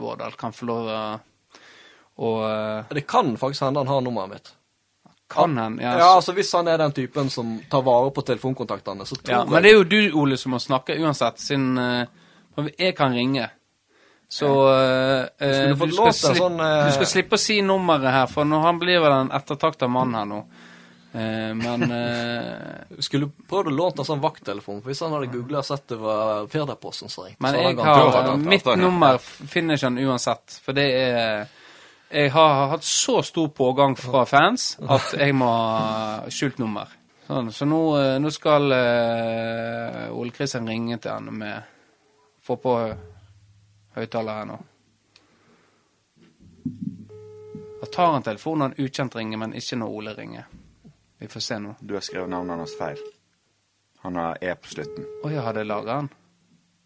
Vårdal, 0.00 0.34
kan 0.40 0.56
få 0.56 0.72
lov 0.72 0.92
å 0.92 1.00
å, 2.16 2.28
Det 2.88 3.02
kan 3.04 3.34
faktisk 3.36 3.66
hende 3.66 3.82
han 3.82 3.90
har 3.92 4.00
nummeret 4.00 4.30
mitt. 4.32 4.46
Kan 5.28 5.56
han? 5.58 5.78
Ja, 5.82 5.96
Ja, 5.98 6.08
altså 6.16 6.32
Hvis 6.32 6.52
han 6.54 6.68
er 6.68 6.78
den 6.78 6.92
typen 6.94 7.30
som 7.30 7.56
tar 7.70 7.82
vare 7.82 8.10
på 8.14 8.22
telefonkontaktene, 8.22 9.06
så 9.06 9.16
tror 9.18 9.32
Ja, 9.32 9.40
jeg 9.42 9.50
men 9.50 9.62
det 9.62 9.70
er 9.72 9.76
jo 9.80 9.84
du, 9.84 10.00
Ole, 10.22 10.36
som 10.38 10.54
må 10.54 10.60
snakke 10.62 10.94
uansett, 11.02 11.40
siden 11.42 11.78
uh, 11.78 12.68
jeg 12.78 12.94
kan 12.96 13.12
ringe. 13.14 13.48
Så 14.28 14.46
uh, 14.46 15.26
Skulle 15.38 15.74
du, 15.74 15.76
skal 15.76 15.96
lov 15.96 15.96
til 15.96 16.06
en 16.06 16.12
slipp- 16.12 16.38
sånn, 16.40 16.60
eh, 16.60 16.86
du 16.86 16.94
skal 16.96 17.06
slippe 17.10 17.38
å 17.38 17.42
si 17.42 17.60
nummeret 17.62 18.10
her, 18.14 18.30
for 18.30 18.44
nå, 18.48 18.58
han 18.64 18.78
blir 18.82 18.98
vel 19.02 19.12
en 19.20 19.34
ettertakta 19.34 19.86
mann 19.90 20.14
her 20.18 20.24
nå. 20.30 20.40
Eh, 21.16 21.52
men 21.54 21.84
eh, 21.98 22.96
Skulle 23.02 23.28
prøvd 23.48 23.70
å 23.70 23.76
låne 23.76 24.02
en 24.02 24.08
sånn 24.08 24.22
vakttelefon, 24.24 24.80
for 24.82 24.90
hvis 24.90 25.02
han 25.06 25.14
hadde 25.14 25.30
googla 25.32 25.62
og 25.62 25.68
sett 25.68 25.86
det 25.92 25.98
var 26.00 26.48
Firdaposten 26.52 27.08
som 27.12 27.24
ringte 27.28 27.42
Men 27.46 27.54
jeg 27.60 27.78
har, 27.78 28.34
mitt 28.36 28.66
nummer 28.78 29.18
finner 29.22 29.78
ikke 29.78 29.90
han 29.92 30.02
uansett, 30.06 30.58
for 30.64 30.76
det 30.76 30.86
er 30.98 31.46
Jeg 32.10 32.30
har 32.30 32.68
hatt 32.70 32.84
så 32.84 33.22
stor 33.22 33.48
pågang 33.48 33.96
fra 33.98 34.22
fans 34.26 34.76
at 34.78 35.16
jeg 35.18 35.34
må 35.34 35.48
ha 35.50 36.30
skjult 36.30 36.60
nummer. 36.62 36.92
Sånn, 37.26 37.50
så 37.50 37.66
nå, 37.66 37.80
eh, 37.98 38.16
nå 38.22 38.30
skal 38.30 38.70
uh, 38.70 40.14
Ole 40.14 40.30
Kristian 40.30 40.68
ringe 40.70 41.00
til 41.02 41.10
han 41.10 41.32
med 41.34 41.72
Få 42.46 42.54
på 42.62 42.72
høyttaler 43.96 44.36
her 44.38 44.44
nå. 44.46 44.56
Da 47.80 47.88
tar 47.90 48.12
han 48.14 48.22
telefonen 48.22 48.62
når 48.62 48.76
en 48.76 48.86
ukjent 48.86 49.16
ringer, 49.18 49.40
men 49.42 49.56
ikke 49.58 49.80
når 49.80 49.96
Ole 49.98 50.14
ringer. 50.14 50.46
Vi 51.18 51.26
får 51.32 51.42
se 51.42 51.58
nå. 51.58 51.74
Du 51.80 51.96
har 51.96 52.04
skrevet 52.06 52.30
navnet 52.30 52.62
hans 52.62 52.76
feil. 52.78 53.02
Han 54.04 54.20
har 54.20 54.38
E 54.38 54.54
på 54.54 54.70
slutten. 54.76 55.08
Å 55.26 55.32
ja, 55.32 55.42
hadde 55.48 55.64
jeg 55.64 55.70
laga 55.72 55.98
han? 55.98 56.12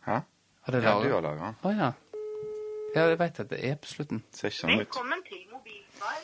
Hæ? 0.06 0.16
Hadde 0.64 0.80
jeg 0.80 0.88
Ja, 0.88 0.94
laget 0.94 1.10
du 1.10 1.14
har 1.18 1.26
laga 1.28 1.50
han. 1.50 1.60
Å 1.60 1.74
ja. 1.76 1.90
Ja, 2.94 3.04
jeg 3.06 3.18
veit 3.20 3.38
at 3.40 3.50
det 3.52 3.60
er 3.68 3.76
på 3.78 3.86
slutten. 3.90 4.22
Ser 4.34 4.50
ikke 4.50 4.60
sånn 4.64 4.72
ut. 4.74 4.80
Velkommen 4.82 5.20
til 5.28 5.44
mobilsvar. 5.52 6.16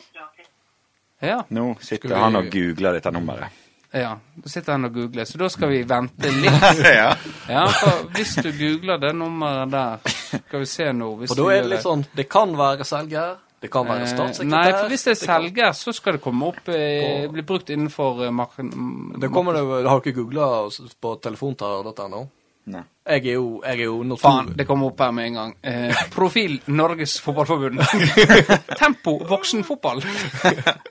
Ja. 1.23 1.37
Nå 1.49 1.63
sitter 1.81 2.09
vi- 2.11 2.19
han 2.21 2.35
og 2.35 2.49
googler 2.53 2.93
dette 2.97 3.11
nummeret. 3.11 3.63
Ja, 3.93 4.17
da 4.35 4.49
sitter 4.51 4.73
han 4.73 4.85
og 4.85 4.93
googler, 4.93 5.23
så 5.25 5.37
da 5.39 5.47
skal 5.49 5.69
vi 5.71 5.83
vente 5.87 6.29
litt. 6.43 6.83
ja. 6.83 7.15
Ja, 7.49 7.63
for 7.71 8.03
hvis 8.13 8.35
du 8.43 8.51
googler 8.51 8.99
det 8.99 9.13
nummeret 9.15 9.71
der, 9.71 9.97
skal 10.47 10.59
vi 10.59 10.65
se 10.65 10.91
nå 10.93 11.07
hvis 11.21 11.31
For 11.31 11.39
da 11.39 11.47
er 11.55 11.61
det 11.63 11.69
litt 11.71 11.85
sånn 11.85 12.03
Det 12.15 12.27
kan 12.29 12.51
være 12.59 12.83
selger, 12.85 13.37
det 13.63 13.71
kan 13.71 13.87
være 13.87 14.01
Eh, 14.03 14.11
statssekretær 14.11 14.51
Nei, 14.51 14.71
for 14.75 14.89
hvis 14.91 15.03
det 15.07 15.11
er 15.15 15.21
selger, 15.23 15.71
så 15.73 15.93
skal 15.95 16.13
det 16.17 16.21
komme 16.21 16.45
opp 16.51 16.67
eh, 16.69 17.27
Bli 17.31 17.41
brukt 17.47 17.69
innenfor 17.73 18.25
eh, 18.27 18.29
marken... 18.31 18.69
Det 19.23 19.31
kommer 19.31 19.53
det 19.55 19.63
Har 19.87 20.01
dere 20.03 20.13
googla 20.19 20.49
på 21.01 21.15
telefonterror.no? 21.23 22.27
Nei. 22.67 22.83
Jeg 23.07 23.23
er 23.31 23.37
jo, 23.37 23.61
jeg 23.63 23.79
er 23.79 23.85
jo 23.87 24.01
notor... 24.03 24.25
Faen, 24.25 24.49
det 24.59 24.65
kommer 24.67 24.89
opp 24.91 24.99
her 24.99 25.13
med 25.15 25.29
en 25.29 25.37
gang. 25.39 25.51
Eh, 25.63 26.01
profil 26.11 26.57
Norges 26.67 27.13
Fotballforbund. 27.23 27.79
Tempo 28.81 29.13
voksenfotball. 29.29 30.03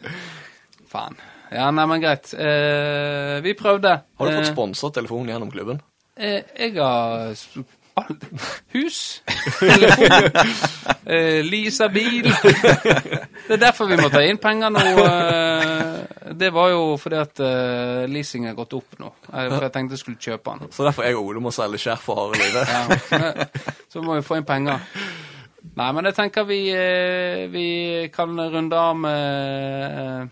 Faen. 0.92 1.18
Ja, 1.52 1.68
nei, 1.70 1.84
men 1.86 2.00
greit. 2.02 2.32
Eh, 2.34 3.36
vi 3.44 3.52
prøvde. 3.58 3.92
Har 4.18 4.30
du 4.30 4.32
fått 4.38 4.48
Eh, 4.48 4.52
sponsa 4.54 4.90
telefonen 4.96 5.34
gjennom 5.34 5.52
klubben? 5.52 5.82
Eh, 6.16 6.40
jeg 6.56 6.74
har. 6.80 7.36
Hus, 8.74 9.22
telefon, 9.58 10.26
eh, 11.08 11.40
Lisa 11.46 11.88
bil. 11.88 12.26
Det 12.28 13.54
er 13.56 13.60
derfor 13.62 13.88
vi 13.88 13.96
må 13.96 14.10
ta 14.12 14.20
inn 14.26 14.36
penger 14.42 14.70
nå. 14.74 14.82
eh, 15.00 16.32
det 16.36 16.50
var 16.52 16.72
jo 16.74 16.82
fordi 17.00 17.16
at 17.22 17.40
eh, 17.40 18.02
leasing 18.12 18.44
har 18.50 18.56
gått 18.58 18.74
opp 18.76 18.98
nå. 19.00 19.08
Eh, 19.32 19.46
for 19.48 19.64
jeg 19.64 19.72
tenkte 19.78 19.96
jeg 19.96 20.02
skulle 20.02 20.20
kjøpe 20.20 20.58
den. 20.60 20.72
Så 20.76 20.84
derfor 20.84 21.06
jeg 21.08 21.16
og 21.16 21.30
Ole 21.30 21.40
må 21.46 21.52
selge 21.56 21.80
skjerf 21.86 22.04
for 22.10 22.20
harde 22.26 22.42
livet. 22.42 22.68
Ja, 22.68 22.82
men- 23.16 23.80
så 23.92 24.02
må 24.04 24.18
vi 24.18 24.26
få 24.28 24.36
inn 24.42 24.48
penger. 24.48 24.84
Nei, 25.76 25.88
men 25.96 26.04
jeg 26.10 26.14
tenker 26.20 26.44
vi, 26.48 26.60
eh, 26.76 27.46
vi 27.52 27.66
kan 28.14 28.36
runde 28.38 28.76
av 28.76 28.96
med 28.96 29.86
eh, 29.86 30.26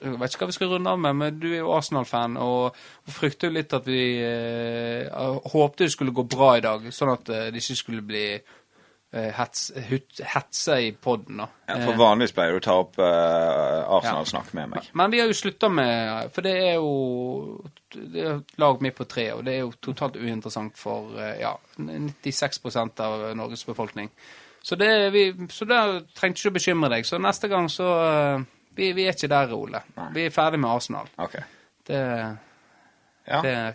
Jeg 0.00 0.16
vet 0.16 0.32
ikke 0.32 0.46
hva 0.46 0.48
vi 0.48 0.56
skal 0.56 0.70
runde 0.72 0.92
av 0.94 1.00
med, 1.00 1.18
men 1.18 1.36
du 1.40 1.50
er 1.50 1.60
jo 1.60 1.74
Arsenal-fan 1.76 2.38
og, 2.40 2.78
og 3.04 3.12
frykter 3.12 3.50
jo 3.50 3.56
litt 3.58 3.74
at 3.76 3.84
vi 3.88 4.04
uh, 4.24 5.36
håpte 5.52 5.84
det 5.84 5.92
skulle 5.92 6.14
gå 6.16 6.24
bra 6.30 6.54
i 6.56 6.64
dag, 6.64 6.86
sånn 6.94 7.12
at 7.12 7.28
uh, 7.28 7.42
det 7.52 7.60
ikke 7.60 7.76
skulle 7.76 8.04
bli 8.08 8.22
uh, 8.38 9.30
hets, 9.36 9.66
hut, 9.90 10.22
hetse 10.32 10.78
i 10.86 10.90
poden. 10.96 11.42
Ja, 11.68 11.76
for 11.84 12.00
vanligvis 12.00 12.32
pleier 12.36 12.56
du 12.56 12.62
å 12.62 12.64
ta 12.64 12.76
opp 12.80 12.96
Arsenal-snakk 13.00 14.54
med 14.56 14.72
meg. 14.72 14.88
Men 14.96 15.12
vi 15.12 15.20
har 15.20 15.28
jo 15.28 15.36
slutta 15.36 15.68
med 15.72 16.30
For 16.34 16.46
det 16.46 16.54
er 16.64 16.78
jo 16.80 17.60
det 17.90 18.24
er 18.24 18.40
lag 18.62 18.80
midt 18.80 18.96
på 18.96 19.06
treet, 19.10 19.34
og 19.36 19.44
det 19.44 19.58
er 19.58 19.64
jo 19.66 19.74
totalt 19.84 20.16
uinteressant 20.16 20.78
for 20.78 21.18
ja, 21.40 21.52
96% 21.76 23.02
av 23.04 23.26
Norges 23.36 23.66
befolkning. 23.68 24.08
Så, 24.62 24.76
det, 24.80 25.10
vi, 25.10 25.26
så 25.50 25.66
der 25.68 26.00
trengte 26.16 26.40
ikke 26.40 26.52
å 26.52 26.56
bekymre 26.56 26.90
deg. 26.92 27.06
Så 27.08 27.18
neste 27.20 27.48
gang 27.50 27.68
så 27.72 27.90
vi, 28.76 28.92
vi 28.92 29.04
er 29.04 29.12
ikke 29.16 29.28
der, 29.28 29.52
Ole. 29.56 29.80
Nei. 29.96 30.08
Vi 30.14 30.24
er 30.24 30.30
ferdig 30.34 30.60
med 30.60 30.70
Arsenal. 30.70 31.08
OK. 31.18 31.36
Det, 31.88 32.00
Ja. 33.28 33.40
det 33.44 33.74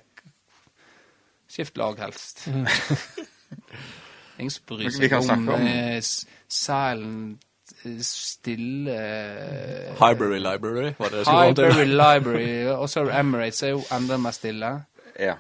Skift 1.48 1.78
lag, 1.78 2.00
helst. 2.00 2.48
Ingen 4.40 4.52
som 4.52 4.64
bryr 4.68 4.90
seg 4.92 5.14
om, 5.14 5.46
om- 5.50 5.68
eh, 5.68 6.02
silent, 6.52 7.40
eh, 7.86 8.00
stille 8.04 8.92
eh, 8.92 9.94
Highbury 10.02 10.40
Library, 10.42 10.90
var 11.00 11.10
det 11.14 11.20
det 11.22 11.26
som 11.26 11.36
komme 11.36 11.46
Highbury? 11.46 11.86
Library, 11.86 12.66
og 12.74 12.90
så 12.90 13.06
Emirates 13.20 13.64
er 13.64 13.70
jo 13.76 13.84
enda 13.96 14.18
mer 14.18 14.32
stille. 14.36 14.74
Ja. 15.20 15.36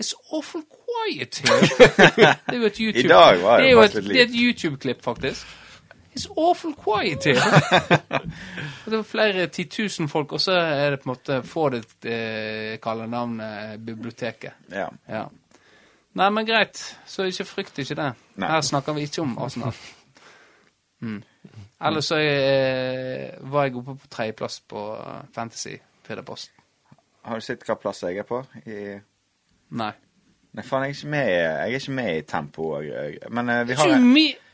It's 0.00 0.14
awful 0.32 0.62
quiet 0.62 1.42
here. 1.42 1.60
Det 2.46 2.54
er 2.54 2.60
jo 2.60 2.66
et 3.82 4.32
YouTube-klipp, 4.34 4.98
et, 4.98 5.04
faktisk 5.04 5.46
It's 6.16 6.26
awful 6.36 6.72
quiet 6.74 7.24
here. 7.24 7.40
Og 8.84 8.90
det 8.90 8.98
er 8.98 9.02
flere 9.06 9.46
titusen 9.46 10.08
folk, 10.10 10.32
og 10.32 10.40
så 10.42 10.52
er 10.58 10.90
det 10.90 11.00
på 11.02 11.06
en 11.06 11.12
måte 11.12 11.36
Få 11.46 11.68
det 11.70 11.84
eh, 12.10 12.78
kalle 12.82 13.06
navnet 13.06 13.78
biblioteket. 13.86 14.52
ja. 14.72 14.88
Ja. 15.08 15.26
Nei, 16.18 16.26
men 16.34 16.42
greit. 16.46 16.80
Så 17.06 17.22
ikke 17.30 17.44
frykt 17.46 17.76
ikke 17.78 17.94
det. 17.94 18.08
Nei. 18.42 18.48
Her 18.50 18.60
snakker 18.66 18.92
vi 18.96 19.04
ikke 19.06 19.22
om 19.22 19.36
Arsenal. 19.38 19.70
Mm. 21.00 21.20
Ellers 21.86 22.04
så 22.10 22.16
eh, 22.18 23.36
var 23.52 23.68
jeg 23.68 23.76
oppe 23.78 23.94
på 24.02 24.08
tredjeplass 24.10 24.58
på 24.68 24.82
Fantasy, 25.34 25.76
Fantasy 26.02 26.26
Post. 26.26 26.50
Har 27.22 27.38
du 27.38 27.44
sett 27.46 27.62
hva 27.68 27.76
plass 27.78 28.02
jeg 28.02 28.18
er 28.18 28.26
på? 28.26 28.42
I... 28.66 28.96
Nei. 29.78 29.92
Nei, 30.50 30.64
faen, 30.66 30.82
jeg 30.88 30.90
er 30.90 30.98
ikke 30.98 31.12
med, 31.14 31.30
jeg 31.30 31.60
er 31.62 31.78
ikke 31.78 31.94
med 32.00 32.10
i 32.16 32.22
tempo. 32.26 32.66
og- 32.80 33.30
Men 33.30 33.48
eh, 33.54 33.62
vi 33.70 33.78
har 33.78 33.94
en... 33.94 34.08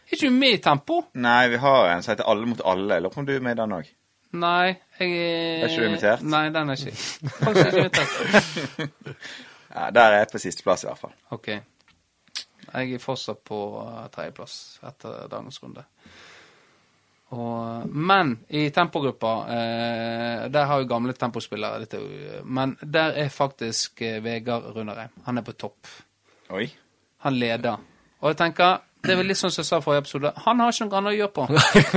er 0.06 0.16
ikke 0.16 0.30
du 0.30 0.38
med 0.38 0.56
i 0.56 0.62
tempo? 0.62 1.00
Nei, 1.14 1.48
vi 1.52 1.60
har 1.62 1.90
en 1.92 2.02
som 2.02 2.12
heter 2.12 2.28
Alle 2.30 2.46
mot 2.46 2.60
alle. 2.64 3.00
Lurer 3.00 3.14
på 3.14 3.22
om 3.22 3.26
du 3.26 3.34
er 3.34 3.44
med 3.44 3.56
i 3.56 3.60
den 3.60 3.76
òg? 3.76 3.90
Nei, 4.36 4.76
jeg 4.98 5.10
Er 5.16 5.68
ikke 5.68 5.82
du 5.82 5.88
invitert? 5.88 6.24
Nei, 6.26 6.44
den 6.54 6.70
er 6.70 6.80
ikke. 6.80 6.96
Faktisk 7.42 7.66
ikke 7.66 7.84
invitert. 7.84 8.88
Ja, 9.76 9.90
der 9.92 10.06
er 10.08 10.22
jeg 10.22 10.28
på 10.32 10.38
sisteplass, 10.40 10.86
i 10.86 10.88
hvert 10.88 11.00
fall. 11.02 11.10
OK. 11.36 11.48
Jeg 11.50 12.94
er 12.96 13.02
fortsatt 13.02 13.42
på 13.44 13.58
uh, 13.76 14.06
tredjeplass 14.08 14.78
etter 14.88 15.26
dagens 15.28 15.58
runde. 15.60 15.84
Og, 17.34 17.88
men 17.90 18.36
i 18.54 18.68
tempogruppa, 18.70 19.32
eh, 19.50 20.44
der 20.54 20.68
har 20.70 20.78
jo 20.78 20.86
gamle 20.86 21.12
tempospillere 21.12 21.82
dette, 21.82 21.98
Men 22.44 22.76
der 22.80 23.18
er 23.18 23.28
faktisk 23.28 24.02
eh, 24.02 24.22
Vegard 24.22 24.68
Runderheim. 24.76 25.10
Han 25.26 25.38
er 25.38 25.42
på 25.42 25.56
topp. 25.58 25.90
Oi. 26.54 26.68
Han 27.26 27.34
leder. 27.34 27.82
Og 28.20 28.30
jeg 28.30 28.38
tenker, 28.38 28.78
det 29.06 29.14
er 29.14 29.20
vel 29.20 29.26
litt 29.30 29.38
sånn 29.40 29.50
som 29.54 29.62
jeg 29.62 29.68
sa 29.68 29.78
i 29.78 29.84
forrige 29.84 30.02
episode, 30.04 30.32
han 30.44 30.60
har 30.62 30.72
ikke 30.74 30.86
noe 30.88 30.98
annet 31.00 31.12
å 31.12 31.16
gjøre 31.16 31.34
på 31.36 31.46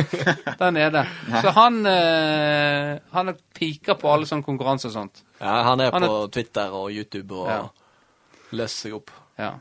der 0.62 0.72
nede. 0.76 1.04
Så 1.44 1.54
han, 1.56 1.80
eh, 1.90 2.92
han 3.16 3.32
er 3.34 3.40
pika 3.60 3.96
på 4.00 4.12
alle 4.14 4.26
sånne 4.30 4.46
konkurranser 4.46 4.90
og 4.92 4.96
sånt. 4.98 5.24
Ja, 5.42 5.56
han 5.70 5.82
er 5.86 5.92
Han 5.96 6.06
på 6.08 6.20
Twitter 6.36 6.72
og 6.76 6.92
YouTube 6.92 7.36
og 7.44 7.50
Ja. 7.50 7.62
løser 8.52 8.88
seg 8.90 8.94
opp. 9.00 9.12
Ja. 9.40 9.54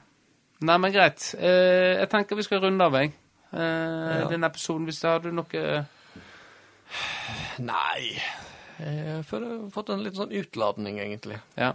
Nei, 0.61 0.77
men 0.83 0.93
greit. 0.93 1.35
Eh, 1.39 1.99
jeg 2.01 2.09
tenker 2.11 2.37
vi 2.37 2.43
skal 2.43 2.61
runde 2.65 2.85
av, 2.85 2.93
jeg. 2.99 3.13
Eh, 3.53 4.29
Den 4.29 4.45
episoden, 4.45 4.85
hvis 4.89 5.01
det 5.01 5.09
har 5.11 5.21
du 5.25 5.31
noe 5.33 5.87
Nei 7.59 8.17
Jeg 8.79 9.23
føler 9.29 9.51
jeg 9.53 9.61
har 9.63 9.71
fått 9.75 9.91
en 9.93 10.03
litt 10.05 10.17
sånn 10.19 10.33
utladning, 10.39 10.99
egentlig. 11.03 11.39
Ja. 11.59 11.73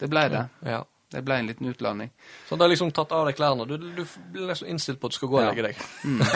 Det 0.00 0.08
ble 0.12 0.22
det. 0.32 0.44
Ja. 0.64 0.82
Det 1.12 1.20
ble 1.22 1.34
en 1.38 1.46
liten 1.46 1.68
utlanding. 1.70 2.10
Så 2.48 2.56
du 2.58 2.62
har 2.64 2.68
liksom 2.72 2.90
tatt 2.92 3.12
av 3.14 3.26
deg 3.28 3.36
klærne. 3.38 3.66
Du, 3.70 3.76
du 3.78 4.02
blir 4.32 4.48
liksom 4.50 4.68
innstilt 4.72 4.98
på 5.00 5.06
at 5.06 5.12
du 5.14 5.16
skal 5.20 5.28
gå 5.30 5.36
og 5.38 5.44
Ja. 5.44 5.50
legge 5.52 5.62
deg. 5.68 5.76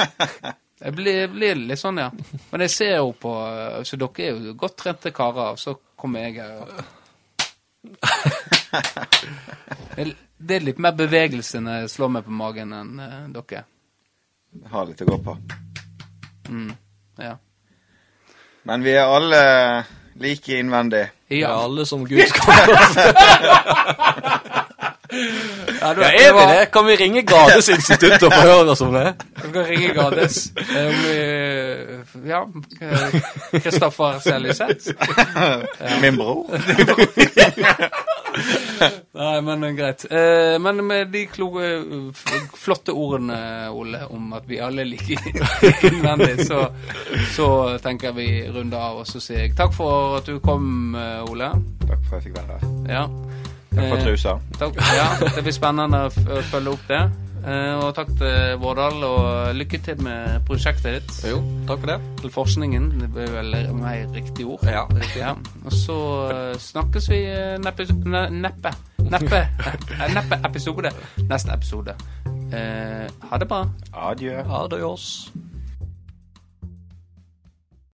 Jeg 0.80 0.94
blir, 0.96 1.26
blir 1.28 1.54
litt 1.60 1.76
sånn, 1.78 1.98
ja. 2.00 2.06
Men 2.52 2.62
jeg 2.64 2.70
ser 2.72 2.94
jo 3.02 3.10
på 3.20 3.28
Så 3.84 3.98
dere 4.00 4.22
er 4.24 4.38
jo 4.46 4.54
godt 4.56 4.78
trente 4.80 5.10
karer, 5.12 5.50
og 5.52 5.58
så 5.60 5.74
kommer 6.00 6.24
jeg 6.24 6.38
her 6.40 6.54
og 6.62 6.68
Det- 10.40 10.56
er 10.56 10.60
litt 10.64 10.78
mer 10.80 10.92
bevegelse 10.96 11.60
når 11.60 11.82
jeg 11.82 11.90
slår 11.92 12.08
meg 12.14 12.24
på 12.24 12.32
magen 12.32 12.72
enn 12.72 12.94
eh, 13.04 13.28
dere. 13.34 13.64
Har 14.72 14.86
litt 14.88 15.02
å 15.04 15.08
gå 15.10 15.18
på. 15.26 15.34
Ja. 17.20 17.34
Men 18.66 18.82
vi 18.84 18.94
er 18.96 19.04
alle 19.04 19.42
like 20.20 20.58
innvendig. 20.58 21.06
Ja. 21.30 21.36
Ja, 21.38 21.64
alle 21.64 21.86
som 21.86 22.02
Gud 22.08 22.22
skaper. 22.28 22.72
ja 25.80 25.92
du 25.94 26.00
Ja, 26.02 26.08
er 26.10 26.32
vi 26.34 26.44
det? 26.58 26.70
Kan 26.72 26.86
vi 26.86 26.96
ringe 26.96 27.22
Gades 27.22 27.68
institutt 27.68 28.22
og 28.22 28.32
forhøre 28.32 28.70
oss 28.74 28.80
om 28.84 28.92
det? 28.94 29.14
Du 29.42 29.48
kan 29.52 29.64
ringe 29.68 29.94
Gades. 29.94 30.40
Eh, 30.56 32.00
Ja, 32.28 32.42
eh, 32.82 33.20
Kristoffer 33.62 34.18
Seljeseth. 34.22 34.90
Min 36.02 36.16
bror. 36.16 36.46
Nei, 39.20 39.40
men 39.44 39.64
eh, 39.66 39.72
greit. 39.76 40.04
Eh, 40.10 40.56
men 40.62 40.82
med 40.86 41.10
de 41.12 41.24
kloke, 41.30 41.64
eh, 41.80 42.44
flotte 42.56 42.94
ordene, 42.96 43.38
Ole, 43.74 44.04
om 44.10 44.32
at 44.36 44.46
vi 44.48 44.60
alle 44.62 44.84
liker 44.88 45.18
innvendig, 45.90 46.46
så, 46.48 46.66
så 47.34 47.48
tenker 47.82 48.14
vi 48.16 48.28
runder 48.48 48.78
av, 48.78 49.02
og 49.02 49.08
så 49.10 49.20
sier 49.22 49.44
jeg 49.46 49.56
takk 49.58 49.74
for 49.76 50.18
at 50.20 50.30
du 50.30 50.38
kom, 50.44 50.94
eh, 50.94 51.24
Ole. 51.30 51.50
Takk 51.86 52.06
for 52.08 52.16
at 52.16 52.20
jeg 52.20 52.30
fikk 52.30 52.38
være 52.40 52.58
her. 52.60 52.70
Ja. 52.96 53.04
Takk 53.70 53.84
for 53.84 53.96
Eh, 54.00 54.04
trusa. 54.04 54.32
Takk, 54.58 54.78
ja, 54.96 55.04
det 55.36 55.44
blir 55.46 55.54
spennende 55.54 56.06
å 56.08 56.40
følge 56.50 56.72
opp 56.74 56.88
det. 56.90 57.02
Eh, 57.40 57.74
og 57.80 57.94
takk 57.96 58.10
til 58.20 58.58
Vårdal, 58.60 58.98
og 59.06 59.54
lykke 59.56 59.80
til 59.84 60.00
med 60.04 60.42
prosjektet 60.48 60.98
ditt. 60.98 61.12
Jo, 61.30 61.40
takk 61.68 61.82
for 61.82 61.92
det. 61.92 61.98
Til 62.20 62.34
forskningen, 62.34 62.90
det 63.00 63.10
blir 63.14 63.32
vel 63.32 63.56
mer 63.78 64.10
riktig 64.14 64.46
ord. 64.46 64.64
Ja, 64.68 64.84
riktig. 64.92 65.22
Ja, 65.22 65.34
og 65.64 65.72
så 65.72 65.98
eh, 66.34 66.54
snakkes 66.60 67.10
vi 67.12 67.22
eh, 67.32 67.56
neppe 67.62 67.88
ne, 68.04 68.26
Neppe. 68.42 68.74
Neppe. 69.10 69.44
Neppe 70.14 70.40
episode. 70.44 70.92
Neste 71.30 71.56
episode. 71.56 71.96
Eh, 72.52 73.06
ha 73.30 73.40
det 73.40 73.48
bra. 73.48 73.64
Adjø. 74.10 74.42
Adios. 74.44 75.30